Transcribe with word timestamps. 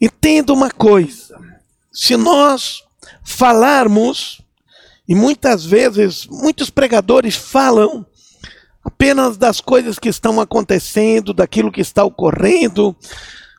Entenda 0.00 0.52
uma 0.52 0.70
coisa: 0.70 1.38
se 1.92 2.16
nós 2.16 2.82
falarmos, 3.24 4.40
e 5.08 5.14
muitas 5.14 5.64
vezes 5.64 6.26
muitos 6.26 6.70
pregadores 6.70 7.34
falam 7.34 8.04
apenas 8.84 9.36
das 9.36 9.60
coisas 9.60 9.98
que 9.98 10.08
estão 10.08 10.40
acontecendo, 10.40 11.34
daquilo 11.34 11.72
que 11.72 11.80
está 11.80 12.04
ocorrendo, 12.04 12.94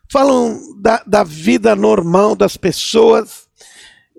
falam 0.09 0.59
da, 0.79 1.03
da 1.05 1.23
vida 1.23 1.75
normal 1.75 2.36
das 2.36 2.55
pessoas, 2.55 3.47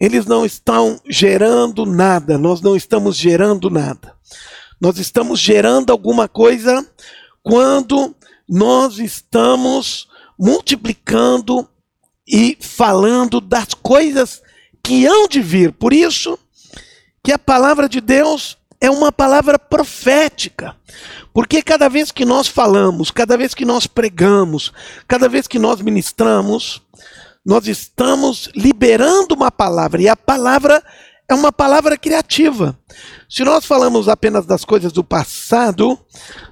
eles 0.00 0.26
não 0.26 0.44
estão 0.44 1.00
gerando 1.08 1.86
nada, 1.86 2.36
nós 2.36 2.60
não 2.60 2.76
estamos 2.76 3.16
gerando 3.16 3.70
nada. 3.70 4.14
Nós 4.80 4.98
estamos 4.98 5.40
gerando 5.40 5.90
alguma 5.90 6.28
coisa 6.28 6.86
quando 7.42 8.14
nós 8.48 8.98
estamos 8.98 10.08
multiplicando 10.38 11.68
e 12.28 12.58
falando 12.60 13.40
das 13.40 13.72
coisas 13.72 14.42
que 14.82 15.06
hão 15.06 15.26
de 15.26 15.40
vir. 15.40 15.72
Por 15.72 15.92
isso 15.92 16.38
que 17.24 17.32
a 17.32 17.38
palavra 17.38 17.88
de 17.88 18.00
Deus 18.00 18.58
é 18.80 18.90
uma 18.90 19.10
palavra 19.10 19.58
profética. 19.58 20.76
Porque 21.32 21.62
cada 21.62 21.88
vez 21.88 22.12
que 22.12 22.24
nós 22.24 22.46
falamos, 22.46 23.10
cada 23.10 23.36
vez 23.36 23.54
que 23.54 23.64
nós 23.64 23.86
pregamos, 23.86 24.72
cada 25.06 25.28
vez 25.28 25.46
que 25.46 25.58
nós 25.58 25.80
ministramos, 25.80 26.82
nós 27.44 27.66
estamos 27.66 28.50
liberando 28.54 29.34
uma 29.34 29.50
palavra. 29.50 30.02
E 30.02 30.08
a 30.08 30.16
palavra 30.16 30.82
é 31.28 31.34
uma 31.34 31.52
palavra 31.52 31.96
criativa. 31.96 32.78
Se 33.28 33.44
nós 33.44 33.64
falamos 33.64 34.08
apenas 34.08 34.46
das 34.46 34.64
coisas 34.64 34.92
do 34.92 35.04
passado, 35.04 35.98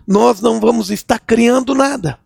nós 0.07 0.41
não 0.41 0.61
vamos 0.61 0.91
estar 0.91 1.19
criando 1.19 1.75
nada. 1.75 2.19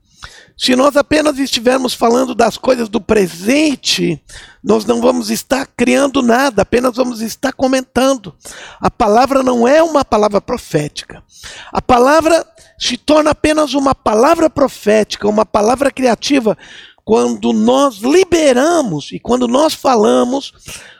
Se 0.60 0.76
nós 0.76 0.94
apenas 0.94 1.38
estivermos 1.38 1.94
falando 1.94 2.34
das 2.34 2.58
coisas 2.58 2.86
do 2.90 3.00
presente, 3.00 4.22
nós 4.62 4.84
não 4.84 5.00
vamos 5.00 5.30
estar 5.30 5.66
criando 5.74 6.20
nada, 6.20 6.60
apenas 6.60 6.96
vamos 6.96 7.22
estar 7.22 7.50
comentando. 7.54 8.34
A 8.78 8.90
palavra 8.90 9.42
não 9.42 9.66
é 9.66 9.82
uma 9.82 10.04
palavra 10.04 10.38
profética. 10.38 11.24
A 11.72 11.80
palavra 11.80 12.46
se 12.78 12.98
torna 12.98 13.30
apenas 13.30 13.72
uma 13.72 13.94
palavra 13.94 14.50
profética, 14.50 15.26
uma 15.26 15.46
palavra 15.46 15.90
criativa, 15.90 16.58
quando 17.06 17.54
nós 17.54 17.96
liberamos 17.96 19.12
e 19.12 19.18
quando 19.18 19.48
nós 19.48 19.72
falamos 19.72 20.52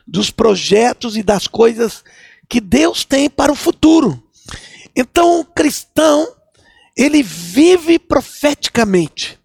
dos 0.07 0.31
projetos 0.31 1.19
e 1.19 1.23
das 1.23 1.47
coisas 1.47 2.03
que 2.49 2.63
Deus 2.63 3.05
tem 3.05 3.29
para 3.29 3.53
o 3.53 3.57
futuro. 3.57 4.23
Então, 4.97 5.41
o 5.41 5.45
cristão, 5.45 6.27
ele 6.97 7.23
vive 7.23 7.99
profeticamente. 7.99 9.39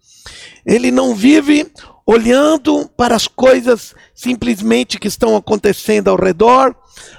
Ele 0.66 0.90
não 0.90 1.14
vive 1.14 1.70
olhando 2.04 2.90
para 2.96 3.14
as 3.14 3.26
coisas 3.26 3.94
simplesmente 4.14 4.98
que 4.98 5.08
estão 5.08 5.36
acontecendo 5.36 6.08
ao 6.08 6.16
redor, 6.16 6.74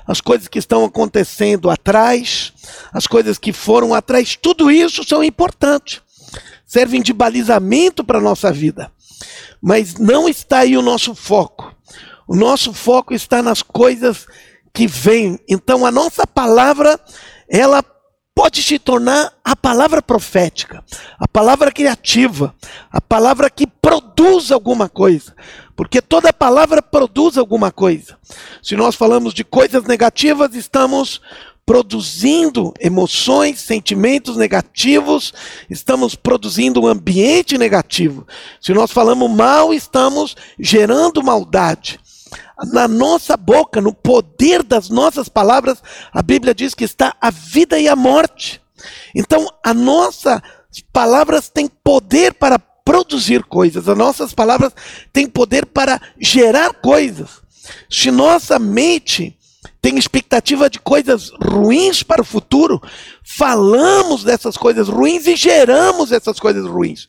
as 0.06 0.20
coisas 0.20 0.48
que 0.48 0.60
estão 0.60 0.84
acontecendo 0.86 1.70
atrás, 1.70 2.54
as 2.92 3.08
coisas 3.08 3.38
que 3.38 3.54
foram 3.54 3.94
atrás, 3.94 4.36
tudo 4.36 4.70
isso 4.70 5.04
são 5.04 5.24
importantes. 5.24 6.02
Servem 6.66 7.02
de 7.02 7.14
balizamento 7.14 8.04
para 8.04 8.18
a 8.18 8.22
nossa 8.22 8.52
vida. 8.52 8.92
Mas 9.62 9.96
não 9.96 10.28
está 10.28 10.60
aí 10.60 10.78
o 10.78 10.82
nosso 10.82 11.16
foco. 11.16 11.74
O 12.28 12.36
nosso 12.36 12.74
foco 12.74 13.14
está 13.14 13.42
nas 13.42 13.62
coisas 13.62 14.28
que 14.74 14.86
vêm. 14.86 15.40
Então 15.48 15.86
a 15.86 15.92
nossa 15.92 16.28
palavra, 16.28 17.00
ela 17.50 17.84
pode 18.38 18.62
se 18.62 18.78
tornar 18.78 19.34
a 19.44 19.56
palavra 19.56 20.00
profética, 20.00 20.84
a 21.18 21.28
palavra 21.28 21.72
criativa, 21.72 22.54
a 22.92 23.02
palavra 23.02 23.50
que 23.50 23.66
produz 23.66 24.52
alguma 24.52 24.88
coisa. 24.88 25.36
Porque 25.76 26.04
toda 26.04 26.32
palavra 26.32 26.80
produz 26.80 27.36
alguma 27.36 27.72
coisa. 27.72 28.16
Se 28.62 28.76
nós 28.76 28.94
falamos 28.94 29.34
de 29.34 29.44
coisas 29.44 29.86
negativas, 29.86 30.54
estamos 30.54 31.20
produzindo 31.66 32.76
emoções, 32.80 33.60
sentimentos 33.60 34.38
negativos, 34.38 35.34
estamos 35.68 36.14
produzindo 36.14 36.84
um 36.84 36.88
ambiente 36.88 37.58
negativo. 37.58 38.28
Se 38.62 38.72
nós 38.72 38.92
falamos 38.92 39.32
mal, 39.32 39.74
estamos 39.74 40.36
gerando 40.60 41.24
maldade 41.24 42.00
na 42.72 42.88
nossa 42.88 43.38
boca, 43.38 43.80
no 43.82 43.94
poder 43.94 44.64
das 44.64 44.90
nossas 44.90 45.30
palavras, 45.30 45.82
a 46.12 46.22
Bíblia 46.22 46.54
diz 46.54 46.74
que 46.74 46.84
está 46.84 47.16
a 47.22 47.30
vida 47.30 47.80
e 47.80 47.88
a 47.88 47.96
morte. 47.96 48.62
Então, 49.16 49.48
as 49.64 49.76
nossas 49.76 50.42
palavras 50.92 51.50
têm 51.50 51.68
poder 51.68 52.34
para 52.34 52.60
produzir 52.60 53.44
coisas, 53.44 53.88
as 53.88 53.98
nossas 53.98 54.34
palavras 54.34 54.74
têm 55.12 55.28
poder 55.28 55.66
para 55.66 56.02
gerar 56.20 56.74
coisas. 56.74 57.42
Se 57.90 58.10
nossa 58.12 58.58
mente 58.58 59.38
tem 59.82 59.98
expectativa 59.98 60.70
de 60.70 60.80
coisas 60.80 61.32
ruins 61.42 62.02
para 62.04 62.22
o 62.22 62.26
futuro, 62.26 62.82
falamos 63.24 64.24
dessas 64.24 64.58
coisas 64.58 64.88
ruins 64.88 65.28
e 65.28 65.36
geramos 65.36 66.12
essas 66.12 66.40
coisas 66.40 66.66
ruins. 66.66 67.08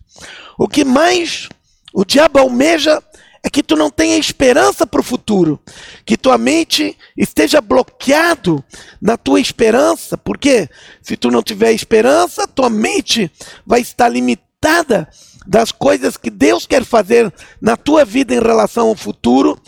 O 0.58 0.68
que 0.68 0.84
mais 0.84 1.48
o 1.92 2.04
diabo 2.04 2.38
almeja 2.38 3.02
é 3.43 3.50
que 3.50 3.62
tu 3.62 3.76
não 3.76 3.91
tenha 3.91 4.16
esperança 4.16 4.87
para 4.87 5.00
o 5.00 5.04
futuro, 5.04 5.60
que 6.04 6.16
tua 6.16 6.37
mente 6.37 6.97
esteja 7.16 7.60
bloqueado 7.60 8.65
na 9.00 9.16
tua 9.16 9.41
esperança, 9.41 10.19
porque 10.19 10.69
se 11.03 11.16
tu 11.16 11.31
não 11.31 11.43
tiver 11.43 11.72
esperança, 11.72 12.48
tua 12.48 12.69
mente 12.69 13.31
vai 13.66 13.81
estar 13.81 14.09
limitada 14.09 15.09
das 15.47 15.72
coisas 15.72 16.16
que 16.16 16.31
Deus 16.31 16.66
quer 16.66 16.84
fazer 16.84 17.32
na 17.60 17.77
tua 17.77 18.04
vida 18.04 18.34
em 18.34 18.41
relação 18.41 18.88
ao 18.88 18.97
futuro. 18.97 19.59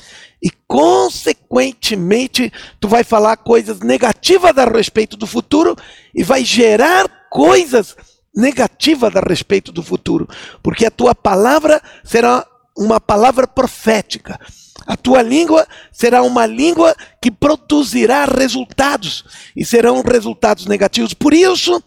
E 0.43 0.51
consequentemente 0.67 2.51
tu 2.81 2.89
vai 2.89 3.05
falar 3.05 3.37
coisas 3.37 3.81
negativas 3.81 4.57
a 4.57 4.65
respeito 4.65 5.17
do 5.17 5.27
futuro 5.27 5.77
e 6.15 6.23
vai 6.23 6.45
gerar 6.45 7.29
coisas 7.31 7.95
negativas 8.35 9.15
a 9.17 9.21
respeito 9.21 9.73
do 9.73 9.83
futuro, 9.83 10.29
porque 10.63 10.87
a 10.87 10.91
tua 10.91 11.15
palavra 11.15 11.83
será 12.05 12.47
uma 12.81 12.99
palavra 12.99 13.47
profética. 13.47 14.41
A 14.87 14.97
tua 14.97 15.21
língua 15.21 15.69
será 15.93 16.23
uma 16.23 16.47
língua 16.47 16.97
que 17.21 17.31
produzirá 17.31 18.25
resultados 18.25 19.25
e 19.55 19.65
serão 19.65 20.01
resultados 20.01 20.65
negativos. 20.65 21.13
Por 21.13 21.35
isso, 21.35 21.83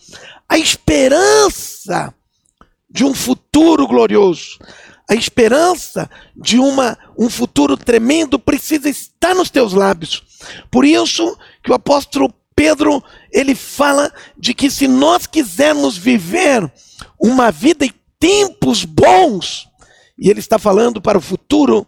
a 0.48 0.58
esperança 0.58 2.14
de 2.90 3.04
um 3.04 3.14
futuro 3.14 3.88
glorioso, 3.88 4.60
a 5.10 5.16
esperança 5.16 6.10
de 6.36 6.60
uma, 6.60 6.98
um 7.18 7.30
futuro 7.30 7.76
tremendo 7.76 8.38
precisa 8.38 8.88
estar 8.88 9.34
nos 9.34 9.50
teus 9.50 9.74
lábios. 9.74 10.24
Por 10.70 10.86
isso 10.86 11.36
que 11.64 11.72
o 11.72 11.76
apóstolo 11.76 12.32
Pedro, 12.56 13.04
ele 13.32 13.56
fala 13.56 14.14
de 14.38 14.54
que 14.54 14.70
se 14.70 14.88
nós 14.88 15.26
quisermos 15.26 15.98
viver 15.98 16.72
uma 17.20 17.52
vida 17.52 17.84
em 17.84 17.94
tempos 18.20 18.86
bons, 18.86 19.68
e 20.18 20.30
ele 20.30 20.40
está 20.40 20.60
falando 20.60 21.02
para 21.02 21.18
o 21.18 21.22
futuro, 21.22 21.88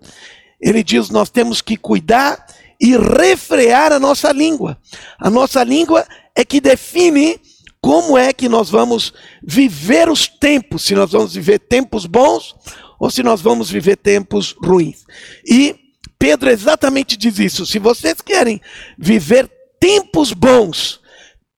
ele 0.59 0.83
diz: 0.83 1.09
nós 1.09 1.29
temos 1.29 1.61
que 1.61 1.77
cuidar 1.77 2.45
e 2.79 2.97
refrear 2.97 3.91
a 3.91 3.99
nossa 3.99 4.31
língua. 4.31 4.77
A 5.19 5.29
nossa 5.29 5.63
língua 5.63 6.05
é 6.35 6.43
que 6.43 6.59
define 6.59 7.39
como 7.81 8.17
é 8.17 8.33
que 8.33 8.49
nós 8.49 8.69
vamos 8.69 9.13
viver 9.43 10.09
os 10.09 10.27
tempos, 10.27 10.83
se 10.83 10.95
nós 10.95 11.11
vamos 11.11 11.35
viver 11.35 11.59
tempos 11.59 12.05
bons 12.05 12.55
ou 12.99 13.11
se 13.11 13.21
nós 13.21 13.41
vamos 13.41 13.69
viver 13.69 13.97
tempos 13.97 14.55
ruins. 14.63 15.05
E 15.47 15.75
Pedro 16.17 16.49
exatamente 16.49 17.15
diz 17.15 17.37
isso: 17.37 17.65
se 17.65 17.77
vocês 17.77 18.21
querem 18.21 18.59
viver 18.97 19.49
tempos 19.79 20.33
bons, 20.33 20.99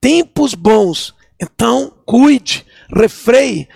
tempos 0.01 0.53
bons, 0.53 1.15
então 1.41 1.93
cuide, 2.05 2.65
refreie, 2.93 3.67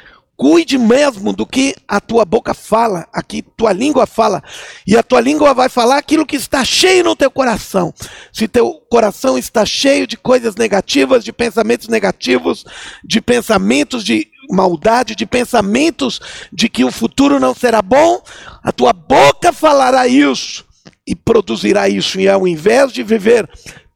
Cuide 0.41 0.75
mesmo 0.75 1.33
do 1.33 1.45
que 1.45 1.75
a 1.87 2.01
tua 2.01 2.25
boca 2.25 2.55
fala, 2.55 3.07
aqui 3.13 3.43
tua 3.43 3.71
língua 3.71 4.07
fala. 4.07 4.41
E 4.87 4.97
a 4.97 5.03
tua 5.03 5.21
língua 5.21 5.53
vai 5.53 5.69
falar 5.69 5.99
aquilo 5.99 6.25
que 6.25 6.35
está 6.35 6.65
cheio 6.65 7.03
no 7.03 7.15
teu 7.15 7.29
coração. 7.29 7.93
Se 8.33 8.47
teu 8.47 8.73
coração 8.89 9.37
está 9.37 9.63
cheio 9.63 10.07
de 10.07 10.17
coisas 10.17 10.55
negativas, 10.55 11.23
de 11.23 11.31
pensamentos 11.31 11.87
negativos, 11.87 12.65
de 13.05 13.21
pensamentos 13.21 14.03
de 14.03 14.29
maldade, 14.49 15.13
de 15.13 15.27
pensamentos 15.27 16.19
de 16.51 16.67
que 16.67 16.83
o 16.83 16.91
futuro 16.91 17.39
não 17.39 17.53
será 17.53 17.79
bom, 17.79 18.19
a 18.63 18.71
tua 18.71 18.93
boca 18.93 19.53
falará 19.53 20.07
isso 20.07 20.65
e 21.05 21.15
produzirá 21.15 21.87
isso. 21.87 22.19
E 22.19 22.27
ao 22.27 22.47
invés 22.47 22.91
de 22.91 23.03
viver 23.03 23.47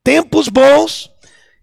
tempos 0.04 0.48
bons, 0.48 1.10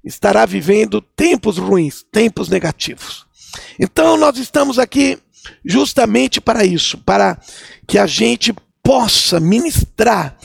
estará 0.03 0.45
vivendo 0.45 1.01
tempos 1.01 1.57
ruins, 1.57 2.05
tempos 2.11 2.49
negativos. 2.49 3.31
Então 3.79 4.17
nós 4.17 4.39
estamos 4.39 4.79
aqui 4.79 5.19
justamente 5.65 6.41
para 6.41 6.65
isso, 6.65 6.99
para 6.99 7.39
que 7.87 7.99
a 7.99 8.07
gente 8.07 8.55
possa 8.83 9.41
ministrar, 9.41 10.37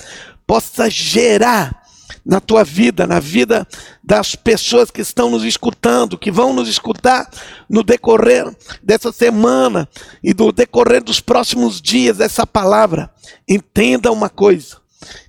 possa 0.45 0.89
gerar 0.89 1.83
na 2.27 2.41
tua 2.41 2.63
vida, 2.63 3.07
na 3.07 3.21
vida 3.21 3.65
das 4.03 4.35
pessoas 4.35 4.91
que 4.91 4.99
estão 4.99 5.29
nos 5.29 5.45
escutando, 5.45 6.17
que 6.17 6.29
vão 6.29 6.51
nos 6.51 6.67
escutar 6.67 7.29
no 7.69 7.81
decorrer 7.83 8.53
dessa 8.83 9.13
semana 9.13 9.87
e 10.21 10.33
do 10.33 10.51
decorrer 10.51 11.01
dos 11.01 11.21
próximos 11.21 11.81
dias 11.81 12.17
dessa 12.17 12.45
palavra. 12.45 13.09
Entenda 13.47 14.11
uma 14.11 14.29
coisa. 14.29 14.75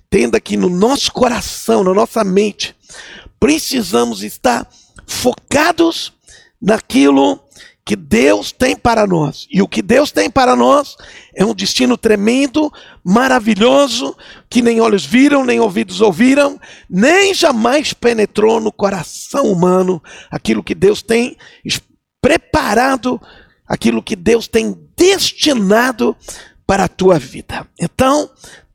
Entenda 0.07 0.41
que 0.41 0.57
no 0.57 0.69
nosso 0.69 1.11
coração, 1.13 1.85
na 1.85 1.93
nossa 1.93 2.21
mente, 2.23 2.75
precisamos 3.39 4.21
estar 4.21 4.67
focados 5.07 6.11
naquilo 6.61 7.39
que 7.89 7.95
Deus 7.95 8.51
tem 8.51 8.75
para 8.75 9.07
nós. 9.07 9.47
E 9.49 9.63
o 9.63 9.67
que 9.67 9.81
Deus 9.81 10.11
tem 10.11 10.29
para 10.29 10.55
nós 10.55 10.95
é 11.33 11.43
um 11.43 11.55
destino 11.55 11.97
tremendo, 11.97 12.71
maravilhoso, 13.03 14.15
que 14.47 14.61
nem 14.61 14.79
olhos 14.79 15.03
viram, 15.03 15.43
nem 15.43 15.59
ouvidos 15.59 15.99
ouviram, 15.99 16.59
nem 16.87 17.33
jamais 17.33 17.91
penetrou 17.91 18.59
no 18.59 18.71
coração 18.71 19.45
humano 19.45 19.99
aquilo 20.29 20.63
que 20.63 20.75
Deus 20.75 21.01
tem 21.01 21.35
preparado, 22.21 23.19
aquilo 23.67 24.03
que 24.03 24.15
Deus 24.15 24.47
tem 24.47 24.77
destinado 24.95 26.15
para 26.67 26.83
a 26.83 26.87
tua 26.87 27.17
vida. 27.17 27.65
Então, 27.81 28.29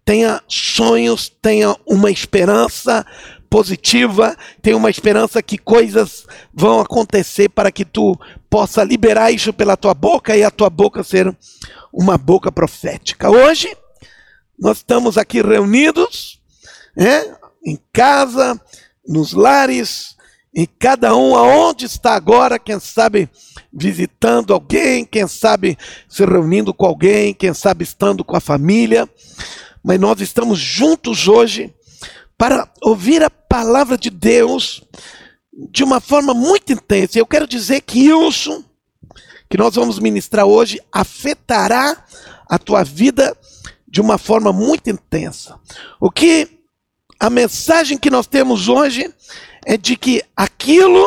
tenha 0.04 0.42
sonhos, 0.48 1.28
tenha 1.40 1.76
uma 1.86 2.10
esperança, 2.10 3.06
positiva, 3.54 4.36
tem 4.60 4.74
uma 4.74 4.90
esperança 4.90 5.40
que 5.40 5.56
coisas 5.56 6.26
vão 6.52 6.80
acontecer 6.80 7.48
para 7.48 7.70
que 7.70 7.84
tu 7.84 8.18
possa 8.50 8.82
liberar 8.82 9.30
isso 9.30 9.52
pela 9.52 9.76
tua 9.76 9.94
boca 9.94 10.36
e 10.36 10.42
a 10.42 10.50
tua 10.50 10.68
boca 10.68 11.04
ser 11.04 11.32
uma 11.92 12.18
boca 12.18 12.50
profética. 12.50 13.30
Hoje 13.30 13.72
nós 14.58 14.78
estamos 14.78 15.16
aqui 15.16 15.40
reunidos, 15.40 16.40
né, 16.96 17.32
em 17.64 17.78
casa, 17.92 18.60
nos 19.06 19.32
lares, 19.32 20.16
e 20.52 20.66
cada 20.66 21.14
um 21.14 21.36
aonde 21.36 21.84
está 21.84 22.16
agora, 22.16 22.58
quem 22.58 22.80
sabe 22.80 23.30
visitando 23.72 24.52
alguém, 24.52 25.04
quem 25.04 25.28
sabe 25.28 25.78
se 26.08 26.26
reunindo 26.26 26.74
com 26.74 26.86
alguém, 26.86 27.32
quem 27.32 27.54
sabe 27.54 27.84
estando 27.84 28.24
com 28.24 28.34
a 28.36 28.40
família, 28.40 29.08
mas 29.80 30.00
nós 30.00 30.20
estamos 30.20 30.58
juntos 30.58 31.28
hoje 31.28 31.72
para 32.44 32.68
ouvir 32.82 33.22
a 33.22 33.30
palavra 33.30 33.96
de 33.96 34.10
Deus 34.10 34.82
de 35.70 35.82
uma 35.82 35.98
forma 35.98 36.34
muito 36.34 36.74
intensa. 36.74 37.18
Eu 37.18 37.24
quero 37.24 37.46
dizer 37.46 37.80
que 37.80 38.00
isso 38.00 38.62
que 39.48 39.56
nós 39.56 39.74
vamos 39.74 39.98
ministrar 39.98 40.44
hoje 40.44 40.78
afetará 40.92 42.04
a 42.46 42.58
tua 42.58 42.84
vida 42.84 43.34
de 43.88 43.98
uma 43.98 44.18
forma 44.18 44.52
muito 44.52 44.90
intensa. 44.90 45.58
O 45.98 46.10
que 46.10 46.60
a 47.18 47.30
mensagem 47.30 47.96
que 47.96 48.10
nós 48.10 48.26
temos 48.26 48.68
hoje 48.68 49.10
é 49.64 49.78
de 49.78 49.96
que 49.96 50.22
aquilo 50.36 51.02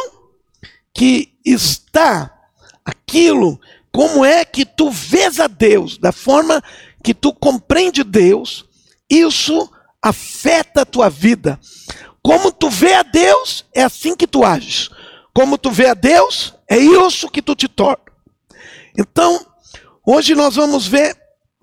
que 0.92 1.36
está, 1.46 2.36
aquilo, 2.84 3.62
como 3.92 4.26
é 4.26 4.44
que 4.44 4.66
tu 4.66 4.90
vês 4.90 5.40
a 5.40 5.46
Deus, 5.46 6.00
da 6.00 6.12
forma 6.12 6.64
que 7.04 7.14
tu 7.14 7.32
compreende 7.32 8.04
Deus, 8.04 8.66
isso 9.08 9.70
afeta 10.08 10.82
a 10.82 10.86
tua 10.86 11.10
vida. 11.10 11.60
Como 12.22 12.52
tu 12.52 12.70
vê 12.70 12.94
a 12.94 13.04
Deus, 13.04 13.66
é 13.74 13.84
assim 13.84 14.16
que 14.16 14.28
tu 14.28 14.44
ages. 14.44 14.90
Como 15.34 15.58
tu 15.58 15.72
vê 15.72 15.88
a 15.88 15.94
Deus, 15.94 16.54
é 16.70 16.78
isso 16.78 17.30
que 17.30 17.42
tu 17.42 17.56
te 17.56 17.68
torna. 17.68 18.04
Então, 18.98 19.46
hoje 20.06 20.34
nós 20.36 20.56
vamos 20.56 20.88
ver 20.88 21.16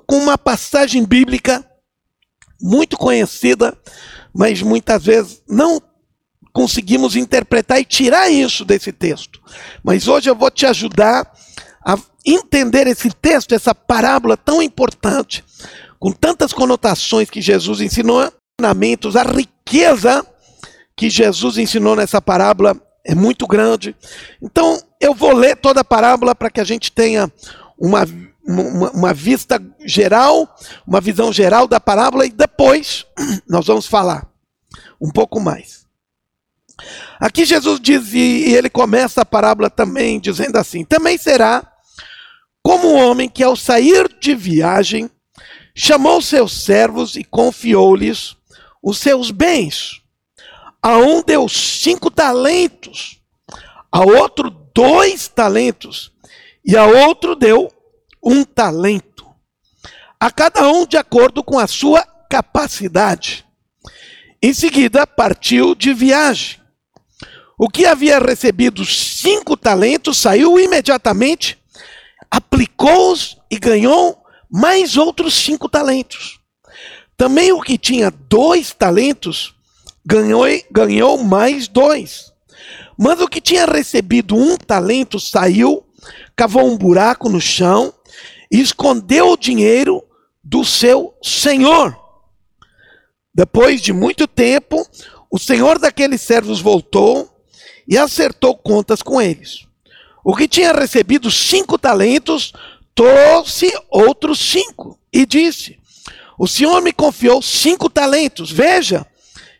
com 0.06 0.16
uma 0.16 0.38
passagem 0.38 1.04
bíblica 1.04 1.64
muito 2.60 2.96
conhecida, 2.96 3.76
mas 4.32 4.62
muitas 4.62 5.04
vezes 5.04 5.42
não 5.48 5.82
conseguimos 6.52 7.16
interpretar 7.16 7.80
e 7.80 7.84
tirar 7.84 8.30
isso 8.30 8.64
desse 8.64 8.92
texto. 8.92 9.40
Mas 9.82 10.06
hoje 10.06 10.30
eu 10.30 10.36
vou 10.36 10.50
te 10.50 10.64
ajudar 10.66 11.30
a 11.84 11.98
entender 12.24 12.86
esse 12.86 13.10
texto, 13.10 13.54
essa 13.54 13.74
parábola 13.74 14.36
tão 14.36 14.62
importante, 14.62 15.44
com 16.04 16.12
tantas 16.12 16.52
conotações 16.52 17.30
que 17.30 17.40
Jesus 17.40 17.80
ensinou, 17.80 18.30
ensinamentos, 18.60 19.16
a 19.16 19.22
riqueza 19.22 20.22
que 20.94 21.08
Jesus 21.08 21.56
ensinou 21.56 21.96
nessa 21.96 22.20
parábola 22.20 22.76
é 23.02 23.14
muito 23.14 23.46
grande. 23.46 23.96
Então, 24.42 24.78
eu 25.00 25.14
vou 25.14 25.32
ler 25.32 25.56
toda 25.56 25.80
a 25.80 25.84
parábola 25.84 26.34
para 26.34 26.50
que 26.50 26.60
a 26.60 26.64
gente 26.64 26.92
tenha 26.92 27.32
uma, 27.78 28.06
uma, 28.46 28.90
uma, 28.90 29.14
vista 29.14 29.58
geral, 29.86 30.46
uma 30.86 31.00
visão 31.00 31.32
geral 31.32 31.66
da 31.66 31.80
parábola 31.80 32.26
e 32.26 32.30
depois 32.30 33.06
nós 33.48 33.66
vamos 33.66 33.86
falar 33.86 34.28
um 35.00 35.10
pouco 35.10 35.40
mais. 35.40 35.86
Aqui 37.18 37.46
Jesus 37.46 37.80
diz, 37.80 38.12
e 38.12 38.52
ele 38.52 38.68
começa 38.68 39.22
a 39.22 39.24
parábola 39.24 39.70
também 39.70 40.20
dizendo 40.20 40.56
assim: 40.58 40.84
também 40.84 41.16
será 41.16 41.66
como 42.62 42.88
um 42.88 42.96
homem 42.96 43.26
que 43.26 43.42
ao 43.42 43.56
sair 43.56 44.06
de 44.20 44.34
viagem 44.34 45.10
chamou 45.74 46.22
seus 46.22 46.64
servos 46.64 47.16
e 47.16 47.24
confiou-lhes 47.24 48.36
os 48.82 48.98
seus 48.98 49.30
bens. 49.30 50.00
A 50.80 50.98
um 50.98 51.22
deu 51.22 51.48
cinco 51.48 52.10
talentos, 52.10 53.18
a 53.90 54.00
outro 54.00 54.50
dois 54.50 55.28
talentos, 55.28 56.12
e 56.64 56.76
a 56.76 56.84
outro 56.84 57.34
deu 57.34 57.72
um 58.22 58.44
talento. 58.44 59.26
A 60.20 60.30
cada 60.30 60.68
um 60.68 60.86
de 60.86 60.96
acordo 60.96 61.42
com 61.42 61.58
a 61.58 61.66
sua 61.66 62.02
capacidade. 62.30 63.44
Em 64.42 64.52
seguida, 64.52 65.06
partiu 65.06 65.74
de 65.74 65.92
viagem. 65.92 66.60
O 67.58 67.68
que 67.68 67.86
havia 67.86 68.18
recebido 68.18 68.84
cinco 68.84 69.56
talentos 69.56 70.18
saiu 70.18 70.58
imediatamente, 70.58 71.58
aplicou-os 72.30 73.38
e 73.50 73.58
ganhou 73.58 74.23
mais 74.54 74.96
outros 74.96 75.34
cinco 75.34 75.68
talentos. 75.68 76.38
Também 77.16 77.50
o 77.50 77.60
que 77.60 77.76
tinha 77.76 78.08
dois 78.08 78.72
talentos 78.72 79.52
ganhou, 80.06 80.44
ganhou 80.70 81.18
mais 81.18 81.66
dois. 81.66 82.32
Mas 82.96 83.20
o 83.20 83.26
que 83.26 83.40
tinha 83.40 83.66
recebido 83.66 84.36
um 84.36 84.56
talento 84.56 85.18
saiu, 85.18 85.84
cavou 86.36 86.70
um 86.70 86.78
buraco 86.78 87.28
no 87.28 87.40
chão 87.40 87.92
e 88.48 88.60
escondeu 88.60 89.30
o 89.30 89.36
dinheiro 89.36 90.00
do 90.40 90.64
seu 90.64 91.12
senhor. 91.20 91.98
Depois 93.34 93.82
de 93.82 93.92
muito 93.92 94.28
tempo, 94.28 94.86
o 95.28 95.36
senhor 95.36 95.80
daqueles 95.80 96.20
servos 96.20 96.60
voltou 96.60 97.28
e 97.88 97.98
acertou 97.98 98.56
contas 98.56 99.02
com 99.02 99.20
eles. 99.20 99.66
O 100.24 100.32
que 100.32 100.46
tinha 100.46 100.72
recebido 100.72 101.28
cinco 101.28 101.76
talentos 101.76 102.52
trouxe 102.94 103.72
outros 103.90 104.38
cinco 104.38 104.98
e 105.12 105.26
disse: 105.26 105.78
O 106.38 106.46
senhor 106.46 106.80
me 106.82 106.92
confiou 106.92 107.42
cinco 107.42 107.90
talentos, 107.90 108.50
veja, 108.50 109.06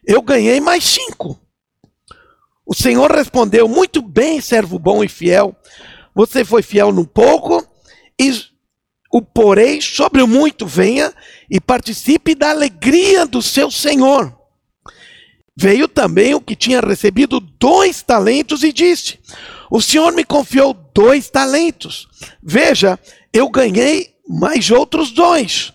eu 0.07 0.23
ganhei 0.23 0.61
mais 0.61 0.85
cinco. 0.85 1.39
O 2.67 2.75
senhor 2.75 3.11
respondeu: 3.13 3.69
Muito 3.69 4.01
bem, 4.01 4.41
servo 4.41 4.79
bom 4.79 5.03
e 5.03 5.09
fiel. 5.09 5.55
Você 6.15 6.45
foi 6.45 6.63
fiel 6.63 6.93
no 6.93 7.07
pouco, 7.07 7.67
e 8.19 8.33
o 9.13 9.21
porei 9.21 9.81
sobre 9.81 10.23
o 10.23 10.29
muito. 10.29 10.67
Venha 10.67 11.13
e 11.51 11.61
participe 11.61 12.35
da 12.35 12.51
alegria 12.51 13.27
do 13.27 13.43
seu 13.43 13.71
senhor. 13.71 14.35
Veio 15.57 15.87
também 15.87 16.35
o 16.35 16.41
que 16.41 16.57
tinha 16.57 16.81
recebido 16.81 17.39
dois 17.39 18.03
talentos 18.03 18.63
e 18.63 18.73
disse: 18.73 19.19
O 19.71 19.81
senhor 19.81 20.13
me 20.13 20.25
confiou 20.25 20.75
dois 20.95 21.31
talentos. 21.31 22.09
Veja, 22.43 22.99
eu 23.35 23.51
ganhei 23.51 24.15
mais 24.29 24.71
outros 24.71 25.11
dois. 25.11 25.73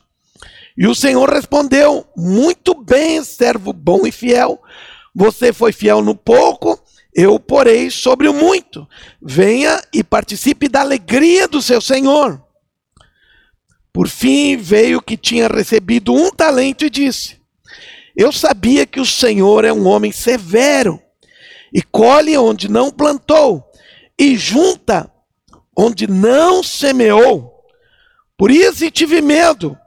E 0.77 0.87
o 0.87 0.95
Senhor 0.95 1.29
respondeu: 1.29 2.07
Muito 2.15 2.73
bem, 2.73 3.21
servo 3.21 3.73
bom 3.73 4.07
e 4.07 4.11
fiel. 4.13 4.61
Você 5.13 5.51
foi 5.51 5.73
fiel 5.73 6.01
no 6.01 6.15
pouco, 6.15 6.81
eu 7.13 7.37
porei 7.37 7.91
sobre 7.91 8.29
o 8.29 8.33
muito. 8.33 8.87
Venha 9.21 9.83
e 9.93 10.01
participe 10.01 10.69
da 10.69 10.79
alegria 10.79 11.49
do 11.49 11.61
seu 11.61 11.81
Senhor. 11.81 12.41
Por 13.91 14.07
fim 14.07 14.55
veio 14.55 15.01
que 15.01 15.17
tinha 15.17 15.49
recebido 15.49 16.13
um 16.13 16.31
talento 16.31 16.85
e 16.85 16.89
disse: 16.89 17.41
Eu 18.15 18.31
sabia 18.31 18.85
que 18.85 19.01
o 19.01 19.05
Senhor 19.05 19.65
é 19.65 19.73
um 19.73 19.85
homem 19.85 20.13
severo 20.13 21.01
e 21.73 21.81
colhe 21.81 22.37
onde 22.37 22.69
não 22.69 22.89
plantou 22.89 23.69
e 24.17 24.37
junta 24.37 25.11
onde 25.79 26.07
não 26.07 26.61
semeou. 26.61 27.63
Por 28.37 28.51
isso 28.51 28.91
tive 28.91 29.21
medo. 29.21 29.77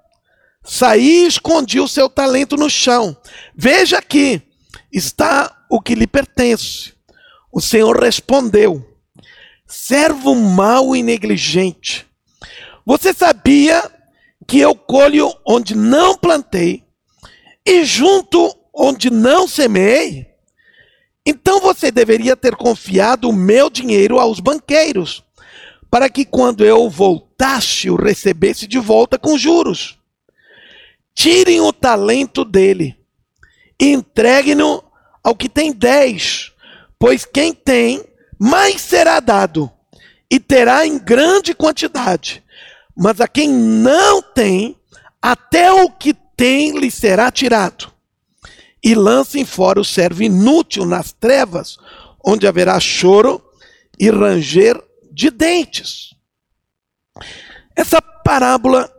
Saí 0.65 1.25
e 1.25 1.27
escondi 1.27 1.79
o 1.79 1.89
seu 1.89 2.09
talento 2.09 2.57
no 2.57 2.71
chão. 2.71 3.15
Veja 3.55 3.99
aqui, 3.99 4.41
está 4.91 5.55
o 5.69 5.81
que 5.81 5.95
lhe 5.95 6.07
pertence. 6.07 6.95
O 7.53 7.61
Senhor 7.61 8.01
respondeu: 8.01 8.83
servo 9.67 10.35
mau 10.35 10.97
e 10.97 11.03
negligente. 11.03 12.07
Você 12.87 13.13
sabia 13.13 13.91
que 14.49 14.59
eu 14.59 14.75
colho 14.75 15.31
onde 15.47 15.75
não 15.75 16.17
plantei 16.17 16.85
e 17.67 17.85
junto 17.85 18.57
onde 18.75 19.11
não 19.11 19.47
semeei, 19.47 20.27
então 21.27 21.61
você 21.61 21.91
deveria 21.91 22.35
ter 22.35 22.57
confiado 22.57 23.29
o 23.29 23.33
meu 23.33 23.69
dinheiro 23.71 24.19
aos 24.19 24.41
banqueiros, 24.41 25.23
para 25.93 26.09
que 26.09 26.25
quando 26.25 26.65
eu 26.65 26.89
voltasse 26.89 27.91
o 27.91 27.97
recebesse 27.97 28.67
de 28.67 28.79
volta 28.79 29.19
com 29.19 29.37
juros. 29.37 29.99
Tirem 31.15 31.61
o 31.61 31.71
talento 31.71 32.47
dele 32.47 32.97
e 33.79 33.93
entreguem-no 33.93 34.83
ao 35.23 35.37
que 35.37 35.51
tem 35.51 35.71
dez, 35.71 36.51
pois 36.99 37.27
quem 37.27 37.53
tem, 37.53 38.03
mais 38.39 38.81
será 38.81 39.21
dado, 39.21 39.71
e 40.31 40.41
terá 40.41 40.87
em 40.87 40.99
grande 40.99 41.53
quantidade. 41.53 42.43
Mas 42.97 43.21
a 43.21 43.29
quem 43.29 43.51
não 43.51 44.23
tem, 44.23 44.75
até 45.21 45.71
o 45.71 45.91
que 45.91 46.15
tem 46.35 46.79
lhe 46.79 46.91
será 46.91 47.31
tirado. 47.31 47.93
E 48.83 48.95
lancem 48.95 49.45
fora 49.45 49.79
o 49.79 49.85
servo 49.85 50.23
inútil 50.23 50.87
nas 50.87 51.13
trevas, 51.13 51.77
onde 52.25 52.47
haverá 52.47 52.81
choro 52.81 53.45
e 54.01 54.09
ranger 54.09 54.83
de 55.13 55.31
dentes. 55.31 56.15
Essa 57.77 58.01
parábola, 58.01 58.91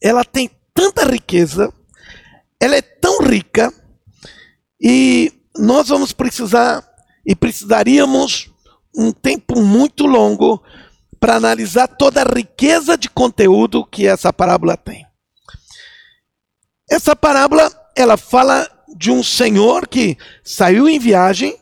ela 0.00 0.24
tem 0.24 0.50
tanta 0.74 1.04
riqueza, 1.04 1.72
ela 2.60 2.76
é 2.76 2.82
tão 2.82 3.22
rica, 3.22 3.72
e 4.80 5.32
nós 5.56 5.88
vamos 5.88 6.12
precisar, 6.12 6.86
e 7.24 7.34
precisaríamos 7.34 8.50
um 8.94 9.12
tempo 9.12 9.62
muito 9.62 10.06
longo 10.06 10.62
para 11.18 11.36
analisar 11.36 11.88
toda 11.88 12.22
a 12.22 12.34
riqueza 12.34 12.96
de 12.96 13.08
conteúdo 13.08 13.84
que 13.86 14.06
essa 14.06 14.32
parábola 14.32 14.76
tem. 14.76 15.06
Essa 16.90 17.16
parábola, 17.16 17.70
ela 17.96 18.16
fala 18.16 18.70
de 18.96 19.10
um 19.10 19.22
senhor 19.22 19.88
que 19.88 20.16
saiu 20.44 20.88
em 20.88 20.98
viagem 20.98 21.58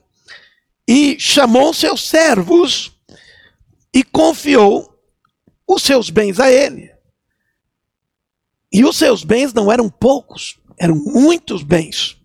e 0.86 1.18
chamou 1.18 1.72
seus 1.72 2.06
servos 2.06 2.93
e 3.94 4.02
confiou 4.02 4.92
os 5.66 5.82
seus 5.82 6.10
bens 6.10 6.40
a 6.40 6.50
ele. 6.50 6.92
E 8.72 8.84
os 8.84 8.96
seus 8.96 9.22
bens 9.22 9.54
não 9.54 9.70
eram 9.70 9.88
poucos, 9.88 10.58
eram 10.76 10.96
muitos 10.96 11.62
bens. 11.62 12.16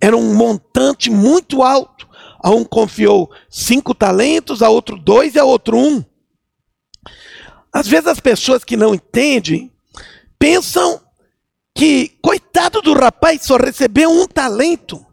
Era 0.00 0.16
um 0.16 0.34
montante 0.34 1.08
muito 1.08 1.62
alto. 1.62 2.08
A 2.40 2.50
um 2.50 2.64
confiou 2.64 3.30
cinco 3.48 3.94
talentos, 3.94 4.62
a 4.62 4.68
outro 4.68 4.98
dois 4.98 5.36
e 5.36 5.38
a 5.38 5.44
outro 5.44 5.78
um. 5.78 6.04
Às 7.72 7.86
vezes 7.86 8.08
as 8.08 8.18
pessoas 8.18 8.64
que 8.64 8.76
não 8.76 8.92
entendem 8.92 9.70
pensam 10.36 11.00
que, 11.72 12.18
coitado 12.20 12.82
do 12.82 12.92
rapaz, 12.94 13.42
só 13.42 13.56
recebeu 13.56 14.10
um 14.10 14.26
talento. 14.26 15.06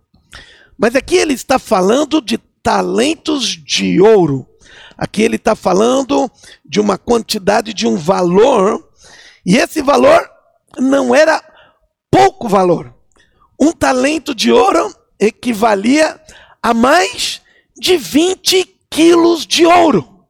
Mas 0.75 0.95
aqui 0.95 1.15
ele 1.15 1.33
está 1.33 1.59
falando 1.59 2.19
de 2.19 2.39
talentos 2.63 3.45
de 3.45 4.01
ouro. 4.01 4.47
Aqui 4.99 5.21
ele 5.21 5.37
está 5.37 5.55
falando 5.55 6.29
de 6.65 6.77
uma 6.77 6.97
quantidade, 6.97 7.73
de 7.73 7.87
um 7.87 7.95
valor, 7.95 8.85
e 9.45 9.55
esse 9.55 9.81
valor 9.81 10.29
não 10.77 11.15
era 11.15 11.41
pouco 12.11 12.49
valor. 12.49 12.93
Um 13.57 13.71
talento 13.71 14.35
de 14.35 14.51
ouro 14.51 14.93
equivalia 15.17 16.19
a 16.61 16.73
mais 16.73 17.41
de 17.77 17.95
20 17.95 18.77
quilos 18.89 19.45
de 19.45 19.65
ouro. 19.65 20.25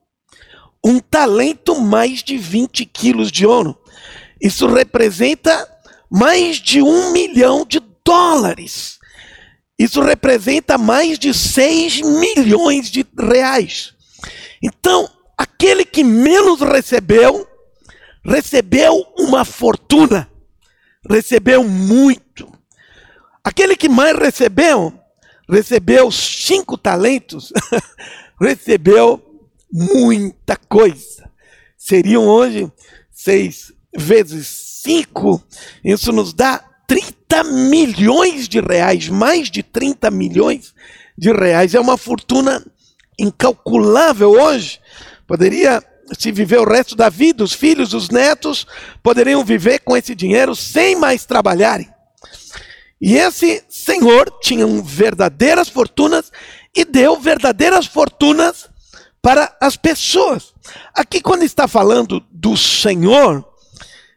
Um 0.85 0.99
talento 0.99 1.81
mais 1.81 2.21
de 2.21 2.37
20 2.37 2.85
quilos 2.85 3.31
de 3.31 3.47
ouro. 3.47 3.75
Isso 4.39 4.67
representa 4.67 5.67
mais 6.11 6.57
de 6.57 6.79
um 6.79 7.11
milhão 7.11 7.65
de 7.65 7.81
dólares. 8.05 8.99
Isso 9.79 9.99
representa 10.01 10.77
mais 10.77 11.17
de 11.17 11.33
6 11.33 12.01
milhões 12.01 12.91
de 12.91 13.03
reais. 13.17 13.97
Então, 14.61 15.09
aquele 15.37 15.85
que 15.85 16.03
menos 16.03 16.61
recebeu, 16.61 17.47
recebeu 18.23 19.05
uma 19.17 19.45
fortuna, 19.45 20.29
recebeu 21.09 21.63
muito. 21.63 22.51
Aquele 23.43 23.75
que 23.75 23.87
mais 23.87 24.17
recebeu, 24.17 24.93
recebeu 25.49 26.11
cinco 26.11 26.77
talentos, 26.77 27.53
recebeu 28.39 29.23
muita 29.71 30.55
coisa. 30.55 31.29
Seriam 31.77 32.27
hoje 32.27 32.71
seis 33.11 33.71
vezes 33.95 34.47
cinco, 34.83 35.41
isso 35.83 36.11
nos 36.11 36.33
dá 36.33 36.63
30 36.87 37.43
milhões 37.43 38.47
de 38.47 38.59
reais, 38.59 39.07
mais 39.09 39.49
de 39.49 39.61
30 39.61 40.09
milhões 40.09 40.73
de 41.17 41.31
reais. 41.31 41.75
É 41.75 41.79
uma 41.79 41.97
fortuna 41.97 42.65
incalculável 43.19 44.31
hoje. 44.31 44.79
Poderia 45.27 45.83
se 46.17 46.31
viver 46.31 46.59
o 46.59 46.67
resto 46.67 46.95
da 46.95 47.09
vida, 47.09 47.43
os 47.43 47.53
filhos, 47.53 47.93
os 47.93 48.09
netos 48.09 48.65
poderiam 49.03 49.43
viver 49.43 49.79
com 49.79 49.95
esse 49.95 50.15
dinheiro 50.15 50.55
sem 50.55 50.95
mais 50.95 51.25
trabalharem. 51.25 51.89
E 53.01 53.15
esse 53.15 53.63
senhor 53.69 54.29
tinha 54.41 54.65
verdadeiras 54.81 55.69
fortunas 55.69 56.31
e 56.75 56.83
deu 56.83 57.19
verdadeiras 57.19 57.85
fortunas 57.85 58.69
para 59.21 59.55
as 59.61 59.75
pessoas. 59.75 60.53
Aqui, 60.93 61.21
quando 61.21 61.43
está 61.43 61.67
falando 61.67 62.23
do 62.31 62.57
Senhor, 62.57 63.45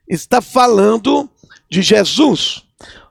está 0.09 0.41
falando 0.41 1.31
de 1.71 1.83
Jesus. 1.83 2.63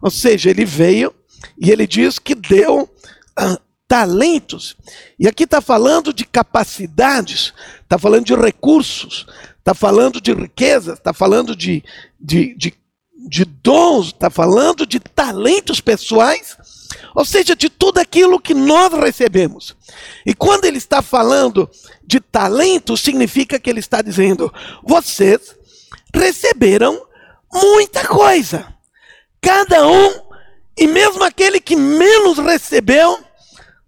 Ou 0.01 0.11
seja, 0.11 0.49
ele 0.49 0.65
veio 0.65 1.13
e 1.57 1.71
ele 1.71 1.87
diz 1.87 2.19
que 2.19 2.35
deu 2.35 2.89
ah, 3.37 3.59
talentos. 3.91 4.77
E 5.19 5.27
aqui 5.27 5.43
está 5.43 5.59
falando 5.59 6.13
de 6.13 6.23
capacidades, 6.23 7.53
está 7.81 7.99
falando 7.99 8.23
de 8.23 8.33
recursos, 8.33 9.27
está 9.59 9.73
falando 9.73 10.21
de 10.21 10.31
riquezas, 10.31 10.97
está 10.97 11.11
falando 11.11 11.53
de, 11.53 11.83
de, 12.17 12.55
de, 12.55 12.73
de 13.27 13.43
dons, 13.43 14.07
está 14.07 14.29
falando 14.29 14.85
de 14.85 14.97
talentos 14.97 15.81
pessoais, 15.81 16.55
ou 17.13 17.25
seja, 17.25 17.53
de 17.53 17.69
tudo 17.69 17.97
aquilo 17.97 18.39
que 18.39 18.53
nós 18.53 18.93
recebemos. 18.93 19.75
E 20.25 20.33
quando 20.33 20.63
ele 20.63 20.77
está 20.77 21.01
falando 21.01 21.69
de 22.01 22.21
talento, 22.21 22.95
significa 22.95 23.59
que 23.59 23.69
ele 23.69 23.81
está 23.81 24.01
dizendo: 24.01 24.53
vocês 24.81 25.53
receberam 26.15 27.05
muita 27.51 28.07
coisa. 28.07 28.73
Cada 29.41 29.85
um, 29.85 30.13
e 30.77 30.87
mesmo 30.87 31.25
aquele 31.25 31.59
que 31.59 31.75
menos 31.75 32.37
recebeu, 32.37 33.19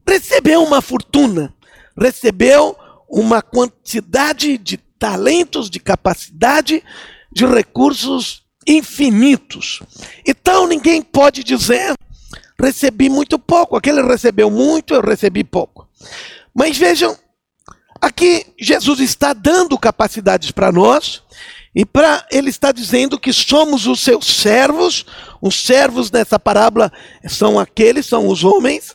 recebeu 0.08 0.64
uma 0.64 0.82
fortuna, 0.82 1.54
recebeu 1.98 2.76
uma 3.10 3.42
quantidade 3.42 4.58
de 4.58 4.78
talentos, 4.78 5.70
de 5.70 5.80
capacidade, 5.80 6.84
de 7.32 7.46
recursos 7.46 8.44
infinitos. 8.68 9.82
Então 10.26 10.68
ninguém 10.68 11.02
pode 11.02 11.44
dizer 11.44 11.94
recebi 12.60 13.10
muito 13.10 13.38
pouco, 13.38 13.76
aquele 13.76 14.02
recebeu 14.02 14.50
muito, 14.50 14.94
eu 14.94 15.02
recebi 15.02 15.44
pouco. 15.44 15.88
Mas 16.56 16.78
vejam, 16.78 17.18
aqui 18.00 18.46
Jesus 18.58 19.00
está 19.02 19.34
dando 19.34 19.78
capacidades 19.78 20.52
para 20.52 20.72
nós, 20.72 21.22
e 21.76 21.86
para 21.86 22.26
ele 22.32 22.50
está 22.50 22.72
dizendo 22.72 23.20
que 23.20 23.34
somos 23.34 23.88
os 23.88 24.00
seus 24.02 24.28
servos. 24.28 25.06
Os 25.42 25.56
servos 25.66 26.12
nessa 26.12 26.38
parábola 26.38 26.92
são 27.28 27.60
aqueles, 27.60 28.06
são 28.06 28.28
os 28.28 28.44
homens 28.44 28.94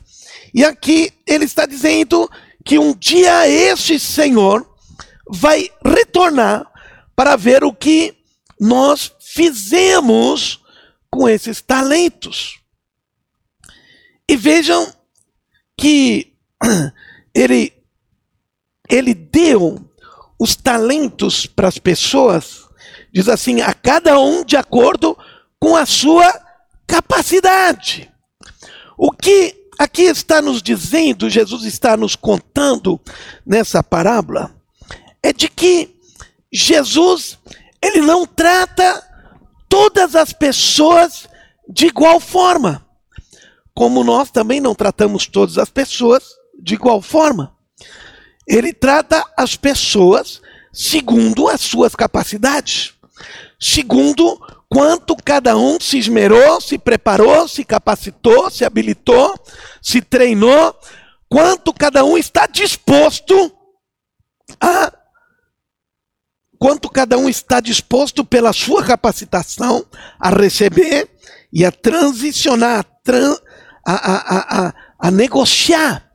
e 0.54 0.64
aqui 0.64 1.12
ele 1.26 1.44
está 1.44 1.66
dizendo 1.66 2.30
que 2.64 2.78
um 2.78 2.94
dia 2.94 3.48
esse 3.48 3.98
Senhor 3.98 4.66
vai 5.28 5.70
retornar 5.84 6.70
para 7.14 7.36
ver 7.36 7.64
o 7.64 7.72
que 7.72 8.16
nós 8.60 9.12
fizemos 9.20 10.62
com 11.10 11.28
esses 11.28 11.60
talentos. 11.60 12.60
E 14.28 14.36
vejam 14.36 14.92
que 15.76 16.34
ele, 17.34 17.72
ele 18.88 19.14
deu 19.14 19.88
os 20.38 20.54
talentos 20.54 21.46
para 21.46 21.68
as 21.68 21.78
pessoas, 21.78 22.66
diz 23.12 23.28
assim, 23.28 23.60
a 23.60 23.74
cada 23.74 24.18
um 24.20 24.44
de 24.44 24.56
acordo 24.56 25.16
com 25.58 25.76
a 25.76 25.86
sua 25.86 26.32
capacidade. 26.86 28.10
O 28.96 29.10
que 29.10 29.67
aqui 29.78 30.02
está 30.02 30.42
nos 30.42 30.60
dizendo, 30.60 31.30
Jesus 31.30 31.64
está 31.64 31.96
nos 31.96 32.16
contando 32.16 33.00
nessa 33.46 33.82
parábola, 33.82 34.54
é 35.22 35.32
de 35.32 35.48
que 35.48 35.96
Jesus, 36.52 37.38
ele 37.80 38.00
não 38.00 38.26
trata 38.26 39.02
todas 39.68 40.16
as 40.16 40.32
pessoas 40.32 41.28
de 41.68 41.86
igual 41.86 42.18
forma, 42.18 42.84
como 43.74 44.02
nós 44.02 44.30
também 44.30 44.60
não 44.60 44.74
tratamos 44.74 45.26
todas 45.26 45.58
as 45.58 45.70
pessoas 45.70 46.24
de 46.60 46.74
igual 46.74 47.00
forma. 47.00 47.54
Ele 48.46 48.72
trata 48.72 49.24
as 49.36 49.54
pessoas 49.54 50.40
segundo 50.72 51.48
as 51.48 51.60
suas 51.60 51.94
capacidades, 51.94 52.94
segundo 53.60 54.40
quanto 54.68 55.16
cada 55.16 55.56
um 55.56 55.80
se 55.80 55.98
esmerou, 55.98 56.60
se 56.60 56.78
preparou, 56.78 57.48
se 57.48 57.64
capacitou, 57.64 58.50
se 58.50 58.64
habilitou, 58.64 59.34
se 59.80 60.02
treinou, 60.02 60.74
quanto 61.28 61.72
cada 61.72 62.04
um 62.04 62.16
está 62.18 62.46
disposto 62.46 63.52
a 64.60 64.92
quanto 66.58 66.90
cada 66.90 67.16
um 67.16 67.28
está 67.28 67.60
disposto 67.60 68.24
pela 68.24 68.52
sua 68.52 68.84
capacitação 68.84 69.86
a 70.18 70.28
receber 70.28 71.08
e 71.52 71.64
a 71.64 71.70
transicionar, 71.70 72.84
a, 73.86 73.92
a, 73.92 74.66
a, 74.66 74.74
a, 74.98 75.10
negociar. 75.10 76.10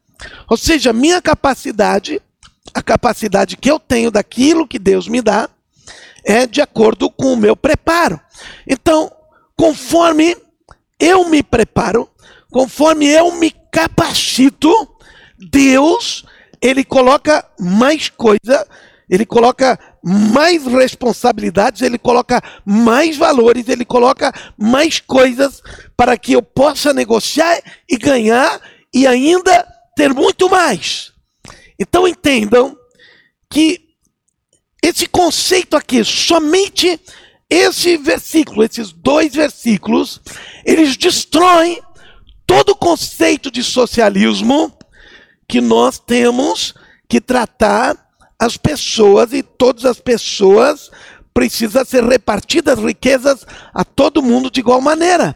Ou 0.50 0.58
seja, 0.58 0.92
minha 0.92 1.22
capacidade, 1.22 2.22
a 2.74 2.82
capacidade 2.82 3.56
que 3.56 3.72
eu 3.72 3.80
tenho 3.80 4.12
daquilo 4.12 4.68
que 4.68 4.78
Deus 4.78 5.08
me 5.08 5.22
dá, 5.22 5.50
é 6.24 6.46
de 6.48 6.62
acordo 6.62 7.10
com 7.10 7.34
o 7.34 7.38
meu 7.38 7.56
preparo. 7.56 8.20
Então, 8.68 9.12
conforme 9.56 10.36
eu 11.00 11.26
me 11.30 11.44
preparo, 11.44 12.10
conforme 12.52 13.08
eu 13.08 13.32
me 13.34 13.52
capacito, 13.72 14.72
Deus, 15.38 16.26
ele 16.62 16.84
coloca 16.84 17.46
mais 17.60 18.10
coisa, 18.10 18.66
ele 19.10 19.26
coloca 19.26 19.78
mais 20.04 20.66
responsabilidades, 20.66 21.82
ele 21.82 21.98
coloca 21.98 22.42
mais 22.66 23.18
valores, 23.18 23.68
ele 23.68 23.86
coloca 23.86 24.34
mais 24.58 25.00
coisas 25.00 25.62
para 25.96 26.18
que 26.18 26.34
eu 26.34 26.42
possa 26.42 26.94
negociar 26.94 27.62
e 27.90 27.98
ganhar 27.98 28.60
e 28.94 29.08
ainda 29.08 29.66
ter 29.96 30.14
muito 30.14 30.50
mais. 30.50 31.14
Então 31.80 32.08
entendam 32.08 32.78
que 33.50 33.93
esse 34.84 35.08
conceito 35.08 35.78
aqui, 35.78 36.04
somente 36.04 37.00
esse 37.50 37.96
versículo, 37.96 38.66
esses 38.66 38.92
dois 38.92 39.34
versículos, 39.34 40.20
eles 40.66 40.98
destroem 40.98 41.82
todo 42.46 42.72
o 42.72 42.76
conceito 42.76 43.50
de 43.50 43.64
socialismo 43.64 44.78
que 45.48 45.62
nós 45.62 45.98
temos 45.98 46.74
que 47.08 47.22
tratar 47.22 47.98
as 48.38 48.58
pessoas 48.58 49.32
e 49.32 49.42
todas 49.42 49.86
as 49.86 50.02
pessoas 50.02 50.92
precisam 51.34 51.86
ser 51.86 52.04
repartidas 52.04 52.78
riquezas 52.78 53.46
a 53.74 53.86
todo 53.86 54.22
mundo 54.22 54.52
de 54.52 54.60
igual 54.60 54.82
maneira. 54.82 55.34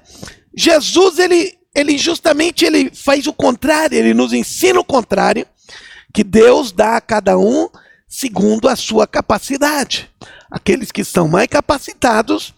Jesus 0.54 1.20
ele 1.20 1.58
ele 1.74 1.98
justamente 1.98 2.66
ele 2.66 2.90
faz 2.90 3.28
o 3.28 3.34
contrário, 3.34 3.98
ele 3.98 4.14
nos 4.14 4.34
ensina 4.34 4.80
o 4.80 4.84
contrário, 4.84 5.46
que 6.12 6.24
Deus 6.24 6.72
dá 6.72 6.98
a 6.98 7.02
cada 7.02 7.38
um 7.38 7.70
segundo 8.08 8.70
a 8.70 8.76
sua 8.76 9.06
capacidade. 9.06 10.10
Aqueles 10.50 10.92
que 10.92 11.04
são 11.04 11.28
mais 11.28 11.48
capacitados, 11.48 12.54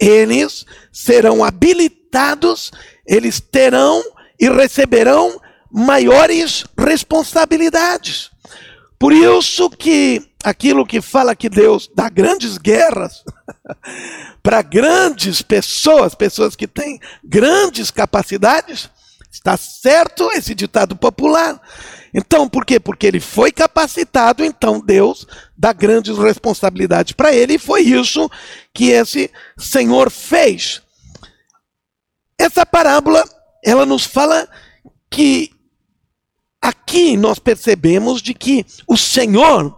eles 0.00 0.64
serão 0.90 1.44
habilitados, 1.44 2.72
eles 3.06 3.38
terão 3.38 4.02
e 4.40 4.48
receberão 4.48 5.40
maiores 5.70 6.64
responsabilidades. 6.78 8.30
Por 8.98 9.12
isso 9.12 9.68
que 9.68 10.22
aquilo 10.42 10.86
que 10.86 11.00
fala 11.00 11.36
que 11.36 11.48
Deus 11.48 11.90
dá 11.94 12.08
grandes 12.08 12.56
guerras 12.56 13.22
para 14.42 14.62
grandes 14.62 15.42
pessoas, 15.42 16.14
pessoas 16.14 16.56
que 16.56 16.66
têm 16.66 16.98
grandes 17.22 17.90
capacidades, 17.90 18.88
está 19.30 19.56
certo 19.56 20.30
esse 20.32 20.54
ditado 20.54 20.96
popular. 20.96 21.60
Então, 22.14 22.48
por 22.48 22.64
quê? 22.64 22.78
Porque 22.78 23.08
ele 23.08 23.18
foi 23.18 23.50
capacitado, 23.50 24.44
então 24.44 24.78
Deus 24.78 25.26
dá 25.58 25.72
grandes 25.72 26.16
responsabilidades 26.16 27.12
para 27.12 27.34
ele, 27.34 27.54
e 27.54 27.58
foi 27.58 27.80
isso 27.82 28.30
que 28.72 28.90
esse 28.90 29.28
Senhor 29.58 30.12
fez. 30.12 30.80
Essa 32.38 32.64
parábola, 32.64 33.24
ela 33.64 33.84
nos 33.84 34.04
fala 34.04 34.48
que 35.10 35.50
aqui 36.62 37.16
nós 37.16 37.40
percebemos 37.40 38.22
de 38.22 38.32
que 38.32 38.64
o 38.86 38.96
Senhor, 38.96 39.76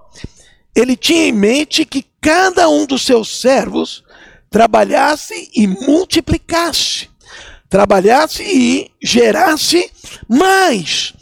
ele 0.74 0.94
tinha 0.94 1.28
em 1.28 1.32
mente 1.32 1.86
que 1.86 2.04
cada 2.20 2.68
um 2.68 2.84
dos 2.84 3.06
seus 3.06 3.40
servos 3.40 4.04
trabalhasse 4.50 5.50
e 5.54 5.66
multiplicasse, 5.66 7.08
trabalhasse 7.68 8.42
e 8.42 8.90
gerasse 9.02 9.90
mais. 10.28 11.14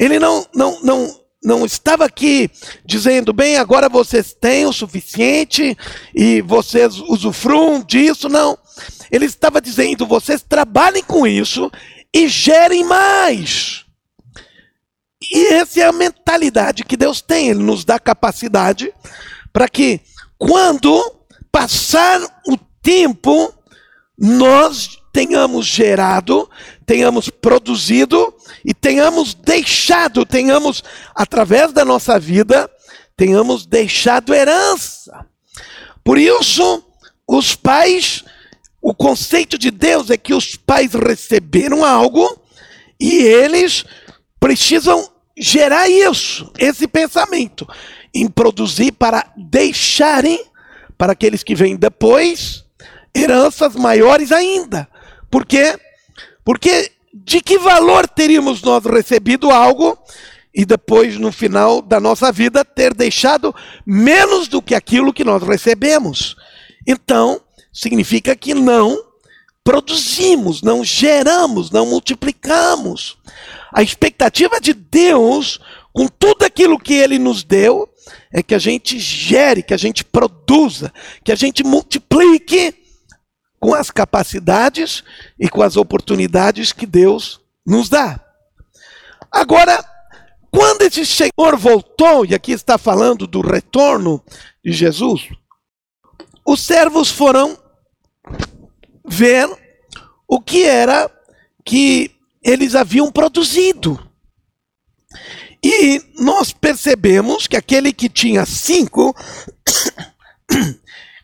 Ele 0.00 0.18
não, 0.18 0.46
não, 0.54 0.80
não, 0.82 1.20
não 1.44 1.66
estava 1.66 2.06
aqui 2.06 2.50
dizendo, 2.86 3.34
bem, 3.34 3.58
agora 3.58 3.86
vocês 3.86 4.32
têm 4.32 4.64
o 4.64 4.72
suficiente 4.72 5.76
e 6.14 6.40
vocês 6.40 6.96
usufruam 7.00 7.82
disso, 7.82 8.26
não. 8.26 8.58
Ele 9.12 9.26
estava 9.26 9.60
dizendo, 9.60 10.06
vocês 10.06 10.42
trabalhem 10.42 11.02
com 11.02 11.26
isso 11.26 11.70
e 12.14 12.28
gerem 12.28 12.82
mais. 12.82 13.84
E 15.30 15.48
essa 15.52 15.80
é 15.80 15.84
a 15.84 15.92
mentalidade 15.92 16.82
que 16.82 16.96
Deus 16.96 17.20
tem, 17.20 17.50
Ele 17.50 17.62
nos 17.62 17.84
dá 17.84 17.98
capacidade 17.98 18.90
para 19.52 19.68
que, 19.68 20.00
quando 20.38 20.98
passar 21.52 22.22
o 22.48 22.56
tempo, 22.82 23.52
nós 24.18 24.98
tenhamos 25.12 25.66
gerado, 25.66 26.48
tenhamos 26.90 27.30
produzido 27.30 28.34
e 28.64 28.74
tenhamos 28.74 29.32
deixado, 29.32 30.26
tenhamos, 30.26 30.82
através 31.14 31.72
da 31.72 31.84
nossa 31.84 32.18
vida, 32.18 32.68
tenhamos 33.16 33.64
deixado 33.64 34.34
herança. 34.34 35.24
Por 36.02 36.18
isso, 36.18 36.82
os 37.28 37.54
pais, 37.54 38.24
o 38.82 38.92
conceito 38.92 39.56
de 39.56 39.70
Deus 39.70 40.10
é 40.10 40.16
que 40.16 40.34
os 40.34 40.56
pais 40.56 40.92
receberam 40.94 41.84
algo 41.84 42.42
e 42.98 43.18
eles 43.18 43.84
precisam 44.40 45.08
gerar 45.38 45.88
isso, 45.88 46.52
esse 46.58 46.88
pensamento, 46.88 47.68
em 48.12 48.26
produzir 48.26 48.90
para 48.90 49.32
deixarem 49.36 50.44
para 50.98 51.12
aqueles 51.12 51.44
que 51.44 51.54
vêm 51.54 51.76
depois 51.76 52.64
heranças 53.16 53.76
maiores 53.76 54.32
ainda. 54.32 54.88
Por 55.30 55.46
quê? 55.46 55.78
Porque 56.50 56.90
de 57.14 57.40
que 57.40 57.58
valor 57.58 58.08
teríamos 58.08 58.60
nós 58.60 58.84
recebido 58.84 59.52
algo 59.52 59.96
e 60.52 60.64
depois, 60.64 61.16
no 61.16 61.30
final 61.30 61.80
da 61.80 62.00
nossa 62.00 62.32
vida, 62.32 62.64
ter 62.64 62.92
deixado 62.92 63.54
menos 63.86 64.48
do 64.48 64.60
que 64.60 64.74
aquilo 64.74 65.12
que 65.12 65.22
nós 65.22 65.44
recebemos? 65.44 66.34
Então, 66.84 67.40
significa 67.72 68.34
que 68.34 68.52
não 68.52 69.00
produzimos, 69.62 70.60
não 70.60 70.82
geramos, 70.82 71.70
não 71.70 71.86
multiplicamos. 71.86 73.16
A 73.72 73.80
expectativa 73.80 74.60
de 74.60 74.74
Deus, 74.74 75.60
com 75.92 76.08
tudo 76.08 76.44
aquilo 76.44 76.80
que 76.80 76.94
Ele 76.94 77.16
nos 77.16 77.44
deu, 77.44 77.88
é 78.32 78.42
que 78.42 78.56
a 78.56 78.58
gente 78.58 78.98
gere, 78.98 79.62
que 79.62 79.72
a 79.72 79.78
gente 79.78 80.04
produza, 80.04 80.92
que 81.24 81.30
a 81.30 81.36
gente 81.36 81.62
multiplique 81.62 82.79
com 83.60 83.74
as 83.74 83.90
capacidades 83.90 85.04
e 85.38 85.48
com 85.48 85.62
as 85.62 85.76
oportunidades 85.76 86.72
que 86.72 86.86
Deus 86.86 87.40
nos 87.64 87.90
dá. 87.90 88.18
Agora, 89.30 89.84
quando 90.50 90.82
esse 90.82 91.04
Senhor 91.04 91.56
voltou, 91.56 92.24
e 92.24 92.34
aqui 92.34 92.52
está 92.52 92.78
falando 92.78 93.26
do 93.26 93.40
retorno 93.40 94.24
de 94.64 94.72
Jesus, 94.72 95.28
os 96.44 96.60
servos 96.62 97.10
foram 97.10 97.56
ver 99.06 99.48
o 100.26 100.40
que 100.40 100.64
era 100.64 101.10
que 101.64 102.10
eles 102.42 102.74
haviam 102.74 103.12
produzido. 103.12 104.08
E 105.62 106.02
nós 106.18 106.52
percebemos 106.52 107.46
que 107.46 107.56
aquele 107.56 107.92
que 107.92 108.08
tinha 108.08 108.46
cinco, 108.46 109.14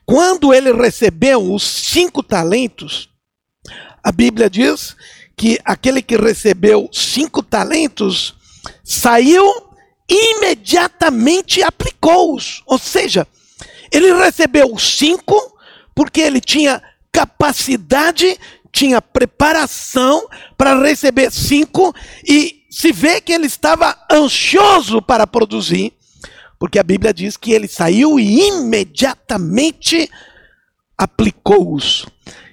quando 0.07 0.55
ele 0.55 0.73
recebeu 0.73 1.53
os 1.53 1.62
cinco 1.62 2.23
talentos, 2.23 3.11
a 4.03 4.12
Bíblia 4.12 4.49
diz 4.49 4.97
que 5.37 5.59
aquele 5.64 6.01
que 6.01 6.16
recebeu 6.16 6.88
cinco 6.92 7.42
talentos 7.42 8.35
saiu 8.85 9.45
imediatamente 10.09 11.62
aplicou-os. 11.62 12.62
Ou 12.64 12.79
seja, 12.79 13.27
ele 13.90 14.14
recebeu 14.14 14.73
os 14.73 14.97
cinco 14.97 15.35
porque 15.95 16.21
ele 16.21 16.40
tinha 16.40 16.81
capacidade 17.12 18.38
tinha 18.77 19.01
preparação 19.01 20.29
para 20.55 20.79
receber 20.79 21.33
cinco 21.33 21.95
e 22.29 22.66
se 22.71 22.92
vê 22.92 23.23
que 23.23 23.33
ele 23.33 23.47
estava 23.47 23.97
ansioso 24.12 25.01
para 25.01 25.27
produzir, 25.27 25.95
porque 26.59 26.79
a 26.79 26.83
Bíblia 26.83 27.12
diz 27.12 27.37
que 27.37 27.53
ele 27.53 27.69
saiu 27.69 28.19
e 28.19 28.49
imediatamente 28.49 30.11
aplicou-os. 30.97 32.07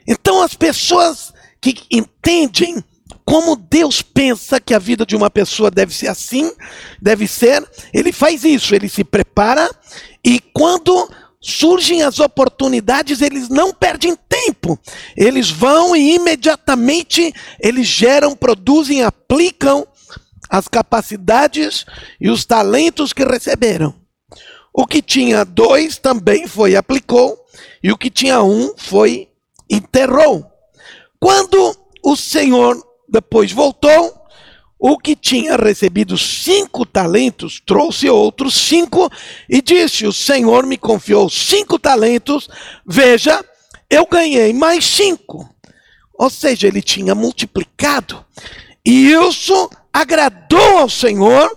Então 0.07 0.41
as 0.41 0.53
pessoas 0.53 1.33
que 1.61 1.75
entendem 1.89 2.83
como 3.25 3.55
Deus 3.55 4.01
pensa 4.01 4.59
que 4.59 4.73
a 4.73 4.79
vida 4.79 5.05
de 5.05 5.15
uma 5.15 5.29
pessoa 5.29 5.71
deve 5.71 5.93
ser 5.93 6.07
assim, 6.07 6.51
deve 7.01 7.27
ser, 7.27 7.65
ele 7.93 8.11
faz 8.11 8.43
isso, 8.43 8.75
ele 8.75 8.89
se 8.89 9.03
prepara 9.03 9.69
e 10.23 10.39
quando 10.53 11.09
surgem 11.43 12.01
as 12.03 12.19
oportunidades, 12.19 13.21
eles 13.21 13.49
não 13.49 13.73
perdem 13.73 14.15
tempo. 14.29 14.79
Eles 15.15 15.49
vão 15.51 15.93
e 15.93 16.15
imediatamente 16.15 17.33
eles 17.59 17.85
geram, 17.85 18.33
produzem, 18.33 19.03
aplicam 19.03 19.85
as 20.53 20.67
capacidades 20.67 21.83
e 22.21 22.29
os 22.29 22.45
talentos 22.45 23.11
que 23.11 23.23
receberam. 23.23 23.91
O 24.71 24.85
que 24.85 25.01
tinha 25.01 25.43
dois 25.43 25.97
também 25.97 26.45
foi 26.45 26.75
aplicou, 26.75 27.43
e 27.81 27.91
o 27.91 27.97
que 27.97 28.11
tinha 28.11 28.43
um 28.43 28.75
foi 28.77 29.29
enterrou. 29.67 30.45
Quando 31.19 31.75
o 32.05 32.15
Senhor 32.15 32.79
depois 33.09 33.51
voltou, 33.51 34.13
o 34.77 34.95
que 34.95 35.15
tinha 35.15 35.55
recebido 35.55 36.19
cinco 36.19 36.85
talentos 36.85 37.59
trouxe 37.59 38.07
outros 38.07 38.53
cinco 38.53 39.11
e 39.49 39.59
disse: 39.59 40.05
O 40.05 40.13
Senhor 40.13 40.67
me 40.67 40.77
confiou 40.77 41.31
cinco 41.31 41.79
talentos, 41.79 42.47
veja, 42.85 43.43
eu 43.89 44.05
ganhei 44.05 44.53
mais 44.53 44.85
cinco. 44.85 45.49
Ou 46.13 46.29
seja, 46.29 46.67
ele 46.67 46.83
tinha 46.83 47.15
multiplicado. 47.15 48.23
E 48.85 49.11
isso 49.13 49.67
agradou 49.93 50.79
ao 50.79 50.89
Senhor, 50.89 51.55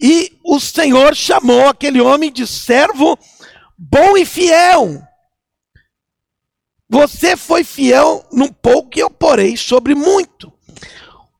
e 0.00 0.38
o 0.44 0.60
Senhor 0.60 1.16
chamou 1.16 1.68
aquele 1.68 2.00
homem 2.00 2.30
de 2.30 2.46
servo 2.46 3.18
bom 3.76 4.16
e 4.16 4.24
fiel. 4.26 5.02
Você 6.88 7.36
foi 7.36 7.64
fiel 7.64 8.26
num 8.32 8.48
pouco 8.48 8.90
e 8.96 9.00
eu 9.00 9.08
porei 9.08 9.56
sobre 9.56 9.94
muito. 9.94 10.52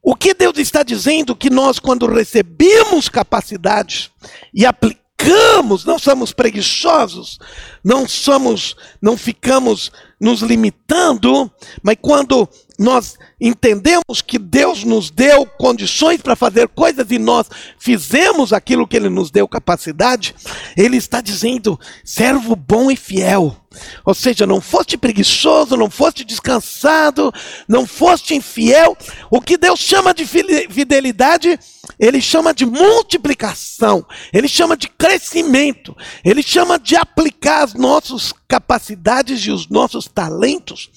O 0.02 0.14
que 0.14 0.32
Deus 0.32 0.56
está 0.58 0.82
dizendo 0.82 1.36
que 1.36 1.50
nós, 1.50 1.78
quando 1.78 2.06
recebemos 2.06 3.08
capacidades 3.08 4.10
e 4.54 4.64
aplicamos, 4.64 5.84
não 5.84 5.98
somos 5.98 6.32
preguiçosos, 6.32 7.38
não 7.84 8.08
somos, 8.08 8.74
não 9.02 9.16
ficamos 9.16 9.92
nos 10.18 10.40
limitando, 10.40 11.50
mas 11.82 11.96
quando 12.00 12.48
nós 12.80 13.18
entendemos 13.38 14.22
que 14.26 14.38
Deus 14.38 14.84
nos 14.84 15.10
deu 15.10 15.44
condições 15.44 16.22
para 16.22 16.34
fazer 16.34 16.66
coisas 16.66 17.06
e 17.10 17.18
nós 17.18 17.46
fizemos 17.78 18.54
aquilo 18.54 18.88
que 18.88 18.96
Ele 18.96 19.10
nos 19.10 19.30
deu 19.30 19.46
capacidade, 19.46 20.34
Ele 20.74 20.96
está 20.96 21.20
dizendo, 21.20 21.78
servo 22.02 22.56
bom 22.56 22.90
e 22.90 22.96
fiel. 22.96 23.54
Ou 24.02 24.14
seja, 24.14 24.46
não 24.46 24.62
foste 24.62 24.96
preguiçoso, 24.96 25.76
não 25.76 25.90
foste 25.90 26.24
descansado, 26.24 27.30
não 27.68 27.86
foste 27.86 28.34
infiel. 28.34 28.96
O 29.30 29.42
que 29.42 29.58
Deus 29.58 29.78
chama 29.78 30.14
de 30.14 30.24
fidelidade, 30.24 31.60
Ele 31.98 32.20
chama 32.22 32.54
de 32.54 32.64
multiplicação, 32.64 34.06
Ele 34.32 34.48
chama 34.48 34.74
de 34.74 34.88
crescimento, 34.88 35.94
Ele 36.24 36.42
chama 36.42 36.78
de 36.78 36.96
aplicar 36.96 37.62
as 37.62 37.74
nossas 37.74 38.32
capacidades 38.48 39.44
e 39.44 39.50
os 39.50 39.68
nossos 39.68 40.06
talentos 40.06 40.90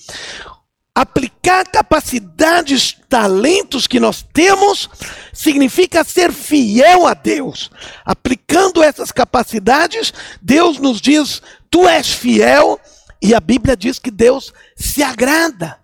aplicar 0.95 1.65
capacidades, 1.71 2.95
talentos 3.09 3.87
que 3.87 3.99
nós 3.99 4.25
temos, 4.33 4.89
significa 5.33 6.03
ser 6.03 6.31
fiel 6.31 7.07
a 7.07 7.13
Deus. 7.13 7.71
Aplicando 8.05 8.83
essas 8.83 9.11
capacidades, 9.11 10.13
Deus 10.41 10.77
nos 10.77 11.01
diz: 11.01 11.41
Tu 11.69 11.87
és 11.87 12.11
fiel, 12.11 12.79
e 13.21 13.33
a 13.33 13.39
Bíblia 13.39 13.75
diz 13.75 13.97
que 13.97 14.11
Deus 14.11 14.53
se 14.75 15.01
agrada. 15.01 15.79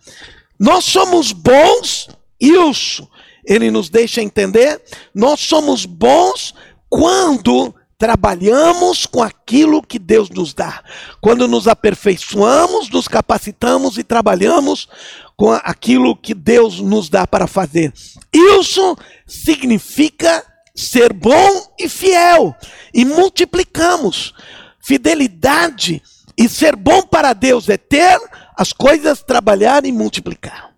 Nós 0.60 0.86
somos 0.86 1.32
bons, 1.32 2.10
isso 2.39 3.10
ele 3.45 3.72
nos 3.72 3.89
deixa 3.89 4.22
entender, 4.22 4.80
nós 5.13 5.39
somos 5.39 5.84
bons 5.84 6.54
quando 6.88 7.74
trabalhamos 7.99 9.05
com 9.05 9.21
aquilo 9.21 9.83
que 9.83 9.99
Deus 9.99 10.29
nos 10.29 10.53
dá. 10.53 10.81
Quando 11.19 11.49
nos 11.49 11.67
aperfeiçoamos, 11.67 12.89
nos 12.89 13.09
capacitamos 13.09 13.97
e 13.97 14.05
trabalhamos 14.05 14.88
com 15.35 15.51
aquilo 15.51 16.15
que 16.15 16.33
Deus 16.33 16.79
nos 16.79 17.09
dá 17.09 17.27
para 17.27 17.45
fazer. 17.45 17.93
Isso 18.31 18.97
significa 19.27 20.45
ser 20.73 21.12
bom 21.12 21.73
e 21.77 21.89
fiel. 21.89 22.55
E 22.93 23.03
multiplicamos. 23.03 24.33
Fidelidade 24.81 26.01
e 26.38 26.47
ser 26.47 26.77
bom 26.77 27.01
para 27.01 27.33
Deus 27.33 27.67
é 27.67 27.77
ter 27.77 28.17
as 28.55 28.71
coisas, 28.71 29.21
trabalhar 29.21 29.85
e 29.85 29.91
multiplicar. 29.91 30.69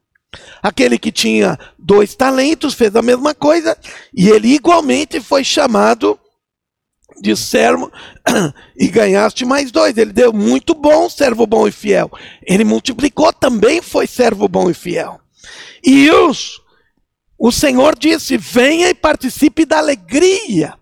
Aquele 0.61 0.97
que 0.97 1.11
tinha 1.11 1.57
dois 1.77 2.15
talentos 2.15 2.73
fez 2.73 2.95
a 2.95 3.01
mesma 3.01 3.35
coisa 3.35 3.77
e 4.11 4.27
ele 4.27 4.47
igualmente 4.55 5.21
foi 5.21 5.43
chamado 5.43 6.19
de 7.19 7.35
servo 7.35 7.91
e 8.77 8.87
ganhaste 8.87 9.45
mais 9.45 9.71
dois. 9.71 9.97
Ele 9.97 10.13
deu 10.13 10.31
muito 10.31 10.73
bom, 10.73 11.09
servo 11.09 11.45
bom 11.45 11.67
e 11.67 11.71
fiel. 11.71 12.11
Ele 12.45 12.63
multiplicou, 12.63 13.31
também 13.33 13.81
foi 13.81 14.07
servo 14.07 14.47
bom 14.47 14.69
e 14.69 14.73
fiel. 14.73 15.19
E 15.83 16.09
os, 16.11 16.61
o 17.37 17.51
Senhor 17.51 17.97
disse: 17.97 18.37
venha 18.37 18.89
e 18.89 18.93
participe 18.93 19.65
da 19.65 19.79
alegria. 19.79 20.75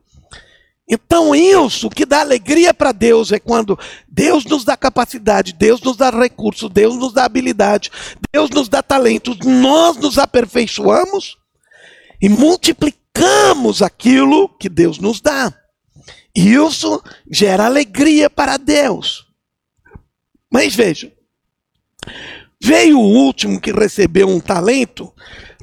Então, 0.91 1.35
isso, 1.35 1.87
que 1.87 2.03
dá 2.03 2.21
alegria 2.21 2.73
para 2.73 2.91
Deus 2.91 3.31
é 3.31 3.39
quando 3.39 3.77
Deus 4.07 4.43
nos 4.43 4.63
dá 4.63 4.75
capacidade, 4.75 5.53
Deus 5.53 5.79
nos 5.81 5.95
dá 5.95 6.09
recursos, 6.09 6.67
Deus 6.71 6.95
nos 6.95 7.13
dá 7.13 7.25
habilidade, 7.25 7.91
Deus 8.33 8.49
nos 8.49 8.67
dá 8.67 8.81
talentos, 8.81 9.37
nós 9.45 9.97
nos 9.97 10.17
aperfeiçoamos 10.17 11.37
e 12.19 12.27
multiplicamos 12.27 13.83
aquilo 13.83 14.49
que 14.57 14.67
Deus 14.67 14.97
nos 14.97 15.21
dá. 15.21 15.53
Isso 16.35 17.01
gera 17.29 17.65
alegria 17.65 18.29
para 18.29 18.57
Deus. 18.57 19.27
Mas 20.51 20.75
vejam, 20.75 21.11
veio 22.61 22.99
o 22.99 23.03
último 23.03 23.59
que 23.59 23.71
recebeu 23.71 24.27
um 24.27 24.39
talento, 24.39 25.13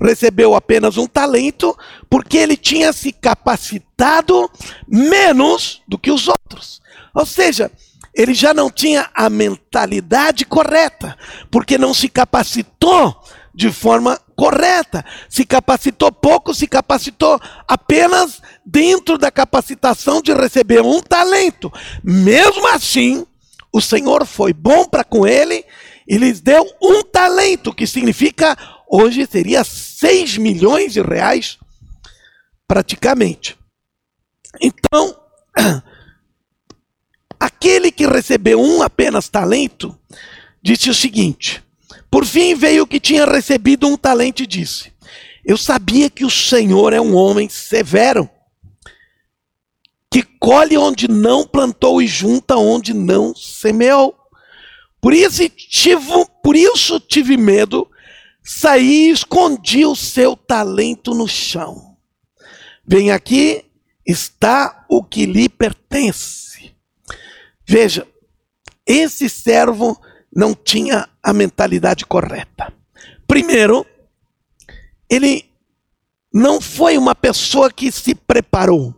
recebeu 0.01 0.55
apenas 0.55 0.97
um 0.97 1.07
talento, 1.07 1.77
porque 2.09 2.37
ele 2.37 2.57
tinha 2.57 2.93
se 2.93 3.13
capacitado 3.13 4.51
menos 4.87 5.83
do 5.89 5.99
que 5.99 6.11
os 6.11 6.29
outros. 6.29 6.81
Ou 7.15 7.27
seja, 7.27 7.71
ele 8.15 8.33
já 8.33 8.55
não 8.55 8.71
tinha 8.71 9.11
a 9.15 9.29
mentalidade 9.29 10.45
correta, 10.45 11.17
porque 11.51 11.77
não 11.77 11.93
se 11.93 12.09
capacitou 12.09 13.15
de 13.57 13.73
forma 13.73 14.21
correta. 14.37 15.03
Se 15.31 15.47
capacitou 15.47 16.13
pouco, 16.13 16.55
se 16.55 16.67
capacitou 16.67 17.41
apenas 17.67 18.43
dentro 18.65 19.17
da 19.17 19.31
capacitação 19.31 20.21
de 20.21 20.35
receber 20.35 20.83
um 20.83 21.01
talento. 21.01 21.73
Mesmo 22.05 22.69
assim, 22.69 23.27
o 23.73 23.81
Senhor 23.81 24.27
foi 24.27 24.53
bom 24.53 24.85
para 24.85 25.03
com 25.03 25.27
ele 25.27 25.65
e 26.07 26.19
lhes 26.19 26.41
deu 26.41 26.71
um 26.83 27.03
talento, 27.03 27.73
que 27.73 27.87
significa 27.87 28.57
hoje 28.87 29.27
seria 29.27 29.65
6 29.65 30.37
milhões 30.37 30.93
de 30.93 31.01
reais, 31.01 31.59
praticamente. 32.69 33.57
Então, 34.61 35.19
aquele 37.41 37.91
que 37.91 38.07
recebeu 38.07 38.61
um 38.61 38.83
apenas 38.83 39.31
talento, 39.31 39.99
disse 40.63 40.91
o 40.91 40.95
seguinte: 40.95 41.66
por 42.11 42.25
fim 42.25 42.55
veio 42.55 42.85
o 42.85 42.87
que 42.87 43.01
tinha 43.01 43.25
recebido 43.25 43.87
um 43.87 43.97
talento 43.97 44.43
e 44.43 44.47
disse: 44.47 44.93
Eu 45.45 45.57
sabia 45.57 46.09
que 46.09 46.25
o 46.25 46.31
Senhor 46.31 46.93
é 46.93 47.01
um 47.01 47.15
homem 47.15 47.49
severo, 47.49 48.29
que 50.11 50.23
colhe 50.23 50.77
onde 50.77 51.09
não 51.09 51.47
plantou 51.47 52.01
e 52.01 52.07
junta 52.07 52.57
onde 52.57 52.95
não 52.95 53.35
semeou. 53.35 54.17
Por 55.01 55.13
isso 55.13 55.49
tive, 55.49 56.27
por 56.43 56.57
isso 56.57 56.99
tive 56.99 57.37
medo, 57.37 57.89
saí 58.43 59.09
e 59.09 59.11
escondi 59.11 59.85
o 59.85 59.95
seu 59.95 60.37
talento 60.37 61.15
no 61.15 61.29
chão. 61.29 61.97
Vem 62.85 63.11
aqui, 63.11 63.65
está 64.07 64.87
o 64.89 65.03
que 65.03 65.27
lhe 65.27 65.49
pertence. 65.49 66.73
Veja, 67.67 68.07
esse 68.87 69.29
servo 69.29 70.01
não 70.37 70.55
tinha 70.55 71.09
a 71.23 71.33
mentalidade 71.33 72.05
correta. 72.05 72.71
Primeiro, 73.27 73.87
ele 75.09 75.51
não 76.31 76.61
foi 76.61 76.99
uma 76.99 77.15
pessoa 77.15 77.73
que 77.73 77.91
se 77.91 78.15
preparou, 78.15 78.95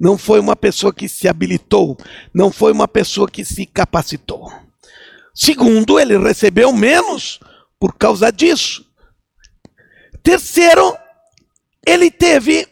não 0.00 0.18
foi 0.18 0.40
uma 0.40 0.56
pessoa 0.56 0.92
que 0.92 1.08
se 1.08 1.28
habilitou, 1.28 1.96
não 2.34 2.50
foi 2.50 2.72
uma 2.72 2.88
pessoa 2.88 3.30
que 3.30 3.44
se 3.44 3.66
capacitou. 3.66 4.52
Segundo, 5.32 6.00
ele 6.00 6.18
recebeu 6.18 6.72
menos 6.72 7.38
por 7.78 7.94
causa 7.94 8.32
disso. 8.32 8.84
Terceiro, 10.24 10.96
ele 11.86 12.10
teve 12.10 12.66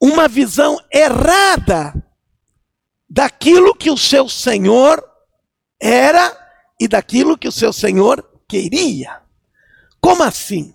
uma 0.00 0.28
visão 0.28 0.78
errada 0.92 1.92
daquilo 3.08 3.74
que 3.74 3.90
o 3.90 3.98
seu 3.98 4.28
Senhor 4.28 5.04
era 5.80 6.39
e 6.80 6.88
daquilo 6.88 7.36
que 7.36 7.46
o 7.46 7.52
seu 7.52 7.72
senhor 7.72 8.26
queria. 8.48 9.20
Como 10.00 10.22
assim? 10.22 10.74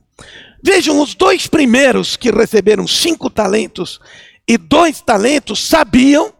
Vejam, 0.63 1.01
os 1.01 1.15
dois 1.15 1.47
primeiros 1.47 2.15
que 2.15 2.31
receberam 2.31 2.87
cinco 2.87 3.29
talentos 3.29 3.99
e 4.47 4.57
dois 4.57 5.01
talentos 5.01 5.67
sabiam 5.67 6.31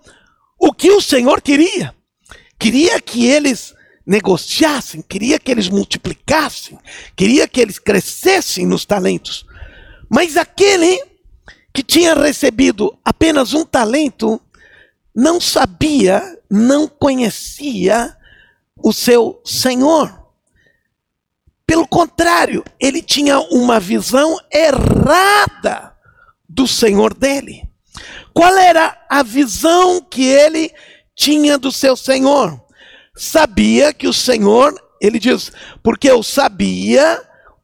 o 0.60 0.71
que 0.71 0.91
o 0.91 1.01
Senhor 1.01 1.41
queria. 1.41 1.93
Queria 2.58 3.01
que 3.01 3.25
eles 3.25 3.73
negociassem, 4.06 5.01
queria 5.01 5.39
que 5.39 5.51
eles 5.51 5.67
multiplicassem, 5.67 6.78
queria 7.15 7.47
que 7.47 7.60
eles 7.60 7.80
crescessem 7.80 8.65
nos 8.65 8.86
talentos. 8.86 9.45
Mas 10.10 10.38
aquele 10.38 11.04
que 11.73 11.84
tinha 11.84 12.13
recebido 12.13 12.97
apenas 13.04 13.54
um 13.54 13.65
talento 13.65 14.39
não 15.13 15.41
sabia, 15.41 16.21
não 16.49 16.88
conhecia 16.88 18.14
o 18.86 18.93
seu 18.93 19.41
Senhor. 19.43 20.15
Pelo 21.65 21.88
contrário, 21.88 22.63
ele 22.80 23.02
tinha 23.02 23.39
uma 23.39 23.80
visão 23.80 24.38
errada 24.54 25.91
do 26.48 26.67
Senhor 26.67 27.12
dele. 27.12 27.67
Qual 28.32 28.56
era 28.56 28.95
a 29.10 29.24
visão 29.24 30.00
que 30.00 30.24
ele 30.26 30.71
tinha 31.15 31.58
do 31.58 31.71
seu 31.71 31.98
Senhor? 31.98 32.62
Sabia 33.15 33.91
que 33.91 34.08
o 34.08 34.13
Senhor, 34.13 34.80
ele 35.02 35.17
diz, 35.17 35.52
porque 35.82 36.12
eu 36.12 36.21
sabia, 36.21 37.19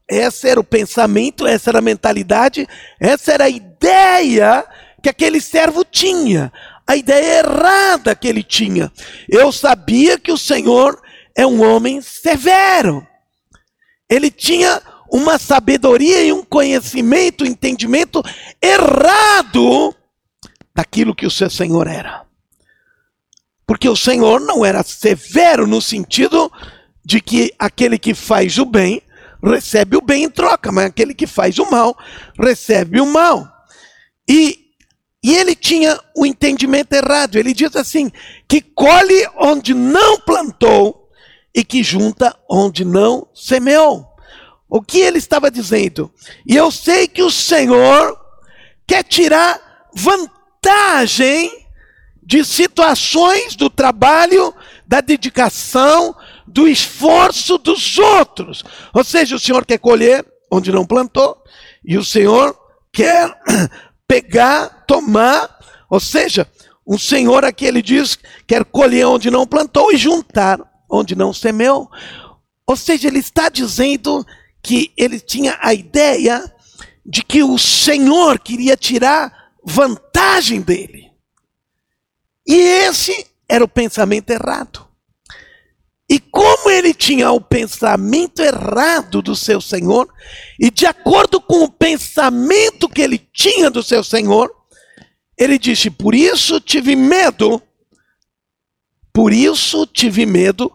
esse 0.10 0.50
era 0.50 0.60
o 0.60 0.64
pensamento, 0.64 1.46
essa 1.46 1.70
era 1.70 1.78
a 1.78 1.84
mentalidade, 1.84 2.68
essa 3.00 3.34
era 3.34 3.44
a 3.44 3.50
ideia 3.50 4.66
que 5.04 5.10
aquele 5.10 5.40
servo 5.40 5.86
tinha, 5.86 6.52
a 6.88 6.96
ideia 6.96 7.42
errada 7.42 8.16
que 8.16 8.28
ele 8.28 8.42
tinha. 8.42 8.92
Eu 9.30 9.52
sabia 9.52 10.18
que 10.18 10.32
o 10.32 10.38
Senhor 10.38 11.00
é 11.36 11.46
um 11.46 11.62
homem 11.62 12.02
severo. 12.02 13.06
Ele 14.10 14.30
tinha 14.30 14.82
uma 15.12 15.38
sabedoria 15.38 16.24
e 16.24 16.32
um 16.32 16.44
conhecimento, 16.44 17.44
um 17.44 17.48
entendimento 17.48 18.24
errado 18.62 19.96
daquilo 20.74 21.15
que 21.15 21.26
o 21.26 21.32
seu 21.32 21.50
Senhor 21.50 21.88
era. 21.88 22.26
Porque 23.65 23.88
o 23.88 23.96
Senhor 23.96 24.39
não 24.39 24.65
era 24.65 24.84
severo 24.84 25.67
no 25.67 25.82
sentido 25.82 26.52
de 27.04 27.20
que 27.20 27.54
aquele 27.58 27.98
que 27.98 28.13
faz 28.13 28.58
o 28.58 28.65
bem 28.65 29.02
recebe 29.44 29.98
o 29.98 30.02
bem 30.02 30.26
em 30.26 30.30
troca, 30.30 30.72
mas 30.72 30.86
aquele 30.86 31.13
que 31.13 31.26
faz 31.26 31.58
o 31.58 31.70
mal 31.70 31.98
recebe 32.39 33.02
o 33.02 33.06
mal. 33.06 33.48
E, 34.30 34.60
e 35.24 35.36
ele 35.36 35.56
tinha 35.56 36.00
o 36.15 36.26
entendimento 36.26 36.94
errado. 36.94 37.36
Ele 37.36 37.54
diz 37.54 37.76
assim: 37.76 38.12
que 38.48 38.62
colhe 38.62 39.28
onde 39.38 39.74
não 39.74 40.20
plantou 40.20 41.01
e 41.54 41.64
que 41.64 41.84
junta 41.84 42.38
onde 42.50 42.86
não 42.86 43.28
semeou. 43.34 44.08
O 44.70 44.82
que 44.82 45.00
ele 45.00 45.18
estava 45.18 45.52
dizendo? 45.52 46.12
E 46.48 46.56
eu 46.56 46.72
sei 46.72 47.08
que 47.08 47.22
o 47.22 47.30
Senhor 47.30 48.18
quer 48.88 49.04
tirar 49.04 49.60
vantagem 49.94 51.68
de 52.24 52.46
situações 52.46 53.56
do 53.56 53.70
trabalho, 53.70 54.54
da 54.88 55.02
dedicação, 55.02 56.16
do 56.48 56.68
esforço 56.68 57.58
dos 57.58 57.98
outros. 57.98 58.64
Ou 58.94 59.04
seja, 59.04 59.36
o 59.36 59.40
Senhor 59.40 59.66
quer 59.66 59.80
colher 59.80 60.26
onde 60.50 60.72
não 60.72 60.86
plantou, 60.86 61.42
e 61.84 61.98
o 61.98 62.04
Senhor 62.04 62.58
quer 62.94 63.38
pegar, 64.08 64.86
tomar, 64.86 65.50
ou 65.90 66.00
seja, 66.00 66.48
o 66.86 66.98
Senhor 66.98 67.44
aqui 67.46 67.66
ele 67.66 67.82
diz 67.82 68.18
quer 68.48 68.66
colher 68.66 69.06
onde 69.06 69.30
não 69.32 69.46
plantou 69.48 69.92
e 69.92 69.98
juntar 69.98 70.60
onde 70.91 71.15
não 71.15 71.34
semeou. 71.34 71.89
Ou 72.67 72.75
seja, 72.75 73.08
ele 73.08 73.19
está 73.19 73.49
dizendo 73.49 74.25
que 74.62 74.91
ele 74.97 75.19
tinha 75.19 75.58
a 75.62 75.73
ideia 75.73 76.54
de 77.06 77.23
que 77.23 77.41
o 77.41 77.58
Senhor 77.58 78.38
queria 78.39 78.77
tirar 78.77 79.51
vantagem 79.63 80.62
dele. 80.62 81.12
E 82.45 82.56
esse 82.56 83.27
era 83.47 83.63
o 83.63 83.67
pensamento 83.67 84.30
errado. 84.30 84.88
E 86.10 86.19
como 86.19 86.69
ele 86.69 86.93
tinha 86.93 87.32
o 87.32 87.39
pensamento 87.39 88.41
errado 88.41 89.21
do 89.21 89.34
seu 89.34 89.62
Senhor, 89.62 90.13
e 90.60 90.69
de 90.69 90.86
acordo 90.86 91.39
com 91.39 91.63
o 91.63 91.71
pensamento 91.71 92.89
que 92.89 93.01
ele 93.01 93.17
tinha 93.17 93.69
do 93.69 93.82
seu 93.82 94.04
Senhor, 94.04 94.54
ele 95.38 95.58
disse: 95.58 95.89
Por 95.89 96.13
isso 96.13 96.60
tive 96.60 96.97
medo, 96.97 97.62
por 99.13 99.32
isso 99.32 99.88
tive 99.88 100.25
medo 100.25 100.71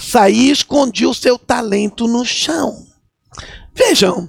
saí 0.00 0.48
e 0.48 0.50
escondi 0.50 1.06
o 1.06 1.14
seu 1.14 1.38
talento 1.38 2.08
no 2.08 2.24
chão. 2.24 2.86
Vejam, 3.74 4.28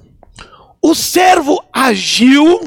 o 0.80 0.94
servo 0.94 1.62
agiu 1.72 2.60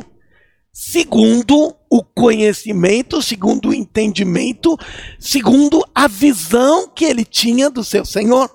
segundo 0.72 1.76
o 1.90 2.04
conhecimento, 2.04 3.22
segundo 3.22 3.70
o 3.70 3.74
entendimento, 3.74 4.78
segundo 5.20 5.86
a 5.94 6.08
visão 6.08 6.90
que 6.90 7.06
ele 7.06 7.24
tinha 7.24 7.70
do 7.70 7.84
seu 7.84 8.06
Senhor. 8.06 8.50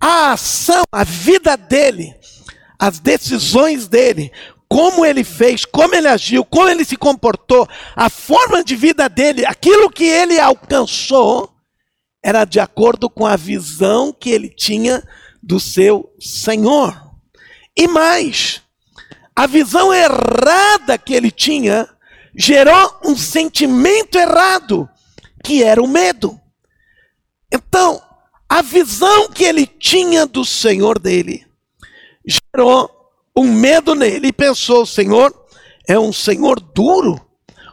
A 0.00 0.32
ação, 0.32 0.84
a 0.92 1.02
vida 1.02 1.56
dele, 1.56 2.14
as 2.78 3.00
decisões 3.00 3.88
dele, 3.88 4.30
como 4.68 5.04
ele 5.04 5.24
fez, 5.24 5.64
como 5.64 5.94
ele 5.94 6.08
agiu, 6.08 6.44
como 6.44 6.68
ele 6.68 6.84
se 6.84 6.96
comportou, 6.96 7.68
a 7.94 8.10
forma 8.10 8.62
de 8.62 8.76
vida 8.76 9.08
dele, 9.08 9.46
aquilo 9.46 9.90
que 9.90 10.04
ele 10.04 10.38
alcançou, 10.38 11.53
era 12.24 12.46
de 12.46 12.58
acordo 12.58 13.10
com 13.10 13.26
a 13.26 13.36
visão 13.36 14.10
que 14.10 14.30
ele 14.30 14.48
tinha 14.48 15.06
do 15.42 15.60
seu 15.60 16.10
Senhor. 16.18 16.98
E 17.76 17.86
mais, 17.86 18.62
a 19.36 19.46
visão 19.46 19.92
errada 19.92 20.96
que 20.96 21.12
ele 21.12 21.30
tinha 21.30 21.86
gerou 22.34 22.98
um 23.04 23.14
sentimento 23.14 24.16
errado, 24.16 24.88
que 25.44 25.62
era 25.62 25.82
o 25.82 25.86
medo. 25.86 26.40
Então, 27.52 28.00
a 28.48 28.62
visão 28.62 29.28
que 29.28 29.44
ele 29.44 29.66
tinha 29.66 30.24
do 30.24 30.46
Senhor 30.46 30.98
dele 30.98 31.46
gerou 32.26 32.90
um 33.36 33.52
medo 33.52 33.94
nele 33.94 34.28
e 34.28 34.32
pensou: 34.32 34.82
o 34.82 34.86
Senhor 34.86 35.34
é 35.86 35.98
um 35.98 36.12
Senhor 36.12 36.58
duro, 36.58 37.20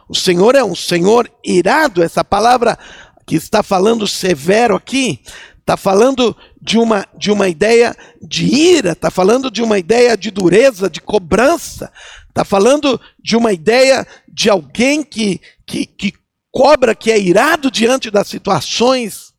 o 0.08 0.14
Senhor 0.14 0.54
é 0.54 0.62
um 0.62 0.74
Senhor 0.74 1.30
irado. 1.42 2.02
Essa 2.02 2.22
palavra 2.22 2.78
que 3.26 3.36
está 3.36 3.62
falando 3.62 4.06
severo 4.06 4.76
aqui, 4.76 5.20
está 5.62 5.76
falando 5.76 6.36
de 6.60 6.78
uma, 6.78 7.06
de 7.16 7.30
uma 7.30 7.48
ideia 7.48 7.96
de 8.20 8.44
ira, 8.44 8.92
está 8.92 9.10
falando 9.10 9.50
de 9.50 9.62
uma 9.62 9.78
ideia 9.78 10.16
de 10.16 10.30
dureza, 10.30 10.90
de 10.90 11.00
cobrança, 11.00 11.92
está 12.28 12.44
falando 12.44 13.00
de 13.18 13.36
uma 13.36 13.52
ideia 13.52 14.06
de 14.28 14.50
alguém 14.50 15.02
que, 15.02 15.40
que, 15.66 15.86
que 15.86 16.14
cobra, 16.50 16.94
que 16.94 17.10
é 17.10 17.18
irado 17.18 17.70
diante 17.70 18.10
das 18.10 18.28
situações. 18.28 19.32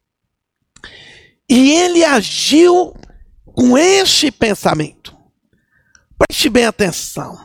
E 1.50 1.72
ele 1.72 2.04
agiu 2.04 2.96
com 3.46 3.78
este 3.78 4.32
pensamento. 4.32 5.16
Preste 6.18 6.50
bem 6.50 6.66
atenção. 6.66 7.38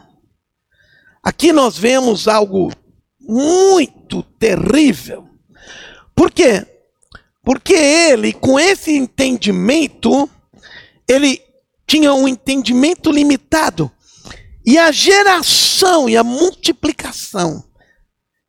Aqui 1.22 1.52
nós 1.52 1.76
vemos 1.76 2.28
algo 2.28 2.72
muito 3.20 4.22
terrível 4.22 5.27
por 6.18 6.32
quê? 6.32 6.66
Porque 7.44 7.74
ele, 7.74 8.32
com 8.32 8.58
esse 8.58 8.90
entendimento, 8.90 10.28
ele 11.06 11.40
tinha 11.86 12.12
um 12.12 12.26
entendimento 12.26 13.12
limitado. 13.12 13.88
E 14.66 14.76
a 14.76 14.90
geração 14.90 16.08
e 16.08 16.16
a 16.16 16.24
multiplicação 16.24 17.62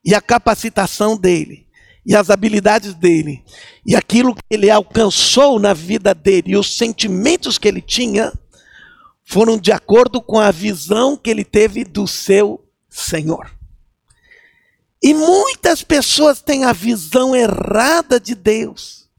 e 0.03 0.15
a 0.15 0.19
capacitação 0.19 1.15
dele 1.15 1.67
e 2.03 2.15
as 2.15 2.31
habilidades 2.31 2.95
dele 2.95 3.43
e 3.85 3.95
aquilo 3.95 4.33
que 4.33 4.41
ele 4.49 4.71
alcançou 4.71 5.59
na 5.59 5.71
vida 5.71 6.15
dele 6.15 6.53
e 6.53 6.57
os 6.57 6.75
sentimentos 6.75 7.59
que 7.59 7.67
ele 7.67 7.81
tinha 7.81 8.33
foram 9.23 9.59
de 9.59 9.71
acordo 9.71 10.19
com 10.19 10.39
a 10.39 10.49
visão 10.49 11.15
que 11.15 11.29
ele 11.29 11.45
teve 11.45 11.83
do 11.83 12.07
seu 12.07 12.65
Senhor. 12.89 13.58
E 15.01 15.13
muitas 15.13 15.81
pessoas 15.81 16.41
têm 16.41 16.65
a 16.65 16.73
visão 16.73 17.35
errada 17.35 18.19
de 18.19 18.35
Deus. 18.35 19.09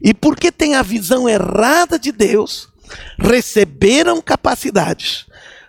E 0.00 0.14
porque 0.14 0.50
têm 0.50 0.74
a 0.74 0.82
visão 0.82 1.28
errada 1.28 1.98
de 1.98 2.10
Deus, 2.10 2.68
receberam 3.18 4.22
capacidades, 4.22 5.26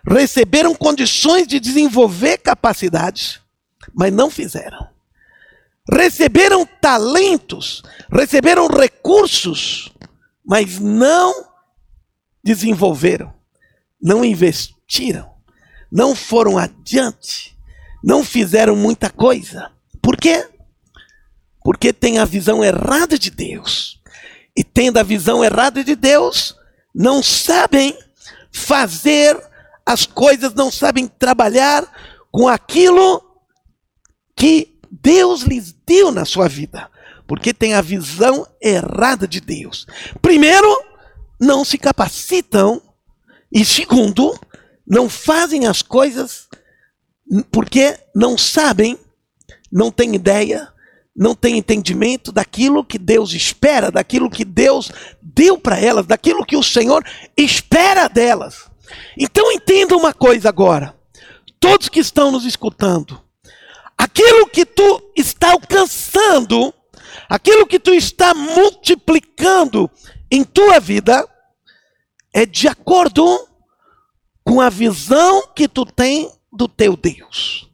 receberam 0.08 0.74
condições 0.74 1.46
de 1.46 1.60
desenvolver 1.60 2.38
capacidades, 2.38 3.40
mas 3.94 4.10
não 4.10 4.30
fizeram. 4.30 4.88
Receberam 5.90 6.64
talentos, 6.64 7.82
receberam 8.10 8.68
recursos, 8.68 9.92
mas 10.44 10.78
não 10.78 11.48
desenvolveram, 12.42 13.34
não 14.00 14.24
investiram, 14.24 15.30
não 15.90 16.16
foram 16.16 16.56
adiante 16.56 17.52
não 18.02 18.24
fizeram 18.24 18.74
muita 18.74 19.08
coisa. 19.08 19.70
Por 20.00 20.16
quê? 20.16 20.48
Porque 21.64 21.92
tem 21.92 22.18
a 22.18 22.24
visão 22.24 22.64
errada 22.64 23.18
de 23.18 23.30
Deus. 23.30 24.00
E 24.56 24.64
tendo 24.64 24.98
a 24.98 25.02
visão 25.02 25.44
errada 25.44 25.84
de 25.84 25.94
Deus, 25.94 26.56
não 26.94 27.22
sabem 27.22 27.96
fazer 28.50 29.40
as 29.86 30.04
coisas, 30.04 30.52
não 30.54 30.70
sabem 30.70 31.06
trabalhar 31.06 31.86
com 32.30 32.48
aquilo 32.48 33.22
que 34.36 34.78
Deus 34.90 35.42
lhes 35.42 35.74
deu 35.86 36.10
na 36.10 36.24
sua 36.24 36.48
vida. 36.48 36.90
Porque 37.26 37.54
tem 37.54 37.74
a 37.74 37.80
visão 37.80 38.46
errada 38.60 39.26
de 39.26 39.40
Deus. 39.40 39.86
Primeiro, 40.20 40.68
não 41.40 41.64
se 41.64 41.78
capacitam. 41.78 42.82
E 43.50 43.64
segundo, 43.64 44.38
não 44.86 45.08
fazem 45.08 45.66
as 45.66 45.82
coisas 45.82 46.41
porque 47.50 47.98
não 48.14 48.36
sabem, 48.36 48.98
não 49.70 49.90
têm 49.90 50.14
ideia, 50.14 50.72
não 51.14 51.34
têm 51.34 51.58
entendimento 51.58 52.32
daquilo 52.32 52.84
que 52.84 52.98
Deus 52.98 53.32
espera, 53.32 53.90
daquilo 53.90 54.30
que 54.30 54.44
Deus 54.44 54.90
deu 55.20 55.58
para 55.58 55.78
elas, 55.78 56.06
daquilo 56.06 56.44
que 56.44 56.56
o 56.56 56.62
Senhor 56.62 57.04
espera 57.36 58.08
delas. 58.08 58.70
Então 59.16 59.52
entenda 59.52 59.96
uma 59.96 60.12
coisa 60.12 60.48
agora, 60.48 60.94
todos 61.60 61.88
que 61.88 62.00
estão 62.00 62.30
nos 62.30 62.44
escutando, 62.44 63.22
aquilo 63.96 64.46
que 64.46 64.64
tu 64.64 65.12
está 65.16 65.52
alcançando, 65.52 66.72
aquilo 67.28 67.66
que 67.66 67.78
tu 67.78 67.94
está 67.94 68.34
multiplicando 68.34 69.90
em 70.30 70.44
tua 70.44 70.80
vida, 70.80 71.28
é 72.32 72.46
de 72.46 72.66
acordo 72.66 73.46
com 74.44 74.60
a 74.60 74.70
visão 74.70 75.46
que 75.54 75.68
tu 75.68 75.84
tem 75.84 76.30
do 76.52 76.68
teu 76.68 76.96
Deus. 76.96 77.68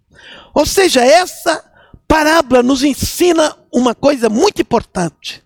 Ou 0.54 0.64
seja, 0.64 1.04
essa 1.04 1.64
parábola 2.06 2.62
nos 2.62 2.82
ensina 2.82 3.56
uma 3.72 3.94
coisa 3.94 4.28
muito 4.28 4.62
importante, 4.62 5.42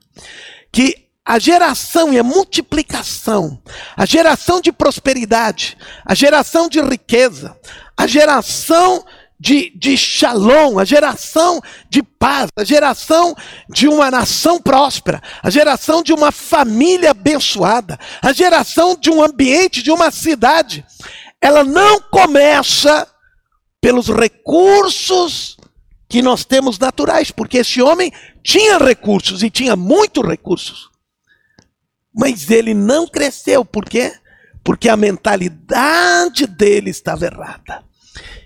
que 0.71 1.09
a 1.25 1.39
geração 1.39 2.13
e 2.13 2.19
a 2.19 2.23
multiplicação, 2.23 3.61
a 3.97 4.05
geração 4.05 4.61
de 4.61 4.73
prosperidade, 4.73 5.77
a 6.05 6.15
geração 6.15 6.69
de 6.69 6.81
riqueza, 6.81 7.57
a 7.97 8.07
geração 8.07 9.05
de, 9.39 9.73
de 9.77 9.97
shalom, 9.97 10.79
a 10.79 10.85
geração 10.85 11.61
de 11.91 12.03
paz, 12.03 12.49
a 12.57 12.63
geração 12.63 13.35
de 13.69 13.89
uma 13.89 14.11
nação 14.11 14.61
próspera, 14.61 15.21
a 15.43 15.51
geração 15.51 16.03
de 16.03 16.13
uma 16.13 16.31
família 16.31 17.11
abençoada, 17.11 17.99
a 18.21 18.33
geração 18.33 18.97
de 18.97 19.11
um 19.11 19.23
ambiente, 19.23 19.83
de 19.83 19.91
uma 19.91 20.11
cidade, 20.11 20.85
ela 21.41 21.65
não 21.65 22.01
começa 22.01 23.12
pelos 23.83 24.07
recursos 24.07 25.57
que 26.09 26.23
nós 26.23 26.45
temos 26.45 26.79
naturais, 26.79 27.33
porque 27.33 27.59
esse 27.59 27.83
homem 27.83 28.13
tinha 28.43 28.79
recursos 28.79 29.43
e 29.43 29.51
tinha 29.51 29.75
muitos 29.75 30.25
recursos. 30.25 30.89
Mas 32.15 32.49
ele 32.49 32.75
não 32.75 33.09
cresceu, 33.09 33.65
por 33.65 33.85
quê? 33.85 34.13
Porque 34.63 34.89
a 34.89 34.97
mentalidade 34.97 36.47
dele 36.47 36.91
estava 36.91 37.27
errada. 37.27 37.83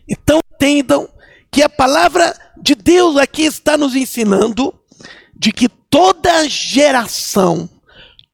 Então 0.09 0.41
entendam 0.55 1.09
que 1.53 1.63
a 1.63 1.69
palavra 1.69 2.35
de 2.57 2.75
Deus 2.75 3.17
aqui 3.19 3.43
está 3.43 3.77
nos 3.77 3.95
ensinando 3.95 4.73
de 5.35 5.53
que 5.53 5.69
toda 5.69 6.49
geração, 6.49 7.69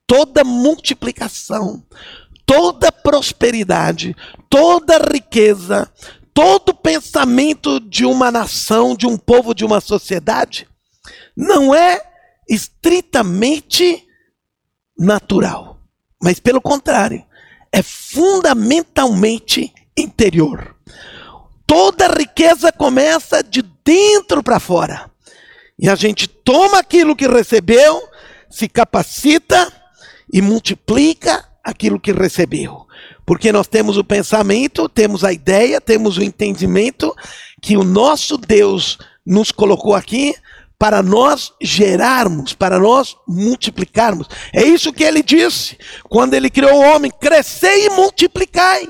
toda 0.07 0.43
multiplicação, 0.45 1.83
toda 2.45 2.91
prosperidade, 2.91 4.15
toda 4.49 4.97
riqueza, 4.99 5.91
todo 6.33 6.73
pensamento 6.73 7.79
de 7.79 8.05
uma 8.05 8.31
nação, 8.31 8.95
de 8.95 9.05
um 9.05 9.17
povo, 9.17 9.53
de 9.53 9.63
uma 9.63 9.79
sociedade, 9.79 10.67
não 11.35 11.73
é 11.73 12.01
estritamente 12.49 14.07
natural, 14.97 15.79
mas 16.21 16.39
pelo 16.39 16.61
contrário, 16.61 17.23
é 17.71 17.81
fundamentalmente 17.81 19.73
interior. 19.97 20.75
Toda 21.65 22.07
riqueza 22.07 22.71
começa 22.71 23.43
de 23.43 23.61
dentro 23.83 24.43
para 24.43 24.59
fora. 24.59 25.09
E 25.77 25.89
a 25.89 25.95
gente 25.95 26.27
toma 26.27 26.79
aquilo 26.79 27.15
que 27.15 27.27
recebeu, 27.27 28.01
se 28.49 28.67
capacita 28.67 29.71
e 30.31 30.41
multiplica 30.41 31.47
aquilo 31.63 31.99
que 31.99 32.11
recebeu. 32.11 32.85
Porque 33.25 33.51
nós 33.51 33.67
temos 33.67 33.97
o 33.97 34.03
pensamento, 34.03 34.89
temos 34.89 35.23
a 35.23 35.31
ideia, 35.31 35.79
temos 35.79 36.17
o 36.17 36.23
entendimento 36.23 37.15
que 37.61 37.77
o 37.77 37.83
nosso 37.83 38.37
Deus 38.37 38.97
nos 39.25 39.51
colocou 39.51 39.95
aqui 39.95 40.35
para 40.77 41.01
nós 41.01 41.53
gerarmos, 41.61 42.53
para 42.53 42.77
nós 42.77 43.15
multiplicarmos. 43.25 44.27
É 44.53 44.63
isso 44.63 44.91
que 44.91 45.03
ele 45.03 45.23
disse 45.23 45.77
quando 46.09 46.33
ele 46.33 46.49
criou 46.49 46.73
o 46.73 46.95
homem: 46.95 47.09
crescei 47.09 47.85
e 47.85 47.89
multiplicai. 47.91 48.87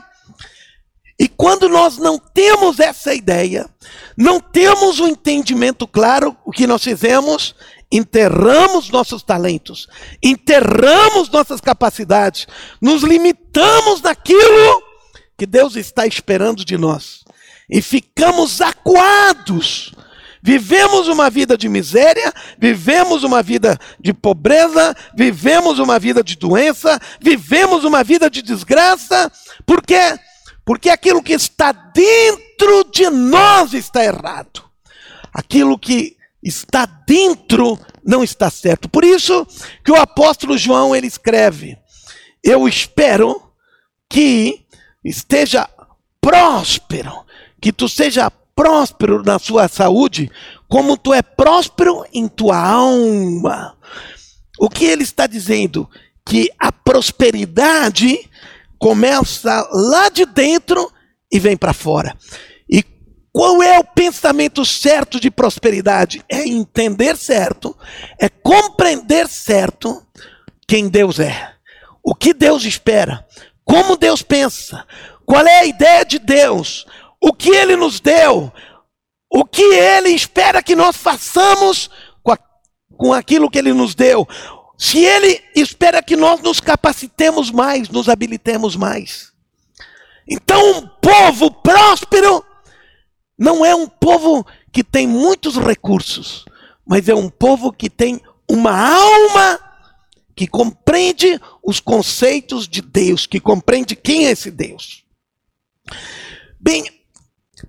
E 1.20 1.28
quando 1.28 1.70
nós 1.70 2.00
não 2.00 2.18
temos 2.18 2.80
essa 2.80 3.14
ideia, 3.14 3.70
não 4.18 4.40
temos 4.40 5.00
o 5.00 5.06
um 5.06 5.08
entendimento 5.08 5.88
claro, 5.88 6.36
o 6.44 6.52
que 6.52 6.66
nós 6.66 6.84
fizemos? 6.84 7.56
Enterramos 7.94 8.90
nossos 8.90 9.22
talentos, 9.22 9.88
enterramos 10.22 11.30
nossas 11.30 11.62
capacidades, 11.62 12.48
nos 12.82 13.04
limitamos 13.04 14.02
naquilo 14.02 14.82
que 15.38 15.46
Deus 15.46 15.76
está 15.76 16.08
esperando 16.08 16.66
de 16.66 16.76
nós 16.76 17.24
e 17.70 17.84
ficamos 17.84 18.60
acuados. 18.62 19.94
Vivemos 20.42 21.08
uma 21.08 21.30
vida 21.30 21.56
de 21.56 21.70
miséria, 21.70 22.34
vivemos 22.58 23.24
uma 23.24 23.42
vida 23.44 23.80
de 24.00 24.12
pobreza, 24.12 24.94
vivemos 25.16 25.80
uma 25.80 25.98
vida 26.00 26.24
de 26.24 26.36
doença, 26.36 27.00
vivemos 27.22 27.86
uma 27.86 28.04
vida 28.04 28.30
de 28.30 28.42
desgraça, 28.42 29.32
por 29.66 29.82
quê? 29.82 30.20
Porque 30.66 30.90
aquilo 30.90 31.22
que 31.22 31.34
está 31.34 31.72
dentro 31.72 32.84
de 32.92 33.10
nós 33.10 33.74
está 33.74 34.04
errado. 34.04 34.64
Aquilo 35.34 35.78
que 35.78 36.18
está 36.44 36.86
dentro 36.86 37.80
não 38.06 38.24
está 38.24 38.50
certo. 38.50 38.90
Por 38.90 39.04
isso 39.04 39.48
que 39.84 39.92
o 39.92 39.96
apóstolo 39.96 40.58
João 40.58 40.96
ele 40.96 41.08
escreve: 41.08 41.78
Eu 42.44 42.68
espero 42.68 43.42
que 44.10 44.66
esteja 45.04 45.70
próspero, 46.22 47.24
que 47.62 47.72
tu 47.72 47.88
seja 47.88 48.30
próspero 48.56 49.24
na 49.24 49.40
sua 49.40 49.68
saúde, 49.68 50.32
como 50.68 50.98
tu 50.98 51.14
é 51.14 51.22
próspero 51.22 52.06
em 52.14 52.28
tua 52.28 52.58
alma. 52.58 53.78
O 54.60 54.70
que 54.70 54.86
ele 54.86 55.04
está 55.04 55.26
dizendo? 55.26 55.90
Que 56.26 56.52
a 56.60 56.72
prosperidade 56.72 58.30
começa 58.78 59.68
lá 59.72 60.10
de 60.10 60.26
dentro 60.26 60.92
e 61.32 61.40
vem 61.40 61.58
para 61.58 61.74
fora. 61.74 62.16
Qual 63.34 63.64
é 63.64 63.80
o 63.80 63.84
pensamento 63.84 64.64
certo 64.64 65.20
de 65.20 65.32
prosperidade? 65.32 66.24
É 66.30 66.48
entender 66.48 67.18
certo, 67.18 67.76
é 68.20 68.30
compreender 68.30 69.28
certo 69.28 70.06
quem 70.68 70.88
Deus 70.88 71.20
é, 71.20 71.56
o 72.04 72.14
que 72.14 72.32
Deus 72.32 72.64
espera, 72.64 73.28
como 73.66 73.98
Deus 73.98 74.22
pensa, 74.22 74.86
qual 75.26 75.48
é 75.48 75.62
a 75.62 75.66
ideia 75.66 76.06
de 76.06 76.20
Deus, 76.20 76.86
o 77.20 77.34
que 77.34 77.50
Ele 77.50 77.76
nos 77.76 78.00
deu, 78.00 78.54
o 79.28 79.44
que 79.44 79.64
Ele 79.64 80.10
espera 80.10 80.62
que 80.62 80.76
nós 80.76 80.96
façamos 80.96 81.90
com, 82.22 82.34
a, 82.34 82.38
com 82.96 83.14
aquilo 83.14 83.50
que 83.50 83.58
Ele 83.58 83.74
nos 83.74 83.96
deu. 83.96 84.28
Se 84.78 85.04
Ele 85.04 85.42
espera 85.56 86.04
que 86.04 86.16
nós 86.16 86.40
nos 86.40 86.60
capacitemos 86.60 87.50
mais, 87.50 87.90
nos 87.90 88.08
habilitemos 88.08 88.76
mais. 88.76 89.34
Então, 90.30 90.78
um 90.78 90.88
povo 91.02 91.50
próspero 91.50 92.46
não 93.38 93.66
é 93.66 93.76
um 93.76 93.88
povo 93.88 94.46
que 94.72 94.84
tem 94.84 95.08
muitos 95.08 95.58
recursos, 95.58 96.46
mas 96.86 97.08
é 97.08 97.16
um 97.16 97.30
povo 97.30 97.72
que 97.72 97.90
tem 97.90 98.22
uma 98.50 98.72
alma 98.72 99.60
que 100.36 100.48
compreende 100.48 101.40
os 101.64 101.80
conceitos 101.80 102.68
de 102.68 102.82
Deus, 102.82 103.26
que 103.26 103.40
compreende 103.40 103.96
quem 103.96 104.28
é 104.28 104.32
esse 104.32 104.50
Deus. 104.50 105.04
Bem, 106.60 106.86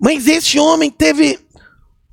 mas 0.01 0.27
esse 0.27 0.59
homem 0.59 0.91
teve 0.91 1.39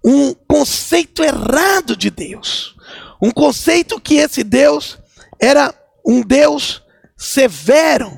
um 0.03 0.33
conceito 0.33 1.23
errado 1.23 1.95
de 1.95 2.09
Deus. 2.09 2.75
Um 3.21 3.31
conceito 3.31 3.99
que 3.99 4.15
esse 4.15 4.43
Deus 4.43 4.97
era 5.39 5.73
um 6.05 6.21
Deus 6.21 6.81
severo, 7.15 8.11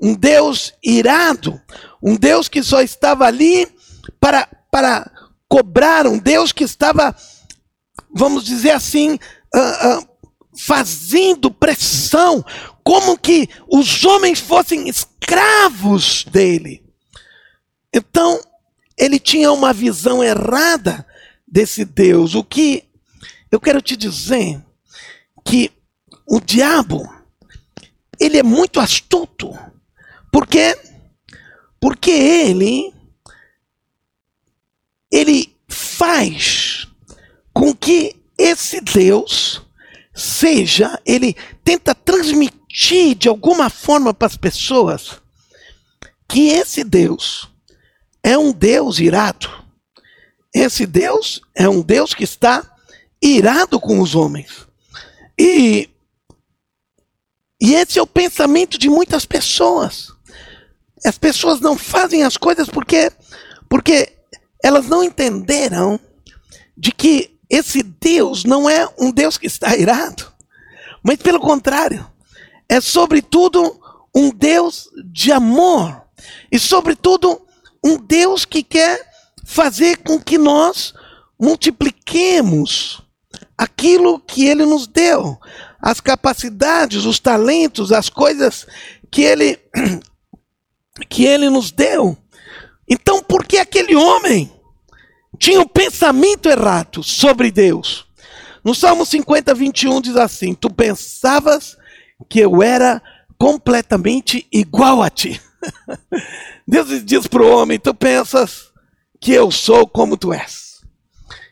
um 0.00 0.14
Deus 0.14 0.72
irado, 0.82 1.60
um 2.02 2.16
Deus 2.16 2.48
que 2.48 2.62
só 2.62 2.80
estava 2.80 3.26
ali 3.26 3.68
para 4.18 4.48
para 4.76 5.10
cobrar 5.48 6.06
um 6.06 6.18
Deus 6.18 6.52
que 6.52 6.62
estava, 6.62 7.16
vamos 8.14 8.44
dizer 8.44 8.72
assim, 8.72 9.14
uh, 9.14 9.98
uh, 9.98 10.08
fazendo 10.54 11.50
pressão, 11.50 12.44
como 12.84 13.16
que 13.16 13.48
os 13.66 14.04
homens 14.04 14.38
fossem 14.38 14.86
escravos 14.86 16.24
dele. 16.24 16.84
Então, 17.90 18.38
ele 18.98 19.18
tinha 19.18 19.50
uma 19.50 19.72
visão 19.72 20.22
errada 20.22 21.06
desse 21.48 21.82
Deus. 21.82 22.34
O 22.34 22.44
que 22.44 22.84
eu 23.50 23.58
quero 23.58 23.80
te 23.80 23.96
dizer 23.96 24.62
que 25.42 25.72
o 26.28 26.38
diabo 26.38 27.10
ele 28.20 28.36
é 28.36 28.42
muito 28.42 28.78
astuto. 28.78 29.58
Por 30.30 30.46
quê? 30.46 30.76
Porque 31.80 32.10
ele 32.10 32.94
ele 35.10 35.54
faz 35.68 36.86
com 37.52 37.74
que 37.74 38.16
esse 38.38 38.80
Deus 38.80 39.62
seja, 40.14 41.00
ele 41.04 41.36
tenta 41.62 41.94
transmitir 41.94 43.14
de 43.14 43.28
alguma 43.28 43.70
forma 43.70 44.12
para 44.12 44.26
as 44.26 44.36
pessoas 44.36 45.20
que 46.28 46.48
esse 46.48 46.82
Deus 46.82 47.48
é 48.22 48.36
um 48.36 48.52
Deus 48.52 48.98
irado. 48.98 49.48
Esse 50.54 50.86
Deus 50.86 51.40
é 51.54 51.68
um 51.68 51.82
Deus 51.82 52.14
que 52.14 52.24
está 52.24 52.76
irado 53.22 53.78
com 53.78 54.00
os 54.00 54.14
homens. 54.14 54.66
E, 55.38 55.88
e 57.60 57.74
esse 57.74 57.98
é 57.98 58.02
o 58.02 58.06
pensamento 58.06 58.78
de 58.78 58.88
muitas 58.88 59.24
pessoas. 59.26 60.12
As 61.04 61.18
pessoas 61.18 61.60
não 61.60 61.76
fazem 61.76 62.22
as 62.22 62.36
coisas 62.36 62.68
porque, 62.68 63.12
porque 63.68 64.15
elas 64.66 64.88
não 64.88 65.04
entenderam 65.04 66.00
de 66.76 66.90
que 66.90 67.38
esse 67.48 67.84
Deus 67.84 68.42
não 68.42 68.68
é 68.68 68.88
um 68.98 69.12
Deus 69.12 69.38
que 69.38 69.46
está 69.46 69.76
irado, 69.76 70.26
mas 71.04 71.18
pelo 71.18 71.38
contrário, 71.38 72.04
é 72.68 72.80
sobretudo 72.80 73.80
um 74.12 74.28
Deus 74.28 74.90
de 75.04 75.30
amor 75.30 76.02
e 76.50 76.58
sobretudo 76.58 77.46
um 77.84 77.96
Deus 77.96 78.44
que 78.44 78.60
quer 78.60 79.08
fazer 79.44 79.98
com 79.98 80.20
que 80.20 80.36
nós 80.36 80.92
multipliquemos 81.38 83.00
aquilo 83.56 84.18
que 84.18 84.48
ele 84.48 84.66
nos 84.66 84.88
deu, 84.88 85.38
as 85.80 86.00
capacidades, 86.00 87.04
os 87.04 87.20
talentos, 87.20 87.92
as 87.92 88.08
coisas 88.08 88.66
que 89.12 89.22
ele 89.22 89.60
que 91.08 91.24
ele 91.24 91.48
nos 91.48 91.70
deu. 91.70 92.18
Então, 92.88 93.22
por 93.22 93.46
que 93.46 93.58
aquele 93.58 93.94
homem 93.94 94.55
tinha 95.36 95.60
um 95.60 95.68
pensamento 95.68 96.48
errado 96.48 97.02
sobre 97.02 97.50
Deus? 97.50 98.06
No 98.64 98.74
Salmo 98.74 99.06
50, 99.06 99.54
21 99.54 100.00
diz 100.00 100.16
assim: 100.16 100.54
Tu 100.54 100.68
pensavas 100.68 101.76
que 102.28 102.40
eu 102.40 102.62
era 102.62 103.00
completamente 103.38 104.46
igual 104.50 105.02
a 105.02 105.10
ti. 105.10 105.40
Deus 106.66 107.04
diz 107.04 107.26
para 107.26 107.42
o 107.42 107.56
homem: 107.56 107.78
Tu 107.78 107.94
pensas 107.94 108.72
que 109.20 109.32
eu 109.32 109.50
sou 109.50 109.86
como 109.86 110.16
tu 110.16 110.32
és. 110.32 110.80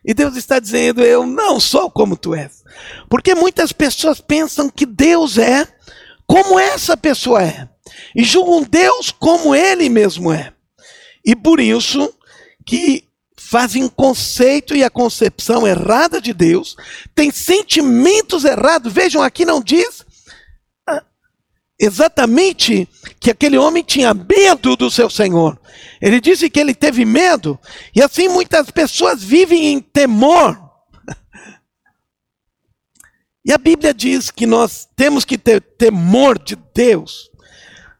E 0.04 0.12
Deus 0.12 0.36
está 0.36 0.58
dizendo: 0.58 1.02
Eu 1.02 1.26
não 1.26 1.60
sou 1.60 1.90
como 1.90 2.16
tu 2.16 2.34
és. 2.34 2.64
Porque 3.08 3.34
muitas 3.34 3.72
pessoas 3.72 4.20
pensam 4.20 4.68
que 4.68 4.84
Deus 4.84 5.38
é 5.38 5.66
como 6.26 6.58
essa 6.58 6.96
pessoa 6.96 7.42
é. 7.42 7.68
E 8.14 8.24
julgam 8.24 8.62
Deus 8.62 9.10
como 9.10 9.54
ele 9.54 9.88
mesmo 9.88 10.32
é. 10.32 10.52
E 11.24 11.34
por 11.34 11.60
isso 11.60 12.12
que 12.66 13.04
fazem 13.54 13.86
conceito 13.86 14.74
e 14.74 14.82
a 14.82 14.90
concepção 14.90 15.64
errada 15.64 16.20
de 16.20 16.34
Deus, 16.34 16.74
tem 17.14 17.30
sentimentos 17.30 18.44
errados. 18.44 18.92
Vejam, 18.92 19.22
aqui 19.22 19.44
não 19.44 19.62
diz 19.62 20.04
exatamente 21.78 22.88
que 23.20 23.30
aquele 23.30 23.56
homem 23.56 23.84
tinha 23.84 24.12
medo 24.12 24.74
do 24.74 24.90
seu 24.90 25.08
Senhor. 25.08 25.56
Ele 26.02 26.20
disse 26.20 26.50
que 26.50 26.58
ele 26.58 26.74
teve 26.74 27.04
medo, 27.04 27.56
e 27.94 28.02
assim 28.02 28.26
muitas 28.28 28.72
pessoas 28.72 29.22
vivem 29.22 29.66
em 29.66 29.80
temor. 29.80 30.60
E 33.46 33.52
a 33.52 33.58
Bíblia 33.58 33.94
diz 33.94 34.32
que 34.32 34.46
nós 34.46 34.88
temos 34.96 35.24
que 35.24 35.38
ter 35.38 35.60
temor 35.60 36.42
de 36.42 36.56
Deus. 36.74 37.30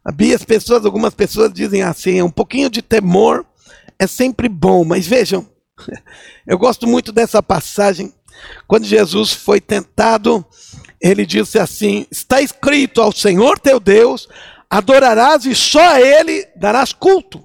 As 0.05 0.44
pessoas, 0.44 0.84
algumas 0.84 1.14
pessoas 1.14 1.52
dizem 1.52 1.84
assim, 1.84 2.20
um 2.22 2.30
pouquinho 2.30 2.68
de 2.68 2.82
temor 2.82 3.46
é 3.99 4.07
sempre 4.07 4.49
bom, 4.49 4.84
mas 4.84 5.07
vejam, 5.07 5.49
eu 6.47 6.59
gosto 6.59 6.86
muito 6.86 7.12
dessa 7.12 7.42
passagem. 7.42 8.12
Quando 8.66 8.84
Jesus 8.84 9.32
foi 9.32 9.61
tentado 9.61 10.45
ele 11.05 11.26
disse 11.26 11.59
assim: 11.59 12.07
Está 12.11 12.40
escrito 12.40 13.03
ao 13.03 13.12
Senhor 13.12 13.59
teu 13.59 13.78
Deus, 13.78 14.26
adorarás 14.70 15.45
e 15.45 15.55
só 15.55 15.86
a 15.86 16.01
Ele 16.01 16.49
darás 16.57 16.95
culto. 16.95 17.45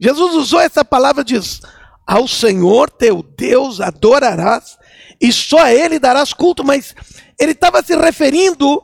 Jesus 0.00 0.34
usou 0.34 0.60
essa 0.60 0.82
palavra, 0.82 1.22
diz: 1.22 1.60
Ao 2.06 2.26
Senhor 2.26 2.88
teu 2.88 3.22
Deus 3.22 3.78
adorarás 3.78 4.78
e 5.20 5.30
só 5.30 5.64
a 5.64 5.74
Ele 5.74 5.98
darás 5.98 6.32
culto. 6.32 6.64
Mas 6.64 6.94
ele 7.38 7.52
estava 7.52 7.82
se 7.82 7.94
referindo 7.94 8.82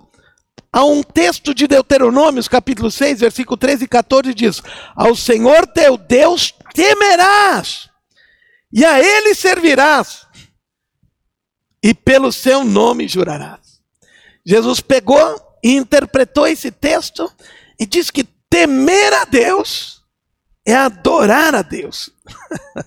a 0.73 0.85
um 0.85 1.03
texto 1.03 1.55
de 1.55 1.66
Deuteronômios, 1.66 2.49
capítulo 2.49 2.91
6, 2.91 3.20
versículo 3.20 3.59
13 3.59 3.85
e 3.85 3.89
14, 3.89 4.33
diz: 4.33 4.62
Ao 4.97 5.14
Senhor 5.14 5.66
teu 5.66 5.99
Deus 5.99 6.55
temerás, 6.73 7.91
e 8.73 8.85
a 8.85 8.99
Ele 8.99 9.35
servirás, 9.35 10.27
e 11.83 11.93
pelo 11.93 12.33
seu 12.33 12.64
nome 12.64 13.07
jurarás. 13.07 13.61
Jesus 14.45 14.81
pegou 14.81 15.41
e 15.62 15.75
interpretou 15.75 16.47
esse 16.47 16.70
texto 16.70 17.31
e 17.79 17.85
diz 17.85 18.11
que 18.11 18.25
temer 18.49 19.12
a 19.12 19.25
Deus 19.25 20.03
é 20.64 20.75
adorar 20.75 21.55
a 21.55 21.62
Deus. 21.62 22.11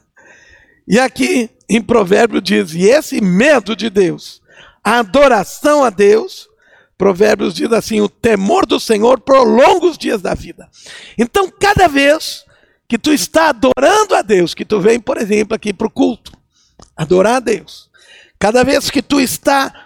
e 0.88 0.99
aqui 0.99 1.51
em 1.69 1.81
Provérbio 1.81 2.41
diz: 2.41 2.73
e 2.73 2.86
esse 2.86 3.21
medo 3.21 3.75
de 3.75 3.91
Deus, 3.91 4.41
a 4.83 4.99
adoração 4.99 5.83
a 5.83 5.91
Deus, 5.91 6.49
Provérbios 6.97 7.53
diz 7.53 7.71
assim: 7.71 8.01
o 8.01 8.09
temor 8.09 8.65
do 8.65 8.79
Senhor 8.79 9.19
prolonga 9.19 9.87
os 9.87 9.97
dias 9.97 10.21
da 10.21 10.33
vida. 10.33 10.69
Então, 11.17 11.49
cada 11.49 11.87
vez 11.87 12.45
que 12.87 12.97
tu 12.97 13.11
está 13.11 13.49
adorando 13.49 14.15
a 14.15 14.21
Deus, 14.21 14.53
que 14.53 14.65
tu 14.65 14.79
vem, 14.79 14.99
por 14.99 15.17
exemplo, 15.17 15.55
aqui 15.55 15.73
para 15.73 15.87
o 15.87 15.91
culto, 15.91 16.31
adorar 16.95 17.37
a 17.37 17.39
Deus, 17.39 17.89
cada 18.39 18.63
vez 18.63 18.89
que 18.89 19.01
tu 19.01 19.19
está 19.19 19.85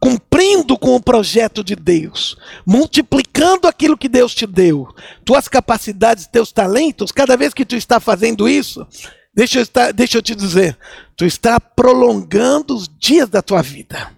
cumprindo 0.00 0.78
com 0.78 0.94
o 0.94 1.02
projeto 1.02 1.62
de 1.62 1.74
Deus, 1.74 2.36
multiplicando 2.64 3.66
aquilo 3.66 3.98
que 3.98 4.08
Deus 4.08 4.34
te 4.34 4.46
deu, 4.46 4.88
tuas 5.24 5.48
capacidades, 5.48 6.26
teus 6.26 6.52
talentos, 6.52 7.10
cada 7.10 7.36
vez 7.36 7.52
que 7.52 7.64
tu 7.64 7.74
está 7.74 7.98
fazendo 7.98 8.48
isso, 8.48 8.86
deixa 9.34 9.58
eu, 9.58 9.62
estar, 9.62 9.92
deixa 9.92 10.18
eu 10.18 10.22
te 10.22 10.34
dizer, 10.34 10.78
tu 11.16 11.24
está 11.24 11.58
prolongando 11.58 12.74
os 12.74 12.88
dias 12.88 13.28
da 13.28 13.42
tua 13.42 13.60
vida. 13.60 14.17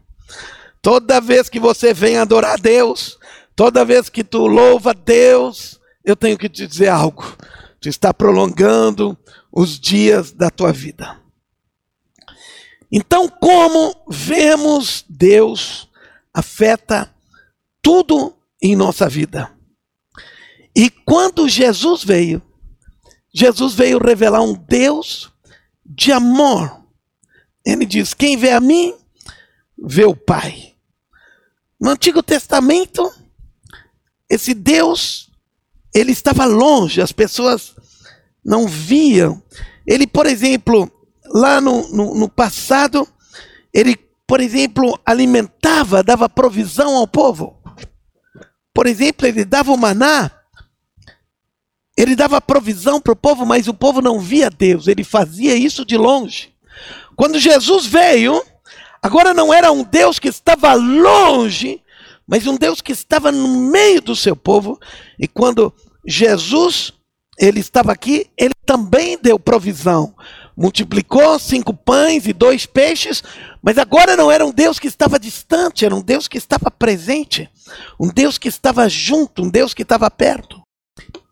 Toda 0.83 1.20
vez 1.20 1.49
que 1.49 1.61
você 1.61 1.93
vem 1.93 2.16
adorar 2.16 2.55
a 2.55 2.57
Deus, 2.57 3.18
toda 3.55 3.85
vez 3.85 4.09
que 4.09 4.24
tu 4.24 4.47
louva 4.47 4.91
a 4.91 4.95
Deus, 4.95 5.78
eu 6.05 6.16
tenho 6.16 6.39
que 6.39 6.49
te 6.49 6.66
dizer 6.66 6.89
algo. 6.89 7.37
Tu 7.81 7.89
está 7.89 8.12
prolongando 8.12 9.16
os 9.53 9.78
dias 9.78 10.33
da 10.33 10.51
tua 10.51 10.72
vida. 10.72 11.20
Então, 12.91 13.28
como 13.28 13.95
vemos 14.09 15.05
Deus 15.09 15.89
afeta 16.33 17.14
tudo 17.83 18.37
em 18.62 18.76
nossa 18.76 19.09
vida. 19.09 19.51
E 20.74 20.91
quando 20.91 21.49
Jesus 21.49 22.05
veio, 22.05 22.43
Jesus 23.33 23.74
veio 23.74 23.99
revelar 23.99 24.43
um 24.43 24.55
Deus 24.55 25.33
de 25.85 26.12
amor. 26.12 26.85
Ele 27.64 27.85
diz: 27.85 28.14
Quem 28.14 28.37
vê 28.37 28.51
a 28.51 28.61
mim, 28.61 28.95
vê 29.78 30.05
o 30.05 30.14
Pai. 30.16 30.70
No 31.81 31.91
Antigo 31.91 32.22
Testamento, 32.22 33.11
esse 34.28 34.53
Deus, 34.53 35.31
ele 35.95 36.12
estava 36.12 36.45
longe, 36.45 37.01
as 37.01 37.11
pessoas 37.11 37.74
não 38.45 38.68
viam. 38.68 39.43
Ele, 39.87 40.07
por 40.07 40.26
exemplo, 40.26 40.91
lá 41.26 41.61
no, 41.61 41.89
no, 41.89 42.14
no 42.14 42.28
passado, 42.28 43.09
ele, 43.72 43.97
por 44.26 44.41
exemplo, 44.41 44.99
alimentava, 45.07 46.03
dava 46.03 46.28
provisão 46.28 46.97
ao 46.97 47.09
povo. 47.09 47.59
Por 48.74 48.87
exemplo, 48.87 49.26
ele 49.26 49.45
dava 49.45 49.72
o 49.72 49.76
maná, 49.76 50.31
ele 51.97 52.14
dava 52.14 52.41
provisão 52.41 53.01
para 53.01 53.12
o 53.12 53.16
povo, 53.16 53.45
mas 53.45 53.68
o 53.68 53.74
povo 53.74 54.01
não 54.01 54.20
via 54.20 54.49
Deus, 54.49 54.87
ele 54.87 55.05
fazia 55.05 55.55
isso 55.55 55.85
de 55.85 55.97
longe. 55.97 56.55
Quando 57.16 57.39
Jesus 57.39 57.85
veio, 57.85 58.43
agora 59.03 59.34
não 59.34 59.53
era 59.53 59.70
um 59.72 59.82
Deus 59.82 60.18
que 60.18 60.28
estava 60.28 60.74
longe, 60.74 61.82
mas 62.26 62.46
um 62.46 62.57
Deus 62.57 62.80
que 62.80 62.92
estava 62.92 63.32
no 63.32 63.48
meio 63.70 64.01
do 64.01 64.14
seu 64.14 64.36
povo. 64.36 64.78
E 65.18 65.26
quando 65.26 65.72
Jesus 66.07 66.92
ele 67.38 67.61
estava 67.61 67.92
aqui, 67.92 68.30
ele 68.36 68.55
também 68.66 69.18
deu 69.20 69.38
provisão 69.38 70.14
multiplicou 70.61 71.38
cinco 71.38 71.72
pães 71.72 72.26
e 72.26 72.34
dois 72.34 72.66
peixes, 72.66 73.22
mas 73.62 73.78
agora 73.78 74.14
não 74.14 74.30
era 74.30 74.44
um 74.44 74.53
Deus 74.53 74.78
que 74.78 74.88
estava 74.88 75.18
distante, 75.18 75.86
era 75.86 75.96
um 75.96 76.03
Deus 76.03 76.28
que 76.28 76.36
estava 76.36 76.70
presente, 76.70 77.48
um 77.98 78.09
Deus 78.09 78.36
que 78.36 78.48
estava 78.48 78.86
junto, 78.86 79.42
um 79.42 79.48
Deus 79.48 79.72
que 79.72 79.80
estava 79.80 80.11
perto. 80.11 80.61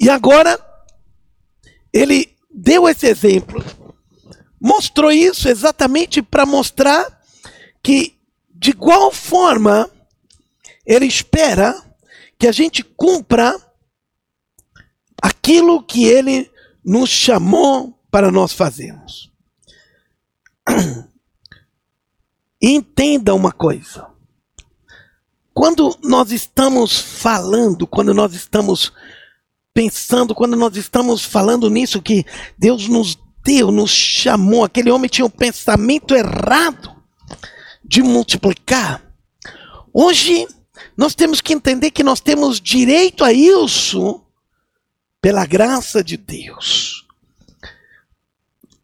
E 0.01 0.09
agora, 0.09 0.59
ele 1.93 2.35
deu 2.51 2.89
esse 2.89 3.07
exemplo, 3.07 3.63
mostrou 4.59 5.13
isso 5.13 5.47
exatamente 5.47 6.23
para 6.23 6.47
mostrar 6.47 7.18
que, 7.89 8.19
de 8.51 8.73
igual 8.73 9.11
forma, 9.11 9.91
ele 10.85 11.07
espera 11.07 11.75
que 12.39 12.47
a 12.47 12.53
gente 12.53 12.85
cumpra 12.85 13.59
aquilo 15.23 15.83
que 15.83 16.05
ele 16.05 16.51
nos 16.85 17.09
chamou 17.09 17.99
para 18.11 18.31
nós 18.31 18.53
fazermos. 18.53 19.33
Entenda 22.61 23.35
uma 23.35 23.53
coisa. 23.53 24.07
quando 25.55 25.99
nós 26.05 26.31
estamos 26.31 27.01
falando, 27.01 27.87
quando 27.87 28.13
nós 28.13 28.35
estamos 28.35 28.93
pensando, 29.73 30.35
quando 30.35 30.59
nós 30.59 30.77
estamos 30.77 31.25
falando 31.25 31.71
nisso 31.71 32.03
que 32.03 32.27
Deus 32.59 32.87
nos 32.87 33.17
deu, 33.43 33.73
nos 33.73 33.91
chamou, 33.91 34.63
aquele 34.63 34.91
homem 34.91 35.09
tinha 35.09 35.25
um 35.25 35.31
pensamento 35.31 36.15
errado 36.15 36.98
de 37.89 38.03
multiplicar. 38.03 39.03
Hoje 39.93 40.47
nós 40.95 41.15
temos 41.15 41.41
que 41.41 41.55
entender 41.55 41.91
que 41.91 42.05
nós 42.05 42.21
temos 42.21 42.61
direito 42.61 43.25
a 43.25 43.33
isso 43.33 44.23
pela 45.21 45.47
graça 45.47 46.05
de 46.05 46.17
Deus. 46.19 47.07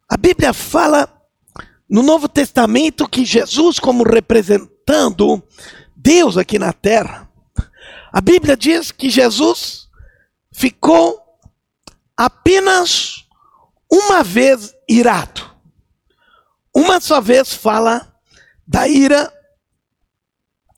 A 0.09 0.17
Bíblia 0.17 0.55
fala 0.55 1.09
no 1.89 2.03
Novo 2.03 2.29
Testamento 2.29 3.09
que 3.09 3.25
Jesus, 3.25 3.79
como 3.79 4.03
representando 4.03 5.43
Deus 5.95 6.37
aqui 6.37 6.59
na 6.59 6.73
terra, 6.73 7.31
a 8.11 8.21
Bíblia 8.21 8.57
diz 8.57 8.91
que 8.91 9.11
Jesus 9.11 9.89
ficou 10.51 11.21
apenas 12.17 13.27
uma 13.91 14.23
vez 14.23 14.75
irado. 14.89 15.51
Uma 16.75 17.01
só 17.01 17.21
vez 17.21 17.53
fala 17.53 18.14
da 18.67 18.89
ira 18.89 19.33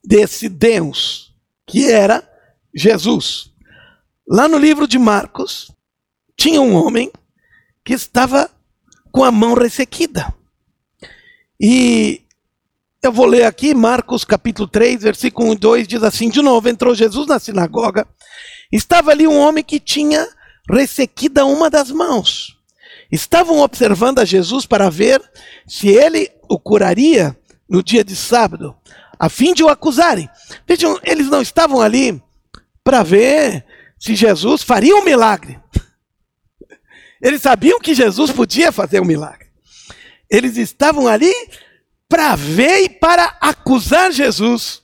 desse 0.03 0.49
Deus, 0.49 1.33
que 1.65 1.91
era 1.91 2.27
Jesus. 2.73 3.51
Lá 4.27 4.47
no 4.47 4.57
livro 4.57 4.87
de 4.87 4.97
Marcos, 4.99 5.71
tinha 6.35 6.61
um 6.61 6.75
homem 6.75 7.11
que 7.83 7.93
estava 7.93 8.49
com 9.11 9.23
a 9.23 9.31
mão 9.31 9.53
ressequida. 9.53 10.33
E 11.59 12.21
eu 13.01 13.11
vou 13.11 13.25
ler 13.25 13.43
aqui 13.43 13.73
Marcos 13.73 14.23
capítulo 14.23 14.67
3, 14.67 15.01
versículo 15.01 15.49
1 15.49 15.53
e 15.53 15.57
2, 15.57 15.87
diz 15.87 16.03
assim: 16.03 16.29
De 16.29 16.41
novo 16.41 16.69
entrou 16.69 16.93
Jesus 16.93 17.25
na 17.27 17.39
sinagoga 17.39 18.07
Estava 18.71 19.11
ali 19.11 19.27
um 19.27 19.37
homem 19.37 19.63
que 19.63 19.79
tinha 19.79 20.27
ressequida 20.69 21.45
uma 21.45 21.69
das 21.69 21.89
mãos. 21.91 22.57
Estavam 23.11 23.59
observando 23.59 24.19
a 24.19 24.25
Jesus 24.25 24.65
para 24.65 24.89
ver 24.89 25.21
se 25.65 25.87
ele 25.87 26.29
o 26.49 26.59
curaria 26.59 27.37
no 27.69 27.83
dia 27.83 28.03
de 28.03 28.15
sábado, 28.15 28.75
a 29.19 29.29
fim 29.29 29.53
de 29.53 29.63
o 29.63 29.69
acusarem. 29.69 30.29
Vejam, 30.67 30.99
eles 31.03 31.27
não 31.27 31.41
estavam 31.41 31.81
ali 31.81 32.21
para 32.83 33.03
ver 33.03 33.65
se 33.99 34.15
Jesus 34.15 34.63
faria 34.63 34.95
um 34.95 35.03
milagre. 35.03 35.59
Eles 37.21 37.41
sabiam 37.41 37.79
que 37.79 37.95
Jesus 37.95 38.31
podia 38.31 38.71
fazer 38.71 39.01
um 39.01 39.05
milagre. 39.05 39.47
Eles 40.29 40.57
estavam 40.57 41.07
ali 41.07 41.33
para 42.07 42.35
ver 42.35 42.83
e 42.83 42.89
para 42.89 43.37
acusar 43.41 44.11
Jesus 44.11 44.81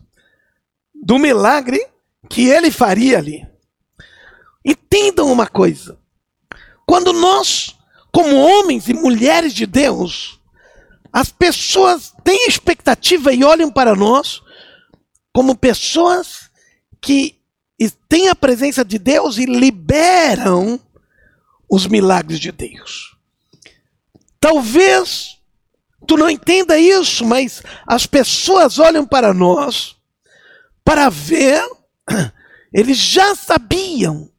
do 0.93 1.19
milagre 1.19 1.79
que 2.29 2.47
ele 2.47 2.71
faria 2.71 3.17
ali. 3.17 3.47
Entendam 4.65 5.31
uma 5.31 5.45
coisa. 5.45 5.99
Quando 6.85 7.13
nós, 7.13 7.77
como 8.11 8.35
homens 8.35 8.87
e 8.87 8.93
mulheres 8.93 9.53
de 9.53 9.65
Deus, 9.65 10.39
as 11.13 11.31
pessoas 11.31 12.11
têm 12.23 12.47
expectativa 12.47 13.31
e 13.31 13.43
olham 13.43 13.71
para 13.71 13.95
nós 13.95 14.41
como 15.31 15.55
pessoas 15.55 16.49
que 16.99 17.39
têm 18.09 18.29
a 18.29 18.35
presença 18.35 18.83
de 18.83 18.97
Deus 18.97 19.37
e 19.37 19.45
liberam 19.45 20.79
os 21.69 21.87
milagres 21.87 22.39
de 22.39 22.51
Deus. 22.51 23.15
Talvez 24.39 25.39
tu 26.07 26.17
não 26.17 26.29
entenda 26.29 26.77
isso, 26.77 27.25
mas 27.25 27.63
as 27.87 28.05
pessoas 28.05 28.77
olham 28.77 29.05
para 29.05 29.33
nós 29.33 29.95
para 30.83 31.09
ver, 31.09 31.63
eles 32.73 32.97
já 32.97 33.35
sabiam 33.35 34.29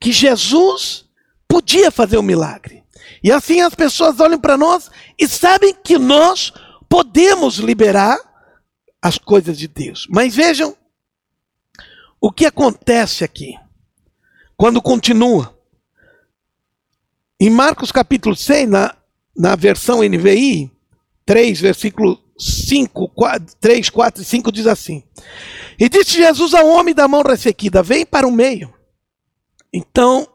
que 0.00 0.10
Jesus 0.10 1.04
podia 1.46 1.90
fazer 1.90 2.16
o 2.16 2.20
um 2.20 2.24
milagre. 2.24 2.81
E 3.22 3.30
assim 3.30 3.60
as 3.60 3.74
pessoas 3.74 4.18
olham 4.20 4.40
para 4.40 4.56
nós 4.56 4.90
e 5.18 5.28
sabem 5.28 5.74
que 5.74 5.98
nós 5.98 6.52
podemos 6.88 7.56
liberar 7.56 8.18
as 9.00 9.18
coisas 9.18 9.58
de 9.58 9.68
Deus. 9.68 10.06
Mas 10.10 10.34
vejam 10.34 10.76
o 12.20 12.30
que 12.32 12.46
acontece 12.46 13.24
aqui. 13.24 13.54
Quando 14.56 14.80
continua. 14.82 15.56
Em 17.40 17.50
Marcos 17.50 17.90
capítulo 17.90 18.36
6, 18.36 18.68
na, 18.68 18.96
na 19.36 19.56
versão 19.56 20.02
NVI, 20.02 20.70
3, 21.26 21.60
versículo 21.60 22.22
5, 22.38 23.08
4, 23.08 23.56
3, 23.60 23.90
4 23.90 24.22
e 24.22 24.24
5 24.24 24.52
diz 24.52 24.66
assim: 24.66 25.02
E 25.78 25.88
disse 25.88 26.12
Jesus 26.12 26.54
ao 26.54 26.68
homem 26.68 26.94
da 26.94 27.08
mão 27.08 27.22
ressequida: 27.22 27.82
Vem 27.82 28.06
para 28.06 28.26
o 28.26 28.32
meio. 28.32 28.72
Então, 29.72 30.28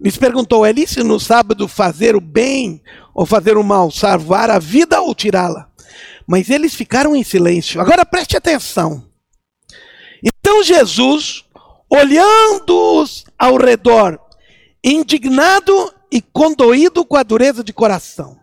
lhes 0.00 0.16
perguntou: 0.16 0.64
é 0.64 0.72
lícito 0.72 1.04
no 1.04 1.20
sábado 1.20 1.68
fazer 1.68 2.16
o 2.16 2.20
bem 2.20 2.82
ou 3.14 3.24
fazer 3.24 3.56
o 3.56 3.64
mal, 3.64 3.90
salvar 3.90 4.50
a 4.50 4.58
vida 4.58 5.00
ou 5.00 5.14
tirá-la? 5.14 5.68
Mas 6.26 6.50
eles 6.50 6.74
ficaram 6.74 7.14
em 7.14 7.22
silêncio. 7.22 7.80
Agora 7.80 8.04
preste 8.04 8.36
atenção. 8.36 9.04
Então 10.22 10.62
Jesus, 10.62 11.44
olhando-os 11.88 13.24
ao 13.38 13.56
redor, 13.56 14.18
indignado 14.82 15.92
e 16.10 16.22
condoído 16.22 17.04
com 17.04 17.16
a 17.16 17.22
dureza 17.22 17.62
de 17.62 17.72
coração. 17.72 18.38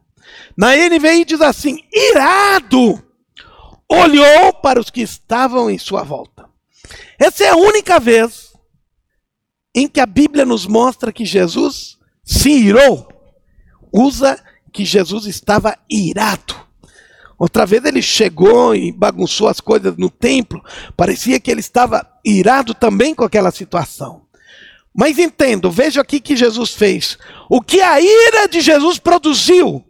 Na 0.55 0.75
NVI 0.75 1.25
diz 1.25 1.41
assim: 1.41 1.79
irado, 1.91 3.03
olhou 3.89 4.53
para 4.61 4.79
os 4.79 4.89
que 4.89 5.01
estavam 5.01 5.69
em 5.69 5.77
sua 5.77 6.03
volta. 6.03 6.49
Essa 7.17 7.45
é 7.45 7.49
a 7.49 7.55
única 7.55 7.99
vez 7.99 8.50
em 9.73 9.87
que 9.87 9.99
a 9.99 10.05
Bíblia 10.05 10.45
nos 10.45 10.65
mostra 10.65 11.11
que 11.11 11.25
Jesus 11.25 11.97
se 12.23 12.49
irou, 12.49 13.07
usa 13.91 14.39
que 14.71 14.85
Jesus 14.85 15.25
estava 15.25 15.77
irado. 15.89 16.55
Outra 17.37 17.65
vez 17.65 17.83
ele 17.85 18.01
chegou 18.01 18.75
e 18.75 18.91
bagunçou 18.91 19.47
as 19.47 19.59
coisas 19.59 19.97
no 19.97 20.09
templo, 20.09 20.63
parecia 20.95 21.39
que 21.39 21.49
ele 21.49 21.59
estava 21.59 22.07
irado 22.23 22.73
também 22.73 23.15
com 23.15 23.23
aquela 23.23 23.51
situação. 23.51 24.21
Mas 24.93 25.17
entendo, 25.17 25.71
veja 25.71 26.01
aqui 26.01 26.19
que 26.19 26.35
Jesus 26.35 26.71
fez. 26.71 27.17
O 27.49 27.61
que 27.61 27.81
a 27.81 27.99
ira 27.99 28.47
de 28.47 28.61
Jesus 28.61 28.99
produziu 28.99 29.83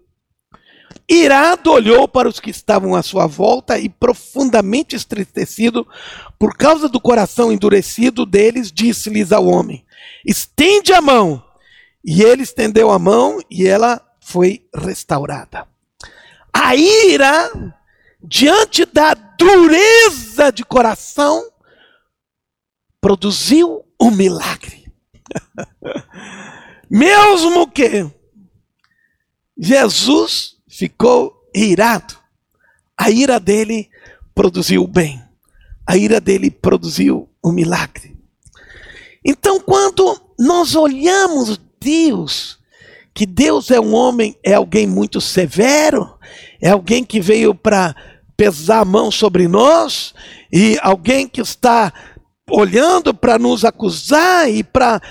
Irado 1.09 1.71
olhou 1.71 2.07
para 2.07 2.27
os 2.27 2.39
que 2.39 2.49
estavam 2.49 2.95
à 2.95 3.03
sua 3.03 3.27
volta 3.27 3.77
e, 3.77 3.89
profundamente 3.89 4.95
estremecido, 4.95 5.87
por 6.39 6.55
causa 6.55 6.87
do 6.87 6.99
coração 6.99 7.51
endurecido 7.51 8.25
deles, 8.25 8.71
disse-lhes 8.71 9.31
ao 9.31 9.45
homem: 9.45 9.85
Estende 10.25 10.93
a 10.93 11.01
mão. 11.01 11.43
E 12.03 12.23
ele 12.23 12.41
estendeu 12.41 12.89
a 12.89 12.97
mão 12.97 13.39
e 13.49 13.67
ela 13.67 14.01
foi 14.19 14.67
restaurada. 14.73 15.67
A 16.51 16.75
ira, 16.75 17.75
diante 18.23 18.85
da 18.85 19.13
dureza 19.13 20.51
de 20.51 20.65
coração, 20.65 21.47
produziu 22.99 23.85
um 23.99 24.09
milagre. 24.09 24.91
Mesmo 26.89 27.69
que 27.69 28.09
Jesus 29.57 30.50
ficou 30.71 31.33
irado. 31.53 32.15
A 32.97 33.11
ira 33.11 33.39
dele 33.39 33.89
produziu 34.33 34.83
o 34.83 34.87
bem. 34.87 35.21
A 35.85 35.97
ira 35.97 36.21
dele 36.21 36.49
produziu 36.49 37.29
o 37.43 37.51
milagre. 37.51 38.17
Então, 39.23 39.59
quando 39.59 40.19
nós 40.39 40.75
olhamos 40.75 41.59
Deus, 41.79 42.57
que 43.13 43.25
Deus 43.25 43.69
é 43.69 43.79
um 43.79 43.93
homem, 43.93 44.37
é 44.43 44.53
alguém 44.53 44.87
muito 44.87 45.19
severo, 45.19 46.17
é 46.61 46.69
alguém 46.69 47.03
que 47.03 47.19
veio 47.19 47.53
para 47.53 47.95
pesar 48.37 48.79
a 48.79 48.85
mão 48.85 49.11
sobre 49.11 49.47
nós, 49.47 50.13
e 50.51 50.77
alguém 50.81 51.27
que 51.27 51.41
está 51.41 51.93
olhando 52.49 53.13
para 53.13 53.37
nos 53.37 53.65
acusar 53.65 54.49
e 54.49 54.63
para. 54.63 55.01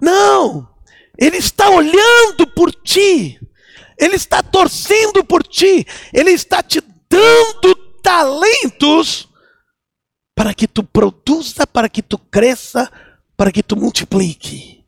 Não! 0.00 0.68
Ele 1.18 1.36
está 1.36 1.68
olhando 1.68 2.46
por 2.54 2.72
ti. 2.72 3.38
Ele 4.00 4.16
está 4.16 4.42
torcendo 4.42 5.22
por 5.22 5.42
ti, 5.42 5.86
Ele 6.12 6.30
está 6.30 6.62
te 6.62 6.82
dando 7.08 7.74
talentos 8.02 9.28
para 10.34 10.54
que 10.54 10.66
tu 10.66 10.82
produza, 10.82 11.66
para 11.66 11.88
que 11.88 12.00
tu 12.00 12.16
cresça, 12.16 12.90
para 13.36 13.52
que 13.52 13.62
tu 13.62 13.76
multiplique. 13.76 14.84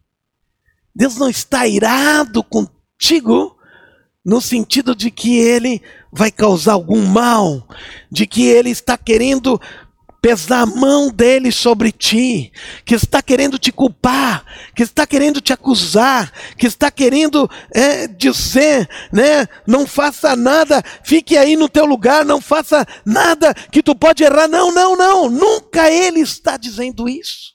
Deus 0.94 1.16
não 1.16 1.28
está 1.28 1.66
irado 1.66 2.42
contigo 2.42 3.58
no 4.24 4.40
sentido 4.40 4.94
de 4.94 5.10
que 5.10 5.36
ele 5.36 5.82
vai 6.12 6.30
causar 6.30 6.74
algum 6.74 7.04
mal, 7.04 7.66
de 8.10 8.26
que 8.26 8.46
ele 8.46 8.70
está 8.70 8.96
querendo 8.96 9.60
pesar 10.22 10.60
a 10.60 10.66
mão 10.66 11.10
dele 11.10 11.50
sobre 11.50 11.90
ti, 11.90 12.52
que 12.84 12.94
está 12.94 13.20
querendo 13.20 13.58
te 13.58 13.72
culpar, 13.72 14.46
que 14.72 14.84
está 14.84 15.04
querendo 15.04 15.40
te 15.40 15.52
acusar, 15.52 16.32
que 16.56 16.64
está 16.64 16.92
querendo 16.92 17.50
é, 17.74 18.06
dizer, 18.06 18.88
né, 19.12 19.48
não 19.66 19.84
faça 19.84 20.36
nada, 20.36 20.80
fique 21.02 21.36
aí 21.36 21.56
no 21.56 21.68
teu 21.68 21.84
lugar, 21.84 22.24
não 22.24 22.40
faça 22.40 22.86
nada 23.04 23.52
que 23.52 23.82
tu 23.82 23.96
pode 23.96 24.22
errar. 24.22 24.46
Não, 24.46 24.72
não, 24.72 24.96
não, 24.96 25.28
nunca 25.28 25.90
ele 25.90 26.20
está 26.20 26.56
dizendo 26.56 27.08
isso. 27.08 27.52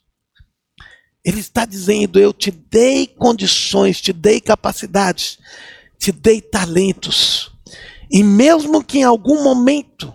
Ele 1.24 1.40
está 1.40 1.66
dizendo: 1.66 2.20
Eu 2.20 2.34
te 2.34 2.52
dei 2.52 3.08
condições, 3.08 4.02
te 4.02 4.12
dei 4.12 4.42
capacidades, 4.42 5.40
te 5.98 6.12
dei 6.12 6.42
talentos. 6.42 7.50
E 8.12 8.24
mesmo 8.24 8.84
que 8.84 9.00
em 9.00 9.04
algum 9.04 9.44
momento 9.44 10.14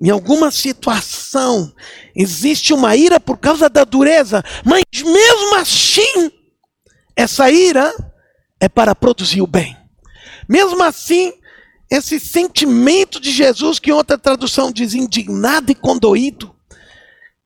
em 0.00 0.10
alguma 0.10 0.50
situação 0.50 1.72
existe 2.14 2.72
uma 2.72 2.96
ira 2.96 3.20
por 3.20 3.38
causa 3.38 3.68
da 3.68 3.84
dureza, 3.84 4.42
mas 4.64 4.82
mesmo 4.94 5.54
assim, 5.56 6.30
essa 7.16 7.50
ira 7.50 7.92
é 8.60 8.68
para 8.68 8.94
produzir 8.94 9.40
o 9.40 9.46
bem. 9.46 9.76
Mesmo 10.48 10.82
assim, 10.82 11.32
esse 11.90 12.18
sentimento 12.18 13.20
de 13.20 13.30
Jesus, 13.30 13.78
que 13.78 13.90
em 13.90 13.94
outra 13.94 14.18
tradução 14.18 14.72
diz 14.72 14.94
indignado 14.94 15.70
e 15.70 15.74
condoído, 15.74 16.54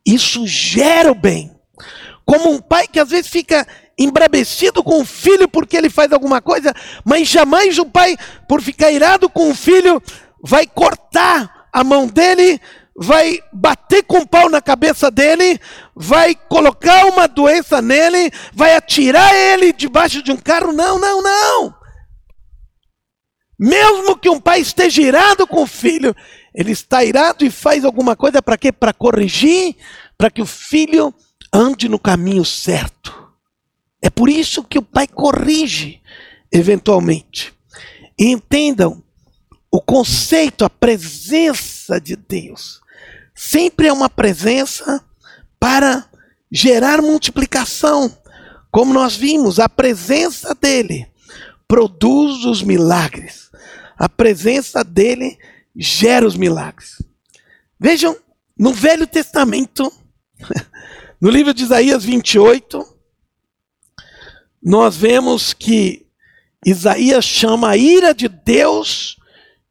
isso 0.07 0.46
gera 0.46 1.12
o 1.12 1.14
bem. 1.14 1.55
Como 2.24 2.51
um 2.51 2.61
pai 2.61 2.86
que 2.86 2.99
às 2.99 3.11
vezes 3.11 3.30
fica 3.30 3.66
embrabecido 3.99 4.82
com 4.82 5.01
o 5.01 5.05
filho 5.05 5.49
porque 5.49 5.76
ele 5.76 5.90
faz 5.90 6.12
alguma 6.12 6.40
coisa, 6.40 6.72
mas 7.05 7.28
jamais 7.28 7.78
o 7.78 7.86
pai, 7.86 8.16
por 8.49 8.62
ficar 8.62 8.92
irado 8.92 9.28
com 9.28 9.51
o 9.51 9.55
filho, 9.55 10.01
vai 10.42 10.66
cortar 10.66 11.57
a 11.73 11.85
mão 11.85 12.07
dele, 12.07 12.61
vai 12.97 13.41
bater 13.53 14.03
com 14.03 14.27
pau 14.27 14.49
na 14.49 14.61
cabeça 14.61 15.11
dele, 15.11 15.61
vai 15.95 16.35
colocar 16.35 17.07
uma 17.07 17.29
doença 17.29 17.81
nele, 17.81 18.31
vai 18.53 18.75
atirar 18.75 19.35
ele 19.35 19.73
debaixo 19.73 20.23
de 20.23 20.33
um 20.33 20.37
carro. 20.37 20.73
Não, 20.73 20.99
não, 20.99 21.23
não. 21.23 21.75
Mesmo 23.59 24.16
que 24.16 24.29
um 24.29 24.41
pai 24.41 24.61
esteja 24.61 25.03
irado 25.03 25.47
com 25.47 25.62
o 25.62 25.66
filho, 25.66 26.14
ele 26.55 26.73
está 26.73 27.05
irado 27.05 27.45
e 27.45 27.51
faz 27.51 27.85
alguma 27.85 28.16
coisa 28.16 28.43
para 28.43 28.57
quê? 28.57 28.73
Para 28.73 28.93
corrigir, 28.93 29.77
para 30.16 30.31
que 30.31 30.43
o 30.43 30.47
filho 30.47 31.14
ande 31.53 31.89
no 31.89 31.99
caminho 31.99 32.45
certo. 32.45 33.29
É 34.03 34.09
por 34.11 34.29
isso 34.29 34.62
que 34.62 34.79
o 34.79 34.83
pai 34.83 35.07
corrige 35.07 36.01
eventualmente. 36.53 37.53
E 38.19 38.27
entendam, 38.31 39.03
o 39.71 39.81
conceito, 39.81 40.64
a 40.64 40.71
presença 40.71 42.01
de 42.01 42.16
Deus, 42.16 42.81
sempre 43.35 43.89
é 43.89 43.93
uma 43.93 44.09
presença 44.09 45.05
para 45.61 46.09
gerar 46.51 47.03
multiplicação. 47.03 48.16
Como 48.71 48.95
nós 48.95 49.16
vimos, 49.16 49.59
a 49.59 49.69
presença 49.69 50.55
dele 50.55 51.07
produz 51.66 52.45
os 52.45 52.62
milagres. 52.62 53.51
A 53.99 54.09
presença 54.09 54.83
dele 54.83 55.39
gera 55.77 56.27
os 56.27 56.37
milagres. 56.37 57.03
Vejam, 57.79 58.16
no 58.59 58.73
Velho 58.73 59.07
Testamento, 59.07 59.93
no 61.21 61.31
livro 61.31 61.53
de 61.53 61.64
Isaías 61.64 62.05
28, 62.05 62.85
nós 64.62 64.97
vemos 64.97 65.53
que 65.53 66.07
Isaías 66.64 67.25
chama 67.25 67.71
a 67.71 67.77
ira 67.77 68.14
de 68.14 68.29
Deus 68.29 69.18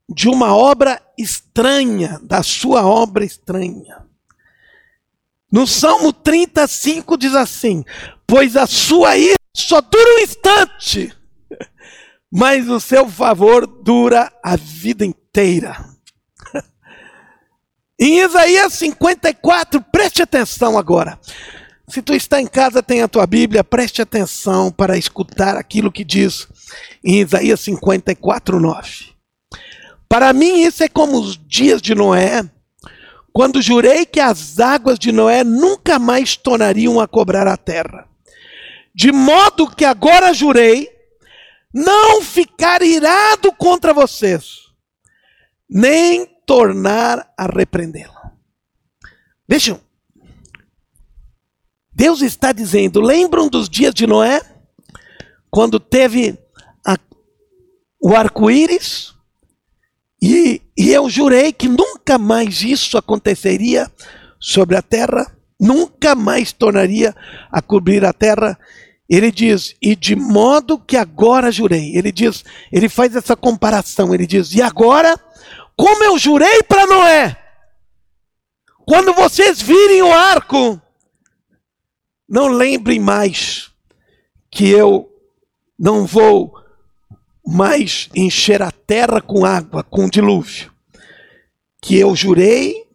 de 0.10 0.30
uma 0.30 0.56
obra 0.56 1.02
estranha, 1.18 2.20
da 2.24 2.42
sua 2.42 2.86
obra 2.86 3.26
estranha. 3.26 4.06
No 5.52 5.66
Salmo 5.66 6.14
35 6.14 7.18
diz 7.18 7.34
assim: 7.36 7.84
Pois 8.26 8.56
a 8.56 8.66
sua 8.68 9.18
ira 9.18 9.38
só 9.56 9.82
dura 9.82 10.16
um 10.16 10.20
instante, 10.20 11.16
mas 12.32 12.68
o 12.70 12.80
seu 12.80 13.08
favor 13.10 13.66
dura 13.66 14.32
a 14.44 14.56
vida 14.56 15.06
inteira. 15.06 15.86
Em 18.00 18.20
Isaías 18.20 18.74
54, 18.74 19.82
preste 19.82 20.22
atenção 20.22 20.78
agora. 20.78 21.20
Se 21.90 22.02
tu 22.02 22.14
está 22.14 22.42
em 22.42 22.46
casa, 22.46 22.84
tem 22.84 23.02
a 23.02 23.08
tua 23.08 23.26
Bíblia, 23.26 23.64
preste 23.64 24.02
atenção 24.02 24.70
para 24.70 24.98
escutar 24.98 25.56
aquilo 25.56 25.90
que 25.90 26.04
diz 26.04 26.46
em 27.02 27.22
Isaías 27.22 27.62
54, 27.62 28.60
9. 28.60 29.17
Para 30.10 30.32
mim, 30.34 30.62
isso 30.62 30.84
é 30.84 30.88
como 30.88 31.20
os 31.20 31.38
dias 31.48 31.82
de 31.82 31.94
Noé, 31.94 32.50
quando 33.34 33.62
jurei 33.62 34.06
que 34.06 34.20
as 34.20 34.60
águas 34.60 34.98
de 34.98 35.12
Noé 35.12 35.44
nunca 35.44 36.00
mais 36.00 36.36
tornariam 36.36 37.00
a 37.00 37.08
cobrar 37.08 37.48
a 37.48 37.58
terra. 37.58 38.08
De 38.96 39.12
modo 39.12 39.70
que 39.70 39.86
agora 39.86 40.34
jurei 40.34 40.90
não 41.74 42.22
ficar 42.22 42.82
irado 42.82 43.52
contra 43.52 43.94
vocês, 43.94 44.62
nem 45.70 46.26
tornar 46.46 47.32
a 47.38 47.46
repreendê-la. 47.46 48.32
Vejam, 49.48 49.80
Deus 51.94 52.22
está 52.22 52.52
dizendo: 52.52 53.02
lembram 53.02 53.50
dos 53.50 53.70
dias 53.70 53.94
de 53.94 54.08
Noé? 54.08 54.42
Quando 55.50 55.80
teve 55.80 56.38
a, 56.86 56.98
o 58.02 58.16
arco-íris? 58.16 59.17
E, 60.22 60.62
e 60.78 60.92
eu 60.92 61.10
jurei 61.10 61.52
que 61.52 61.68
nunca 61.68 62.18
mais 62.18 62.62
isso 62.62 62.98
aconteceria 62.98 63.92
sobre 64.40 64.76
a 64.76 64.82
terra, 64.82 65.32
nunca 65.60 66.16
mais 66.16 66.52
tornaria 66.52 67.16
a 67.52 67.62
cobrir 67.62 68.04
a 68.04 68.14
terra. 68.14 68.58
Ele 69.10 69.32
diz, 69.32 69.76
e 69.82 69.96
de 69.96 70.16
modo 70.16 70.80
que 70.80 70.98
agora 70.98 71.52
jurei. 71.52 71.96
Ele 71.96 72.12
diz, 72.12 72.44
ele 72.72 72.90
faz 72.90 73.16
essa 73.16 73.36
comparação. 73.36 74.14
Ele 74.14 74.28
diz, 74.28 74.54
e 74.54 74.62
agora, 74.62 75.18
como 75.76 76.04
eu 76.04 76.18
jurei 76.18 76.64
para 76.64 76.86
Noé, 76.86 77.38
quando 78.86 79.14
vocês 79.14 79.62
virem 79.62 80.02
o 80.02 80.12
arco, 80.12 80.82
não 82.28 82.48
lembrem 82.48 83.00
mais 83.00 83.72
que 84.50 84.70
eu 84.70 85.10
não 85.78 86.06
vou 86.06 86.54
mas 87.50 88.10
encher 88.14 88.62
a 88.62 88.70
terra 88.70 89.22
com 89.22 89.46
água, 89.46 89.82
com 89.82 90.10
dilúvio, 90.10 90.70
que 91.82 91.98
eu 91.98 92.14
jurei 92.14 92.86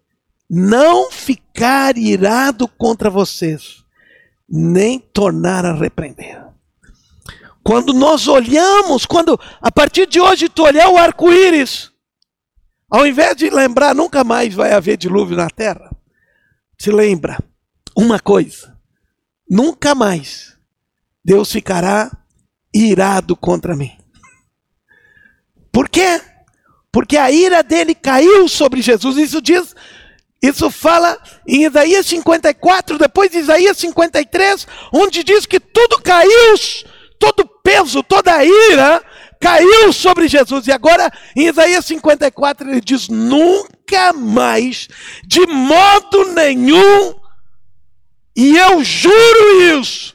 não 0.51 1.11
ficar 1.11 1.97
irado 1.97 2.69
contra 2.69 3.09
vocês, 3.09 3.83
nem 4.47 4.99
tornar 4.99 5.65
a 5.65 5.73
repreender. 5.73 6.45
Quando 7.65 7.95
nós 7.95 8.29
olhamos, 8.29 9.07
quando 9.07 9.41
a 9.59 9.73
partir 9.73 10.07
de 10.07 10.21
hoje 10.21 10.51
tu 10.51 10.65
olhar 10.65 10.91
o 10.91 10.99
arco-íris, 10.99 11.91
ao 12.91 13.07
invés 13.07 13.35
de 13.35 13.49
lembrar 13.49 13.95
nunca 13.95 14.23
mais 14.23 14.53
vai 14.53 14.73
haver 14.73 14.99
dilúvio 14.99 15.35
na 15.35 15.49
terra, 15.49 15.91
te 16.77 16.91
lembra 16.91 17.43
uma 17.97 18.21
coisa: 18.21 18.77
nunca 19.49 19.95
mais 19.95 20.55
Deus 21.25 21.51
ficará 21.51 22.11
irado 22.75 23.35
contra 23.35 23.75
mim. 23.75 24.02
Por 25.73 25.89
quê? 25.89 26.21
Porque 26.93 27.17
a 27.17 27.31
ira 27.31 27.63
dele 27.63 27.95
caiu 27.95 28.47
sobre 28.47 28.83
Jesus. 28.83 29.17
Isso 29.17 29.41
diz, 29.41 29.75
isso 30.43 30.71
fala 30.71 31.19
em 31.49 31.65
Isaías 31.65 32.07
54, 32.07 32.99
depois 32.99 33.31
de 33.31 33.39
Isaías 33.39 33.79
53, 33.79 34.67
onde 34.93 35.25
diz 35.25 35.47
que 35.47 35.59
tudo 35.59 36.03
caiu, 36.03 36.55
todo 37.19 37.49
peso, 37.63 38.03
toda 38.03 38.35
a 38.35 38.45
ira 38.45 39.03
caiu 39.41 39.93
sobre 39.93 40.29
Jesus. 40.29 40.67
E 40.67 40.73
agora, 40.73 41.11
em 41.37 41.47
Isaías 41.47 41.87
54, 41.87 42.71
ele 42.71 42.81
diz: 42.81 43.09
nunca 43.09 44.13
mais, 44.13 44.89
de 45.25 45.47
modo 45.47 46.33
nenhum, 46.35 47.15
e 48.37 48.57
eu 48.57 48.83
juro 48.83 49.81
isso, 49.81 50.15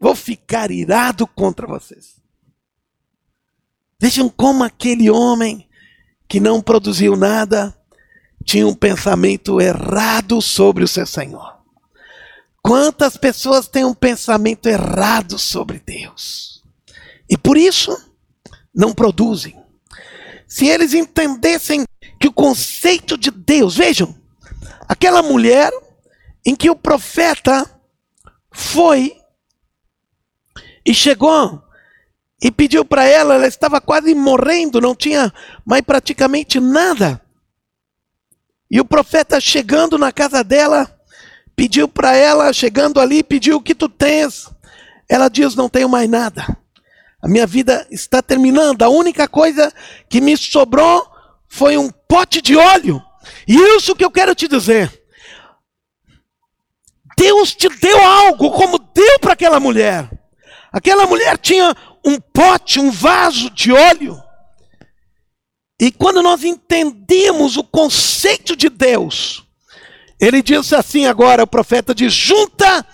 vou 0.00 0.14
ficar 0.14 0.70
irado 0.70 1.26
contra 1.26 1.66
vocês. 1.66 2.21
Vejam 4.02 4.28
como 4.28 4.64
aquele 4.64 5.08
homem 5.08 5.68
que 6.28 6.40
não 6.40 6.60
produziu 6.60 7.14
nada 7.14 7.72
tinha 8.44 8.66
um 8.66 8.74
pensamento 8.74 9.60
errado 9.60 10.42
sobre 10.42 10.82
o 10.82 10.88
seu 10.88 11.06
Senhor. 11.06 11.56
Quantas 12.60 13.16
pessoas 13.16 13.68
têm 13.68 13.84
um 13.84 13.94
pensamento 13.94 14.68
errado 14.68 15.38
sobre 15.38 15.78
Deus? 15.78 16.64
E 17.30 17.38
por 17.38 17.56
isso 17.56 17.96
não 18.74 18.92
produzem. 18.92 19.56
Se 20.48 20.66
eles 20.66 20.94
entendessem 20.94 21.84
que 22.18 22.26
o 22.26 22.32
conceito 22.32 23.16
de 23.16 23.30
Deus, 23.30 23.76
vejam, 23.76 24.12
aquela 24.88 25.22
mulher 25.22 25.72
em 26.44 26.56
que 26.56 26.68
o 26.68 26.74
profeta 26.74 27.70
foi 28.50 29.16
e 30.84 30.92
chegou 30.92 31.62
e 32.42 32.50
pediu 32.50 32.84
para 32.84 33.04
ela, 33.04 33.36
ela 33.36 33.46
estava 33.46 33.80
quase 33.80 34.12
morrendo, 34.16 34.80
não 34.80 34.96
tinha 34.96 35.32
mais 35.64 35.80
praticamente 35.82 36.58
nada. 36.58 37.22
E 38.68 38.80
o 38.80 38.84
profeta 38.84 39.40
chegando 39.40 39.96
na 39.96 40.10
casa 40.10 40.42
dela, 40.42 40.92
pediu 41.54 41.86
para 41.86 42.16
ela, 42.16 42.52
chegando 42.52 42.98
ali, 42.98 43.22
pediu 43.22 43.58
o 43.58 43.62
que 43.62 43.76
tu 43.76 43.88
tens. 43.88 44.50
Ela 45.08 45.28
diz: 45.28 45.54
Não 45.54 45.68
tenho 45.68 45.88
mais 45.88 46.10
nada. 46.10 46.58
A 47.22 47.28
minha 47.28 47.46
vida 47.46 47.86
está 47.90 48.20
terminando. 48.20 48.82
A 48.82 48.88
única 48.88 49.28
coisa 49.28 49.72
que 50.08 50.20
me 50.20 50.36
sobrou 50.36 51.06
foi 51.46 51.76
um 51.76 51.90
pote 52.08 52.42
de 52.42 52.56
óleo. 52.56 53.00
E 53.46 53.54
isso 53.76 53.94
que 53.94 54.04
eu 54.04 54.10
quero 54.10 54.34
te 54.34 54.48
dizer. 54.48 54.90
Deus 57.16 57.54
te 57.54 57.68
deu 57.68 58.04
algo 58.04 58.50
como 58.50 58.78
deu 58.78 59.18
para 59.20 59.34
aquela 59.34 59.60
mulher. 59.60 60.10
Aquela 60.72 61.06
mulher 61.06 61.36
tinha 61.38 61.76
um 62.04 62.18
pote, 62.20 62.80
um 62.80 62.90
vaso 62.90 63.50
de 63.50 63.72
óleo. 63.72 64.22
E 65.80 65.90
quando 65.90 66.22
nós 66.22 66.44
entendemos 66.44 67.56
o 67.56 67.64
conceito 67.64 68.54
de 68.54 68.68
Deus, 68.68 69.42
ele 70.20 70.42
diz 70.42 70.72
assim 70.72 71.06
agora, 71.06 71.42
o 71.42 71.46
profeta 71.46 71.94
diz: 71.94 72.12
junta 72.12 72.86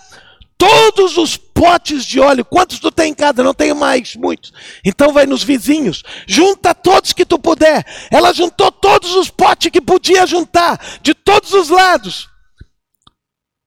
todos 0.57 1.17
os 1.17 1.37
potes 1.37 2.05
de 2.05 2.19
óleo. 2.19 2.45
Quantos 2.45 2.81
tu 2.81 2.91
tem 2.91 3.13
em 3.13 3.15
casa? 3.15 3.45
Não 3.45 3.55
tenho 3.55 3.77
mais, 3.77 4.17
muitos. 4.17 4.53
Então 4.85 5.13
vai 5.13 5.25
nos 5.25 5.45
vizinhos. 5.45 6.03
Junta 6.27 6.75
todos 6.75 7.13
que 7.13 7.25
tu 7.25 7.39
puder. 7.39 7.87
Ela 8.11 8.33
juntou 8.33 8.73
todos 8.73 9.15
os 9.15 9.31
potes 9.31 9.71
que 9.71 9.81
podia 9.81 10.27
juntar, 10.27 10.99
de 11.01 11.15
todos 11.15 11.53
os 11.53 11.69
lados. 11.69 12.29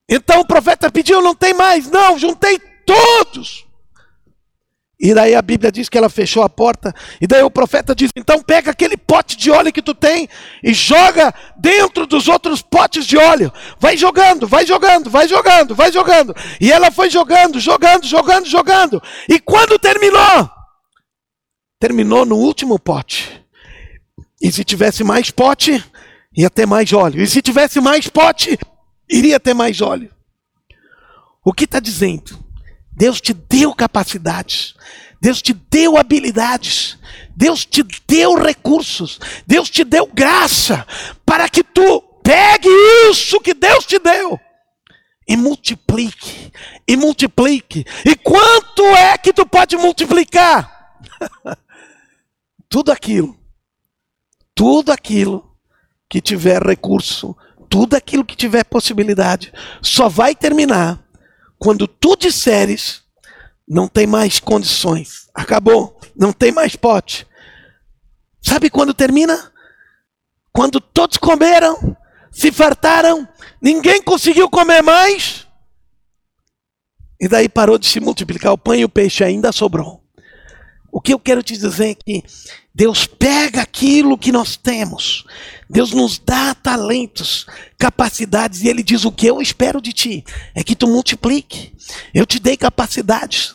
Então 0.08 0.40
o 0.40 0.46
profeta 0.46 0.90
pediu, 0.90 1.22
não 1.22 1.34
tem 1.34 1.54
mais. 1.54 1.90
Não, 1.90 2.18
juntei 2.18 2.58
todos. 2.84 3.64
E 5.02 5.12
daí 5.12 5.34
a 5.34 5.42
Bíblia 5.42 5.72
diz 5.72 5.88
que 5.88 5.98
ela 5.98 6.08
fechou 6.08 6.44
a 6.44 6.48
porta. 6.48 6.94
E 7.20 7.26
daí 7.26 7.42
o 7.42 7.50
profeta 7.50 7.92
diz: 7.92 8.12
então 8.14 8.40
pega 8.40 8.70
aquele 8.70 8.96
pote 8.96 9.36
de 9.36 9.50
óleo 9.50 9.72
que 9.72 9.82
tu 9.82 9.92
tem 9.92 10.28
e 10.62 10.72
joga 10.72 11.34
dentro 11.58 12.06
dos 12.06 12.28
outros 12.28 12.62
potes 12.62 13.04
de 13.04 13.18
óleo. 13.18 13.52
Vai 13.80 13.96
jogando, 13.96 14.46
vai 14.46 14.64
jogando, 14.64 15.10
vai 15.10 15.26
jogando, 15.26 15.74
vai 15.74 15.90
jogando. 15.90 16.32
E 16.60 16.70
ela 16.70 16.92
foi 16.92 17.10
jogando, 17.10 17.58
jogando, 17.58 18.06
jogando, 18.06 18.46
jogando. 18.46 19.02
E 19.28 19.40
quando 19.40 19.76
terminou? 19.76 20.48
Terminou 21.80 22.24
no 22.24 22.36
último 22.36 22.78
pote. 22.78 23.44
E 24.40 24.52
se 24.52 24.62
tivesse 24.62 25.02
mais 25.02 25.32
pote, 25.32 25.84
ia 26.36 26.48
ter 26.48 26.64
mais 26.64 26.92
óleo. 26.92 27.20
E 27.20 27.26
se 27.26 27.42
tivesse 27.42 27.80
mais 27.80 28.06
pote, 28.06 28.56
iria 29.10 29.40
ter 29.40 29.52
mais 29.52 29.80
óleo. 29.80 30.14
O 31.44 31.52
que 31.52 31.64
está 31.64 31.80
dizendo? 31.80 32.38
Deus 32.94 33.20
te 33.20 33.32
deu 33.32 33.74
capacidades. 33.74 34.74
Deus 35.20 35.40
te 35.40 35.52
deu 35.52 35.96
habilidades. 35.96 36.98
Deus 37.36 37.64
te 37.64 37.82
deu 38.06 38.34
recursos. 38.34 39.18
Deus 39.46 39.70
te 39.70 39.84
deu 39.84 40.06
graça 40.06 40.86
para 41.24 41.48
que 41.48 41.62
tu 41.62 42.00
pegue 42.22 42.68
isso 43.10 43.40
que 43.40 43.54
Deus 43.54 43.84
te 43.84 43.98
deu 43.98 44.38
e 45.26 45.36
multiplique. 45.36 46.52
E 46.86 46.96
multiplique. 46.96 47.84
E 48.04 48.14
quanto 48.16 48.82
é 48.96 49.16
que 49.16 49.32
tu 49.32 49.46
pode 49.46 49.76
multiplicar? 49.76 50.98
tudo 52.68 52.92
aquilo. 52.92 53.36
Tudo 54.54 54.92
aquilo 54.92 55.56
que 56.08 56.20
tiver 56.20 56.62
recurso, 56.62 57.34
tudo 57.70 57.96
aquilo 57.96 58.24
que 58.24 58.36
tiver 58.36 58.64
possibilidade, 58.64 59.50
só 59.80 60.08
vai 60.08 60.34
terminar 60.34 61.01
quando 61.62 61.86
tu 61.86 62.16
disseres, 62.16 63.04
não 63.68 63.86
tem 63.86 64.04
mais 64.04 64.40
condições, 64.40 65.28
acabou, 65.32 65.96
não 66.16 66.32
tem 66.32 66.50
mais 66.50 66.74
pote. 66.74 67.24
Sabe 68.42 68.68
quando 68.68 68.92
termina? 68.92 69.52
Quando 70.52 70.80
todos 70.80 71.16
comeram, 71.18 71.96
se 72.32 72.50
fartaram, 72.50 73.28
ninguém 73.60 74.02
conseguiu 74.02 74.50
comer 74.50 74.82
mais. 74.82 75.46
E 77.20 77.28
daí 77.28 77.48
parou 77.48 77.78
de 77.78 77.86
se 77.86 78.00
multiplicar 78.00 78.52
o 78.52 78.58
pão 78.58 78.74
e 78.74 78.84
o 78.84 78.88
peixe 78.88 79.22
ainda 79.22 79.52
sobrou. 79.52 80.02
O 80.90 81.00
que 81.00 81.14
eu 81.14 81.18
quero 81.20 81.44
te 81.44 81.56
dizer 81.56 81.90
é 81.90 81.94
que 81.94 82.24
Deus 82.74 83.06
pega 83.06 83.60
aquilo 83.60 84.16
que 84.16 84.32
nós 84.32 84.56
temos, 84.56 85.24
Deus 85.68 85.92
nos 85.92 86.18
dá 86.18 86.54
talentos, 86.54 87.46
capacidades, 87.78 88.62
e 88.62 88.68
Ele 88.68 88.82
diz: 88.82 89.04
O 89.04 89.12
que 89.12 89.26
eu 89.26 89.42
espero 89.42 89.80
de 89.80 89.92
ti 89.92 90.24
é 90.54 90.64
que 90.64 90.74
tu 90.74 90.86
multiplique. 90.86 91.74
Eu 92.14 92.24
te 92.24 92.38
dei 92.38 92.56
capacidades, 92.56 93.54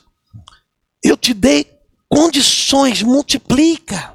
eu 1.04 1.18
te 1.18 1.34
dei 1.34 1.66
condições, 2.10 3.02
multiplica, 3.02 4.14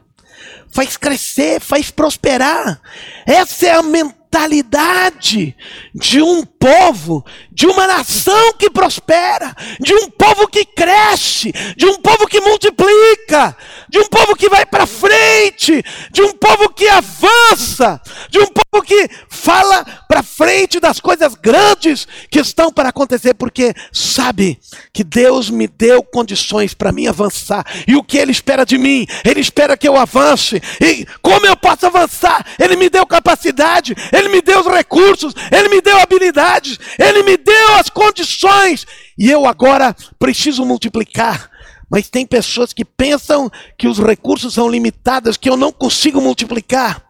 faz 0.71 0.97
crescer, 0.97 1.61
faz 1.61 1.91
prosperar. 1.91 2.81
Essa 3.27 3.67
é 3.67 3.73
a 3.73 3.83
mentalidade 3.83 5.55
de 5.95 6.23
um 6.23 6.45
povo, 6.45 7.25
de 7.51 7.67
uma 7.67 7.87
nação 7.87 8.55
que 8.55 8.71
prospera, 8.71 9.55
de 9.79 9.95
um 9.95 10.11
povo 10.11 10.49
que 10.49 10.65
cresce, 10.65 11.53
de 11.77 11.87
um 11.87 12.01
povo 12.01 12.27
que 12.27 12.41
multiplica, 12.41 13.57
de 13.93 13.99
um 14.01 14.09
povo 14.09 14.35
que 14.35 14.49
vai 14.49 14.67
para 14.67 14.87
frente, 14.87 15.85
de 16.11 16.23
um 16.23 16.33
povo 16.33 16.69
que 16.71 16.89
avança, 16.89 18.01
de 18.29 18.41
um 18.41 18.47
povo 18.47 18.85
que 18.85 19.09
fala 19.29 19.85
para 20.09 20.23
frente 20.23 20.81
das 20.81 20.99
coisas 20.99 21.35
grandes 21.35 22.09
que 22.29 22.41
estão 22.41 22.73
para 22.73 22.89
acontecer, 22.89 23.35
porque 23.35 23.73
sabe 23.93 24.59
que 24.93 25.05
Deus 25.05 25.49
me 25.49 25.69
deu 25.69 26.03
condições 26.03 26.75
para 26.75 26.91
mim 26.91 27.07
avançar. 27.07 27.65
E 27.87 27.95
o 27.95 28.03
que 28.03 28.19
Ele 28.19 28.33
espera 28.33 28.67
de 28.67 28.77
mim? 28.77 29.07
Ele 29.25 29.41
espera 29.41 29.77
que 29.77 29.87
eu 29.87 29.97
avance. 29.97 30.61
E 30.81 31.07
como 31.23 31.47
eu 31.47 31.57
posso 31.57 31.87
avançar? 31.87 32.45
Ele 32.59 32.75
me 32.75 32.89
deu 32.91 33.07
capacidade, 33.07 33.95
Ele 34.13 34.29
me 34.29 34.43
deu 34.43 34.61
os 34.61 34.67
recursos, 34.67 35.35
Ele 35.53 35.69
me 35.69 35.81
deu 35.81 36.01
habilidade 36.01 36.33
necessidades, 36.33 36.79
Ele 36.99 37.23
me 37.23 37.37
deu 37.37 37.75
as 37.75 37.91
condições 37.91 38.87
e 39.19 39.31
eu 39.31 39.47
agora 39.47 39.95
preciso 40.19 40.65
multiplicar. 40.65 41.52
Mas 41.93 42.09
tem 42.09 42.27
pessoas 42.27 42.73
que 42.73 42.87
pensam 42.87 43.51
que 43.77 43.87
os 43.87 43.99
recursos 43.99 44.55
são 44.55 44.67
limitados, 44.67 45.37
que 45.37 45.51
eu 45.51 45.59
não 45.59 45.71
consigo 45.71 46.23
multiplicar. 46.23 47.05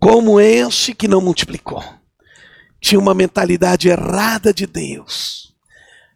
Como 0.00 0.40
esse 0.40 0.94
que 0.94 1.06
não 1.06 1.20
multiplicou. 1.20 1.84
Tinha 2.80 2.98
uma 2.98 3.12
mentalidade 3.12 3.86
errada 3.90 4.52
de 4.52 4.66
Deus. 4.66 5.54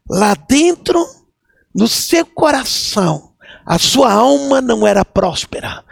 Lá 0.09 0.35
dentro, 0.35 1.07
no 1.75 1.87
seu 1.87 2.25
coração, 2.25 3.35
a 3.65 3.79
sua 3.79 4.11
alma 4.11 4.63
não 4.63 4.87
era 4.87 5.05
próspera. 5.05 5.85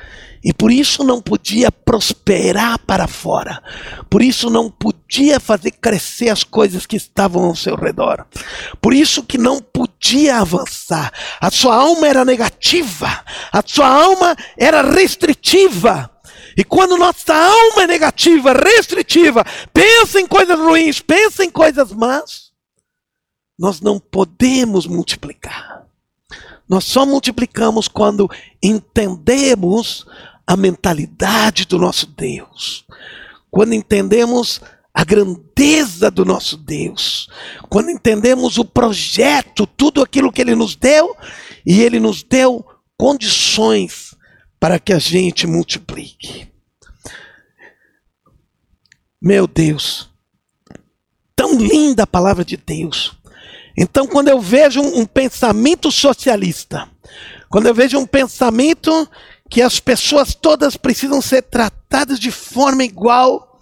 E 0.47 0.53
por 0.53 0.70
isso 0.70 1.03
não 1.03 1.20
podia 1.20 1.72
prosperar 1.72 2.78
para 2.78 3.09
fora. 3.09 3.61
Por 4.09 4.22
isso 4.22 4.49
não 4.49 4.70
podia 4.70 5.40
fazer 5.40 5.72
crescer 5.72 6.28
as 6.28 6.44
coisas 6.44 6.86
que 6.86 6.94
estavam 6.94 7.47
ao 7.47 7.57
seu 7.57 7.74
redor. 7.74 8.24
Por 8.80 8.94
isso 8.94 9.24
que 9.24 9.38
não 9.38 9.61
podia 9.61 10.38
avançar. 10.38 11.12
A 11.40 11.51
sua 11.51 11.74
alma 11.74 12.07
era 12.07 12.24
negativa. 12.24 13.24
A 13.51 13.61
sua 13.66 13.88
alma 13.88 14.36
era 14.57 14.82
restritiva. 14.82 16.09
E 16.57 16.62
quando 16.62 16.97
nossa 16.97 17.34
alma 17.34 17.82
é 17.82 17.86
negativa, 17.88 18.53
restritiva, 18.53 19.44
pensa 19.72 20.20
em 20.20 20.28
coisas 20.28 20.57
ruins, 20.57 21.01
pensa 21.01 21.44
em 21.44 21.51
coisas 21.51 21.90
más, 21.90 22.53
nós 23.59 23.80
não 23.80 23.99
podemos 23.99 24.86
multiplicar. 24.86 25.84
Nós 26.68 26.84
só 26.84 27.05
multiplicamos 27.05 27.88
quando 27.88 28.30
entendemos 28.62 30.07
a 30.47 30.57
mentalidade 30.57 31.66
do 31.66 31.78
nosso 31.78 32.07
Deus, 32.07 32.84
quando 33.51 33.74
entendemos 33.74 34.61
a 34.94 35.05
grandeza 35.05 36.11
do 36.11 36.24
nosso 36.24 36.57
Deus, 36.57 37.28
quando 37.68 37.90
entendemos 37.90 38.57
o 38.57 38.64
projeto, 38.64 39.66
tudo 39.66 40.03
aquilo 40.03 40.32
que 40.32 40.40
Ele 40.40 40.55
nos 40.55 40.76
deu, 40.76 41.14
e 41.66 41.82
Ele 41.82 42.01
nos 42.01 42.22
deu 42.22 42.64
condições 42.97 44.14
para 44.59 44.78
que 44.78 44.92
a 44.92 44.99
gente 44.99 45.47
multiplique. 45.47 46.49
Meu 49.20 49.47
Deus, 49.47 50.09
tão 51.34 51.59
linda 51.59 52.05
a 52.05 52.07
palavra 52.07 52.44
de 52.44 52.57
Deus. 52.57 53.12
Então, 53.76 54.07
quando 54.07 54.28
eu 54.28 54.40
vejo 54.40 54.80
um, 54.80 55.01
um 55.01 55.07
pensamento 55.07 55.92
socialista, 55.92 56.88
quando 57.51 57.66
eu 57.66 57.74
vejo 57.74 57.99
um 57.99 58.07
pensamento 58.07 59.07
que 59.49 59.62
as 59.62 59.80
pessoas 59.80 60.34
todas 60.34 60.76
precisam 60.76 61.20
ser 61.20 61.42
tratadas 61.42 62.18
de 62.18 62.30
forma 62.30 62.84
igual. 62.84 63.61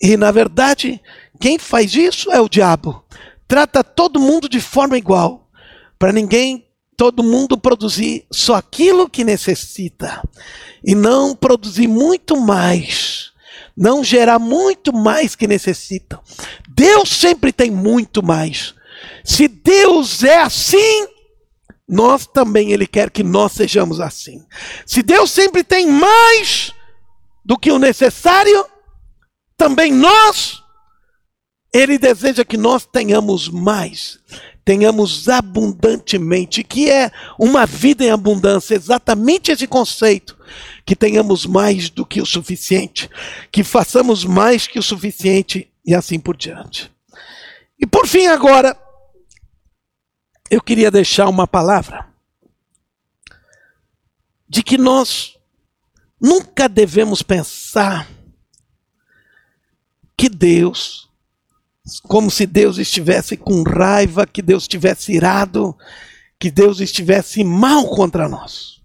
E 0.00 0.16
na 0.16 0.30
verdade, 0.30 1.00
quem 1.40 1.58
faz 1.58 1.94
isso 1.94 2.30
é 2.30 2.40
o 2.40 2.48
diabo. 2.48 3.04
Trata 3.46 3.82
todo 3.82 4.20
mundo 4.20 4.48
de 4.48 4.60
forma 4.60 4.98
igual, 4.98 5.48
para 5.98 6.12
ninguém, 6.12 6.66
todo 6.96 7.22
mundo 7.22 7.56
produzir 7.56 8.26
só 8.30 8.56
aquilo 8.56 9.08
que 9.08 9.24
necessita 9.24 10.22
e 10.84 10.94
não 10.94 11.34
produzir 11.34 11.86
muito 11.86 12.38
mais, 12.38 13.30
não 13.76 14.02
gerar 14.02 14.38
muito 14.38 14.92
mais 14.92 15.34
que 15.34 15.46
necessita. 15.46 16.20
Deus 16.68 17.08
sempre 17.08 17.52
tem 17.52 17.70
muito 17.70 18.22
mais. 18.22 18.74
Se 19.24 19.46
Deus 19.46 20.22
é 20.24 20.38
assim, 20.38 21.06
nós 21.88 22.26
também 22.26 22.72
Ele 22.72 22.86
quer 22.86 23.10
que 23.10 23.22
nós 23.22 23.52
sejamos 23.52 24.00
assim. 24.00 24.44
Se 24.84 25.02
Deus 25.02 25.30
sempre 25.30 25.64
tem 25.64 25.86
mais 25.86 26.72
do 27.44 27.58
que 27.58 27.72
o 27.72 27.78
necessário, 27.78 28.66
também 29.56 29.92
nós, 29.92 30.62
Ele 31.72 31.96
deseja 31.96 32.44
que 32.44 32.58
nós 32.58 32.84
tenhamos 32.84 33.48
mais, 33.48 34.18
tenhamos 34.64 35.30
abundantemente, 35.30 36.62
que 36.62 36.90
é 36.90 37.10
uma 37.38 37.64
vida 37.64 38.04
em 38.04 38.10
abundância, 38.10 38.74
exatamente 38.74 39.50
esse 39.50 39.66
conceito, 39.66 40.36
que 40.84 40.94
tenhamos 40.94 41.46
mais 41.46 41.88
do 41.88 42.04
que 42.04 42.20
o 42.20 42.26
suficiente, 42.26 43.08
que 43.50 43.64
façamos 43.64 44.26
mais 44.26 44.66
que 44.66 44.78
o 44.78 44.82
suficiente 44.82 45.70
e 45.86 45.94
assim 45.94 46.20
por 46.20 46.36
diante. 46.36 46.92
E 47.80 47.86
por 47.86 48.06
fim, 48.06 48.26
agora, 48.26 48.76
eu 50.50 50.60
queria 50.60 50.90
deixar 50.90 51.28
uma 51.28 51.46
palavra 51.46 52.08
de 54.48 54.62
que 54.62 54.78
nós 54.78 55.36
nunca 56.20 56.68
devemos 56.68 57.22
pensar 57.22 58.08
que 60.16 60.28
Deus, 60.28 61.08
como 62.04 62.30
se 62.30 62.46
Deus 62.46 62.78
estivesse 62.78 63.36
com 63.36 63.62
raiva, 63.62 64.26
que 64.26 64.42
Deus 64.42 64.64
estivesse 64.64 65.12
irado, 65.12 65.76
que 66.38 66.50
Deus 66.50 66.80
estivesse 66.80 67.44
mal 67.44 67.88
contra 67.88 68.28
nós. 68.28 68.80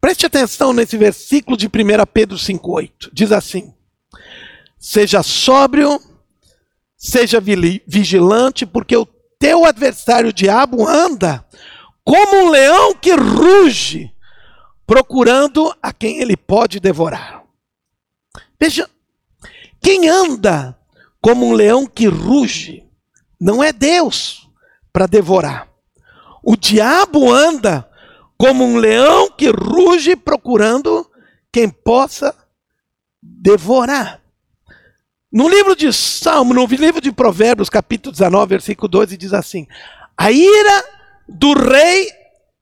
Preste 0.00 0.26
atenção 0.26 0.72
nesse 0.72 0.98
versículo 0.98 1.56
de 1.56 1.66
1 1.66 1.70
Pedro 2.12 2.36
5,8. 2.36 3.10
Diz 3.12 3.30
assim: 3.30 3.72
Seja 4.76 5.22
sóbrio, 5.22 6.00
seja 6.96 7.40
vigilante, 7.86 8.66
porque 8.66 8.96
o 8.96 9.06
teu 9.42 9.64
adversário 9.64 10.28
o 10.28 10.32
diabo 10.32 10.86
anda 10.86 11.44
como 12.04 12.44
um 12.44 12.48
leão 12.48 12.94
que 12.94 13.12
ruge, 13.12 14.14
procurando 14.86 15.74
a 15.82 15.92
quem 15.92 16.20
ele 16.20 16.36
pode 16.36 16.78
devorar. 16.78 17.42
Veja, 18.60 18.88
quem 19.80 20.08
anda 20.08 20.78
como 21.20 21.44
um 21.44 21.52
leão 21.54 21.88
que 21.88 22.06
ruge 22.06 22.88
não 23.40 23.64
é 23.64 23.72
Deus 23.72 24.48
para 24.92 25.06
devorar. 25.06 25.68
O 26.40 26.56
diabo 26.56 27.32
anda 27.32 27.90
como 28.38 28.62
um 28.62 28.76
leão 28.76 29.28
que 29.28 29.50
ruge 29.50 30.14
procurando 30.14 31.04
quem 31.52 31.68
possa 31.68 32.32
devorar. 33.20 34.21
No 35.32 35.48
livro 35.48 35.74
de 35.74 35.90
Salmo, 35.94 36.52
no 36.52 36.66
livro 36.66 37.00
de 37.00 37.10
Provérbios, 37.10 37.70
capítulo 37.70 38.12
19, 38.12 38.48
versículo 38.50 38.86
12, 38.86 39.16
diz 39.16 39.32
assim: 39.32 39.66
A 40.14 40.30
ira 40.30 40.84
do 41.26 41.54
rei 41.54 42.10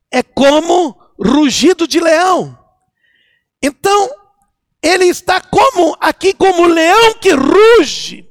é 0.08 0.22
como 0.22 0.96
rugido 1.18 1.88
de 1.88 1.98
leão. 1.98 2.56
Então, 3.60 4.10
ele 4.80 5.06
está 5.06 5.40
como 5.40 5.96
aqui 6.00 6.32
como 6.32 6.68
leão 6.68 7.14
que 7.14 7.32
ruge. 7.32 8.30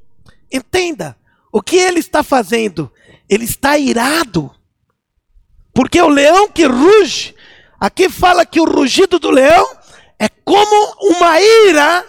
Entenda, 0.50 1.18
o 1.52 1.62
que 1.62 1.76
ele 1.76 2.00
está 2.00 2.24
fazendo? 2.24 2.90
Ele 3.28 3.44
está 3.44 3.78
irado. 3.78 4.56
Porque 5.74 6.02
o 6.02 6.08
leão 6.08 6.48
que 6.48 6.66
ruge, 6.66 7.36
aqui 7.78 8.08
fala 8.08 8.46
que 8.46 8.62
o 8.62 8.66
rugido 8.66 9.20
do 9.20 9.30
leão 9.30 9.68
é 10.18 10.30
como 10.30 10.96
uma 11.02 11.42
ira 11.42 12.06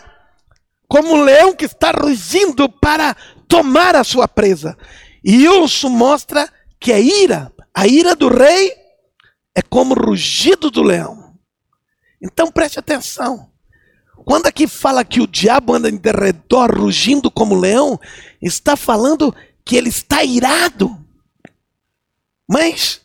como 0.91 1.15
um 1.15 1.23
leão 1.23 1.55
que 1.55 1.67
está 1.67 1.93
rugindo 1.93 2.69
para 2.69 3.15
tomar 3.47 3.95
a 3.95 4.03
sua 4.03 4.27
presa. 4.27 4.77
E 5.23 5.45
isso 5.45 5.89
mostra 5.89 6.53
que 6.81 6.91
é 6.91 7.01
ira. 7.01 7.53
A 7.73 7.87
ira 7.87 8.17
do 8.17 8.27
rei 8.29 8.75
é 9.55 9.63
como 9.63 9.95
o 9.95 10.07
rugido 10.07 10.69
do 10.69 10.83
leão. 10.83 11.39
Então 12.21 12.51
preste 12.51 12.81
atenção. 12.81 13.49
Quando 14.25 14.47
aqui 14.47 14.67
fala 14.67 15.05
que 15.05 15.21
o 15.21 15.29
diabo 15.29 15.75
anda 15.75 15.89
em 15.89 15.97
derredor 15.97 16.77
rugindo 16.77 17.31
como 17.31 17.55
leão, 17.55 17.99
está 18.43 18.77
falando 18.77 19.33
que 19.65 19.77
ele 19.77 19.91
está 19.91 20.25
irado. 20.25 20.99
Mas 22.49 23.01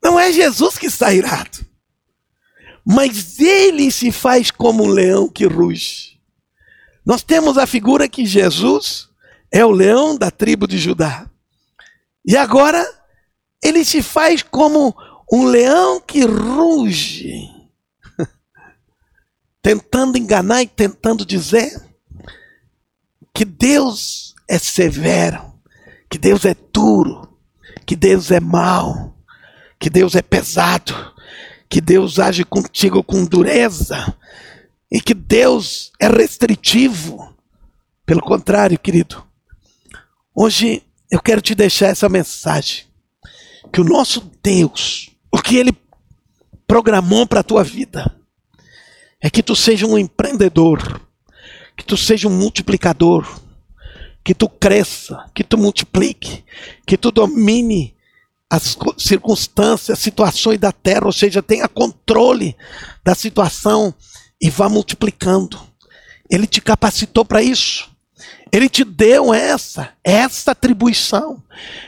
não 0.00 0.20
é 0.20 0.32
Jesus 0.32 0.78
que 0.78 0.86
está 0.86 1.12
irado. 1.12 1.66
Mas 2.86 3.40
ele 3.40 3.90
se 3.90 4.12
faz 4.12 4.52
como 4.52 4.84
um 4.84 4.88
leão 4.88 5.28
que 5.28 5.46
ruge. 5.46 6.09
Nós 7.04 7.22
temos 7.22 7.56
a 7.58 7.66
figura 7.66 8.08
que 8.08 8.26
Jesus 8.26 9.08
é 9.50 9.64
o 9.64 9.70
leão 9.70 10.16
da 10.16 10.30
tribo 10.30 10.66
de 10.66 10.78
Judá. 10.78 11.28
E 12.24 12.36
agora 12.36 12.86
ele 13.62 13.84
se 13.84 14.02
faz 14.02 14.42
como 14.42 14.94
um 15.32 15.44
leão 15.44 16.00
que 16.00 16.24
ruge, 16.24 17.48
tentando 19.62 20.18
enganar 20.18 20.62
e 20.62 20.66
tentando 20.66 21.24
dizer 21.24 21.70
que 23.32 23.44
Deus 23.44 24.34
é 24.48 24.58
severo, 24.58 25.54
que 26.08 26.18
Deus 26.18 26.44
é 26.44 26.54
duro, 26.72 27.38
que 27.86 27.94
Deus 27.94 28.30
é 28.30 28.40
mau, 28.40 29.16
que 29.78 29.88
Deus 29.88 30.14
é 30.14 30.22
pesado, 30.22 31.14
que 31.68 31.80
Deus 31.80 32.18
age 32.18 32.44
contigo 32.44 33.02
com 33.02 33.24
dureza, 33.24 34.16
e 34.90 35.00
que 35.00 35.14
Deus 35.14 35.92
é 36.00 36.08
restritivo. 36.08 37.34
Pelo 38.04 38.20
contrário, 38.20 38.78
querido, 38.78 39.24
hoje 40.34 40.82
eu 41.10 41.20
quero 41.20 41.40
te 41.40 41.54
deixar 41.54 41.88
essa 41.88 42.08
mensagem: 42.08 42.84
que 43.72 43.80
o 43.80 43.84
nosso 43.84 44.30
Deus, 44.42 45.10
o 45.30 45.40
que 45.40 45.56
Ele 45.56 45.72
programou 46.66 47.26
para 47.26 47.40
a 47.40 47.44
tua 47.44 47.62
vida, 47.62 48.16
é 49.20 49.30
que 49.30 49.42
tu 49.42 49.54
seja 49.54 49.86
um 49.86 49.98
empreendedor, 49.98 51.00
que 51.76 51.84
tu 51.84 51.96
seja 51.96 52.26
um 52.26 52.36
multiplicador, 52.36 53.40
que 54.24 54.34
tu 54.34 54.48
cresça, 54.48 55.24
que 55.34 55.44
tu 55.44 55.56
multiplique, 55.56 56.44
que 56.86 56.96
tu 56.96 57.10
domine 57.10 57.94
as 58.48 58.76
circunstâncias, 58.98 59.90
as 59.90 60.02
situações 60.02 60.58
da 60.58 60.72
terra, 60.72 61.06
ou 61.06 61.12
seja, 61.12 61.40
tenha 61.40 61.68
controle 61.68 62.56
da 63.04 63.14
situação 63.14 63.94
e 64.40 64.48
vá 64.48 64.68
multiplicando. 64.68 65.60
Ele 66.30 66.46
te 66.46 66.60
capacitou 66.60 67.24
para 67.24 67.42
isso. 67.42 67.90
Ele 68.52 68.68
te 68.68 68.84
deu 68.84 69.32
essa, 69.32 69.92
essa 70.02 70.52
atribuição. 70.52 71.42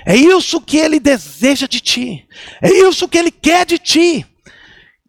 É 0.06 0.14
isso 0.14 0.60
que 0.60 0.76
ele 0.76 1.00
deseja 1.00 1.66
de 1.66 1.80
ti. 1.80 2.26
É 2.60 2.68
isso 2.68 3.08
que 3.08 3.18
ele 3.18 3.30
quer 3.30 3.66
de 3.66 3.78
ti. 3.78 4.26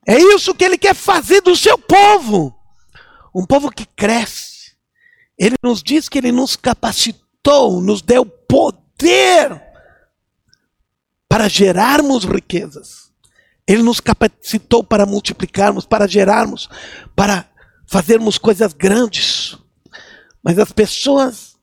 É 0.07 0.17
isso 0.17 0.53
que 0.53 0.63
ele 0.63 0.77
quer 0.77 0.95
fazer 0.95 1.41
do 1.41 1.55
seu 1.55 1.77
povo. 1.77 2.55
Um 3.33 3.45
povo 3.45 3.71
que 3.71 3.85
cresce. 3.85 4.73
Ele 5.37 5.55
nos 5.61 5.81
diz 5.81 6.07
que 6.07 6.17
ele 6.17 6.31
nos 6.31 6.55
capacitou, 6.55 7.81
nos 7.81 8.01
deu 8.01 8.25
poder 8.25 9.61
para 11.27 11.47
gerarmos 11.47 12.23
riquezas. 12.25 13.02
Ele 13.67 13.83
nos 13.83 13.99
capacitou 13.99 14.83
para 14.83 15.05
multiplicarmos, 15.05 15.85
para 15.85 16.07
gerarmos, 16.07 16.69
para 17.15 17.49
fazermos 17.85 18.37
coisas 18.37 18.73
grandes. 18.73 19.57
Mas 20.43 20.59
as 20.59 20.71
pessoas 20.71 21.55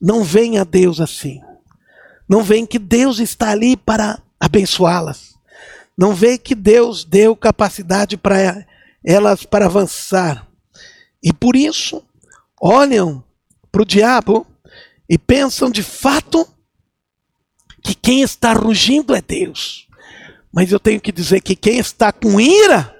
não 0.00 0.22
veem 0.22 0.58
a 0.58 0.64
Deus 0.64 1.00
assim. 1.00 1.40
Não 2.28 2.42
veem 2.42 2.66
que 2.66 2.78
Deus 2.78 3.18
está 3.18 3.50
ali 3.50 3.76
para 3.76 4.22
abençoá-las. 4.38 5.34
Não 5.96 6.14
veem 6.14 6.38
que 6.38 6.54
Deus 6.54 7.04
deu 7.04 7.34
capacidade 7.34 8.16
para 8.16 8.66
elas 9.04 9.44
para 9.44 9.66
avançar. 9.66 10.46
E 11.22 11.32
por 11.32 11.56
isso, 11.56 12.04
olham 12.60 13.24
para 13.72 13.82
o 13.82 13.86
diabo 13.86 14.46
e 15.08 15.16
pensam 15.16 15.70
de 15.70 15.82
fato 15.82 16.46
que 17.82 17.94
quem 17.94 18.22
está 18.22 18.52
rugindo 18.52 19.14
é 19.14 19.22
Deus. 19.22 19.85
Mas 20.56 20.72
eu 20.72 20.80
tenho 20.80 20.98
que 20.98 21.12
dizer 21.12 21.42
que 21.42 21.54
quem 21.54 21.78
está 21.78 22.10
com 22.10 22.40
ira 22.40 22.96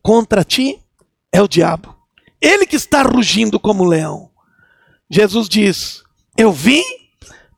contra 0.00 0.42
ti 0.42 0.82
é 1.30 1.42
o 1.42 1.46
diabo. 1.46 1.94
Ele 2.40 2.64
que 2.64 2.76
está 2.76 3.02
rugindo 3.02 3.60
como 3.60 3.84
leão. 3.84 4.30
Jesus 5.10 5.50
diz: 5.50 6.02
Eu 6.34 6.50
vim 6.50 6.82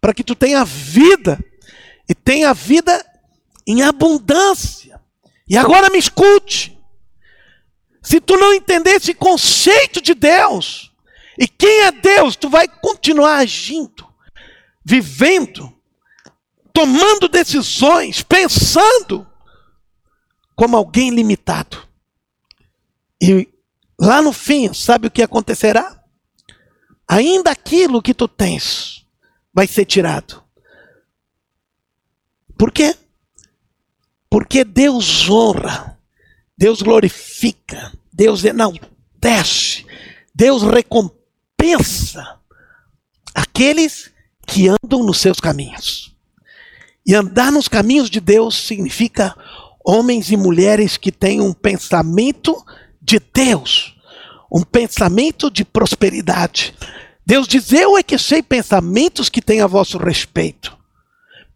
para 0.00 0.12
que 0.12 0.24
tu 0.24 0.34
tenha 0.34 0.64
vida 0.64 1.38
e 2.08 2.14
tenha 2.14 2.52
vida 2.52 3.06
em 3.64 3.82
abundância. 3.82 5.00
E 5.48 5.56
agora 5.56 5.90
me 5.90 5.98
escute. 5.98 6.76
Se 8.02 8.20
tu 8.20 8.36
não 8.36 8.52
entender 8.52 8.96
esse 8.96 9.14
conceito 9.14 10.00
de 10.00 10.12
Deus, 10.12 10.90
e 11.38 11.46
quem 11.46 11.82
é 11.82 11.92
Deus, 11.92 12.34
tu 12.34 12.48
vai 12.48 12.66
continuar 12.66 13.36
agindo, 13.36 14.08
vivendo 14.84 15.72
tomando 16.72 17.28
decisões, 17.28 18.22
pensando 18.22 19.26
como 20.54 20.76
alguém 20.76 21.10
limitado. 21.10 21.88
E 23.22 23.48
lá 23.98 24.20
no 24.22 24.32
fim, 24.32 24.72
sabe 24.72 25.06
o 25.06 25.10
que 25.10 25.22
acontecerá? 25.22 26.02
Ainda 27.06 27.50
aquilo 27.50 28.02
que 28.02 28.14
tu 28.14 28.28
tens 28.28 29.06
vai 29.52 29.66
ser 29.66 29.84
tirado. 29.84 30.42
Por 32.56 32.70
quê? 32.70 32.96
Porque 34.28 34.64
Deus 34.64 35.28
honra, 35.28 35.98
Deus 36.56 36.82
glorifica, 36.82 37.92
Deus 38.12 38.44
enaltece, 38.44 39.86
Deus 40.34 40.62
recompensa 40.62 42.38
aqueles 43.34 44.12
que 44.46 44.68
andam 44.68 45.02
nos 45.02 45.18
seus 45.18 45.40
caminhos. 45.40 46.09
E 47.06 47.14
andar 47.14 47.50
nos 47.50 47.68
caminhos 47.68 48.10
de 48.10 48.20
Deus 48.20 48.66
significa 48.66 49.34
homens 49.84 50.30
e 50.30 50.36
mulheres 50.36 50.96
que 50.96 51.10
têm 51.10 51.40
um 51.40 51.52
pensamento 51.52 52.64
de 53.00 53.18
Deus, 53.18 53.96
um 54.52 54.62
pensamento 54.62 55.50
de 55.50 55.64
prosperidade. 55.64 56.74
Deus 57.24 57.48
diz: 57.48 57.72
Eu 57.72 57.96
é 57.96 58.02
que 58.02 58.18
sei 58.18 58.42
pensamentos 58.42 59.28
que 59.28 59.40
têm 59.40 59.60
a 59.60 59.66
vosso 59.66 59.98
respeito. 59.98 60.76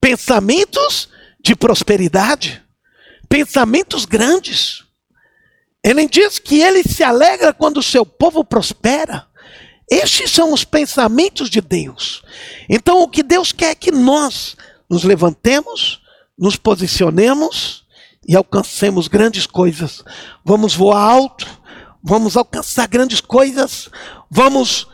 Pensamentos 0.01 1.09
de 1.43 1.55
prosperidade, 1.55 2.63
pensamentos 3.29 4.05
grandes. 4.05 4.83
Ele 5.83 6.09
diz 6.09 6.39
que 6.39 6.63
ele 6.63 6.83
se 6.83 7.05
alegra 7.05 7.53
quando 7.53 7.79
o 7.79 7.83
seu 7.83 8.07
povo 8.07 8.43
prospera. 8.43 9.27
Estes 9.91 10.31
são 10.31 10.53
os 10.53 10.65
pensamentos 10.65 11.51
de 11.51 11.61
Deus. 11.61 12.23
Então, 12.71 13.03
o 13.03 13.09
que 13.09 13.23
Deus 13.23 13.53
quer 13.53 13.73
é 13.73 13.75
que 13.75 13.93
nós 13.93 14.57
nos 14.89 15.05
levantemos, 15.05 16.03
nos 16.39 16.57
posicionemos 16.57 17.85
e 18.27 18.37
alcancemos 18.37 19.09
grandes 19.09 19.47
coisas. 19.47 20.05
Vamos 20.45 20.75
voar 20.75 21.11
alto, 21.11 21.47
vamos 22.03 22.37
alcançar 22.37 22.89
grandes 22.89 23.21
coisas, 23.21 23.89
vamos 24.31 24.89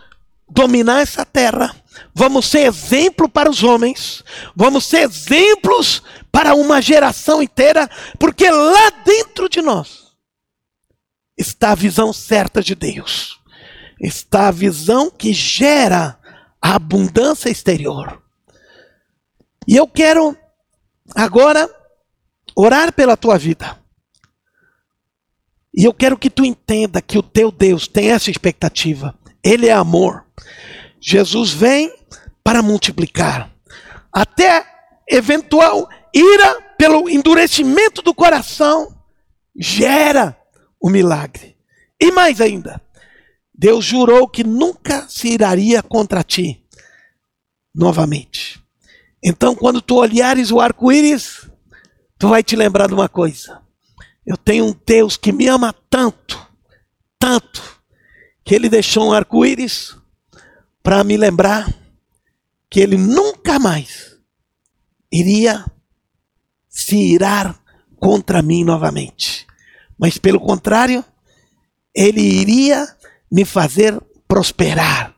dominar 0.49 1.01
essa 1.01 1.25
terra, 1.25 1.75
vamos 2.15 2.47
ser 2.47 2.67
exemplo 2.67 3.29
para 3.29 3.51
os 3.51 3.63
homens, 3.63 4.25
vamos 4.55 4.85
ser 4.85 5.09
exemplos 5.09 6.03
para 6.31 6.55
uma 6.55 6.81
geração 6.81 7.43
inteira, 7.43 7.89
porque 8.19 8.51
lá 8.51 8.91
dentro 9.05 9.49
de 9.49 9.63
nós 9.63 10.11
está 11.37 11.73
a 11.73 11.77
visão 11.77 12.13
certa 12.13 12.63
de 12.63 12.75
Deus 12.75 13.41
está 14.01 14.49
a 14.49 14.53
visão 14.53 15.11
que 15.11 15.33
gera 15.33 16.19
a 16.61 16.75
abundância 16.75 17.51
exterior. 17.51 18.23
E 19.67 19.77
eu 19.77 19.87
quero 19.87 20.37
agora 21.15 21.69
orar 22.57 22.93
pela 22.93 23.17
tua 23.17 23.39
vida. 23.39 23.79
E 25.75 25.85
eu 25.85 25.95
quero 25.95 26.19
que 26.19 26.29
tu 26.29 26.45
entenda 26.45 27.01
que 27.01 27.19
o 27.19 27.23
teu 27.23 27.51
Deus 27.51 27.87
tem 27.87 28.11
essa 28.11 28.31
expectativa. 28.31 29.17
Ele 29.43 29.69
é 29.69 29.73
amor. 29.73 30.27
Jesus 31.01 31.51
vem 31.51 31.93
para 32.43 32.63
multiplicar. 32.63 33.51
Até 34.13 34.67
eventual 35.09 35.89
ira 36.15 36.61
pelo 36.77 37.09
endurecimento 37.09 38.03
do 38.03 38.15
coração 38.15 38.97
gera 39.57 40.37
o 40.81 40.91
milagre. 40.91 41.57
E 42.01 42.11
mais 42.11 42.41
ainda, 42.41 42.81
Deus 43.55 43.85
jurou 43.85 44.27
que 44.27 44.43
nunca 44.43 45.07
se 45.09 45.29
iraria 45.29 45.83
contra 45.83 46.23
ti 46.23 46.67
novamente. 47.75 48.60
Então, 49.23 49.55
quando 49.55 49.83
tu 49.83 49.97
olhares 49.97 50.51
o 50.51 50.61
arco-íris, 50.61 51.49
tu 52.19 52.29
vai 52.29 52.43
te 52.43 52.57
lembrar 52.57 52.89
de 52.89 52.95
uma 52.95 53.09
coisa. 53.09 53.61
Eu 54.25 54.37
tenho 54.37 54.67
um 54.67 54.75
Deus 54.87 55.17
que 55.17 55.33
me 55.33 55.47
ama 55.47 55.75
tanto, 55.89 56.47
tanto, 57.19 57.81
que 58.45 58.55
ele 58.55 58.69
deixou 58.69 59.09
um 59.09 59.13
arco-íris 59.13 59.97
para 60.83 61.05
me 61.05 61.17
lembrar 61.17 61.73
que 62.71 62.81
ele 62.81 62.97
nunca 62.97 63.59
mais 63.59 64.17
iria 65.13 65.65
se 66.69 66.97
irar 66.97 67.61
contra 67.97 68.41
mim 68.41 68.65
novamente. 68.65 69.47
Mas 69.99 70.17
pelo 70.17 70.41
contrário, 70.41 71.05
ele 71.95 72.21
iria 72.21 72.89
me 73.31 73.45
fazer 73.45 74.01
prosperar, 74.27 75.15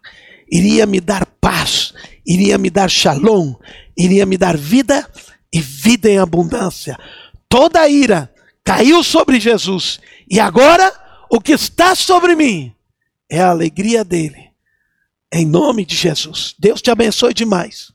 iria 0.50 0.86
me 0.86 1.00
dar 1.00 1.26
paz, 1.40 1.92
iria 2.26 2.58
me 2.58 2.70
dar 2.70 2.90
shalom, 2.90 3.54
iria 3.96 4.24
me 4.24 4.36
dar 4.36 4.56
vida 4.56 5.08
e 5.52 5.60
vida 5.60 6.10
em 6.10 6.18
abundância. 6.18 6.98
Toda 7.48 7.80
a 7.80 7.88
ira 7.88 8.32
caiu 8.64 9.02
sobre 9.02 9.38
Jesus 9.38 10.00
e 10.30 10.40
agora 10.40 10.92
o 11.30 11.40
que 11.40 11.52
está 11.52 11.94
sobre 11.94 12.34
mim 12.34 12.74
é 13.30 13.40
a 13.40 13.50
alegria 13.50 14.04
dele. 14.04 14.50
Em 15.32 15.46
nome 15.46 15.84
de 15.84 15.96
Jesus. 15.96 16.54
Deus 16.58 16.82
te 16.82 16.90
abençoe 16.90 17.32
demais. 17.32 17.91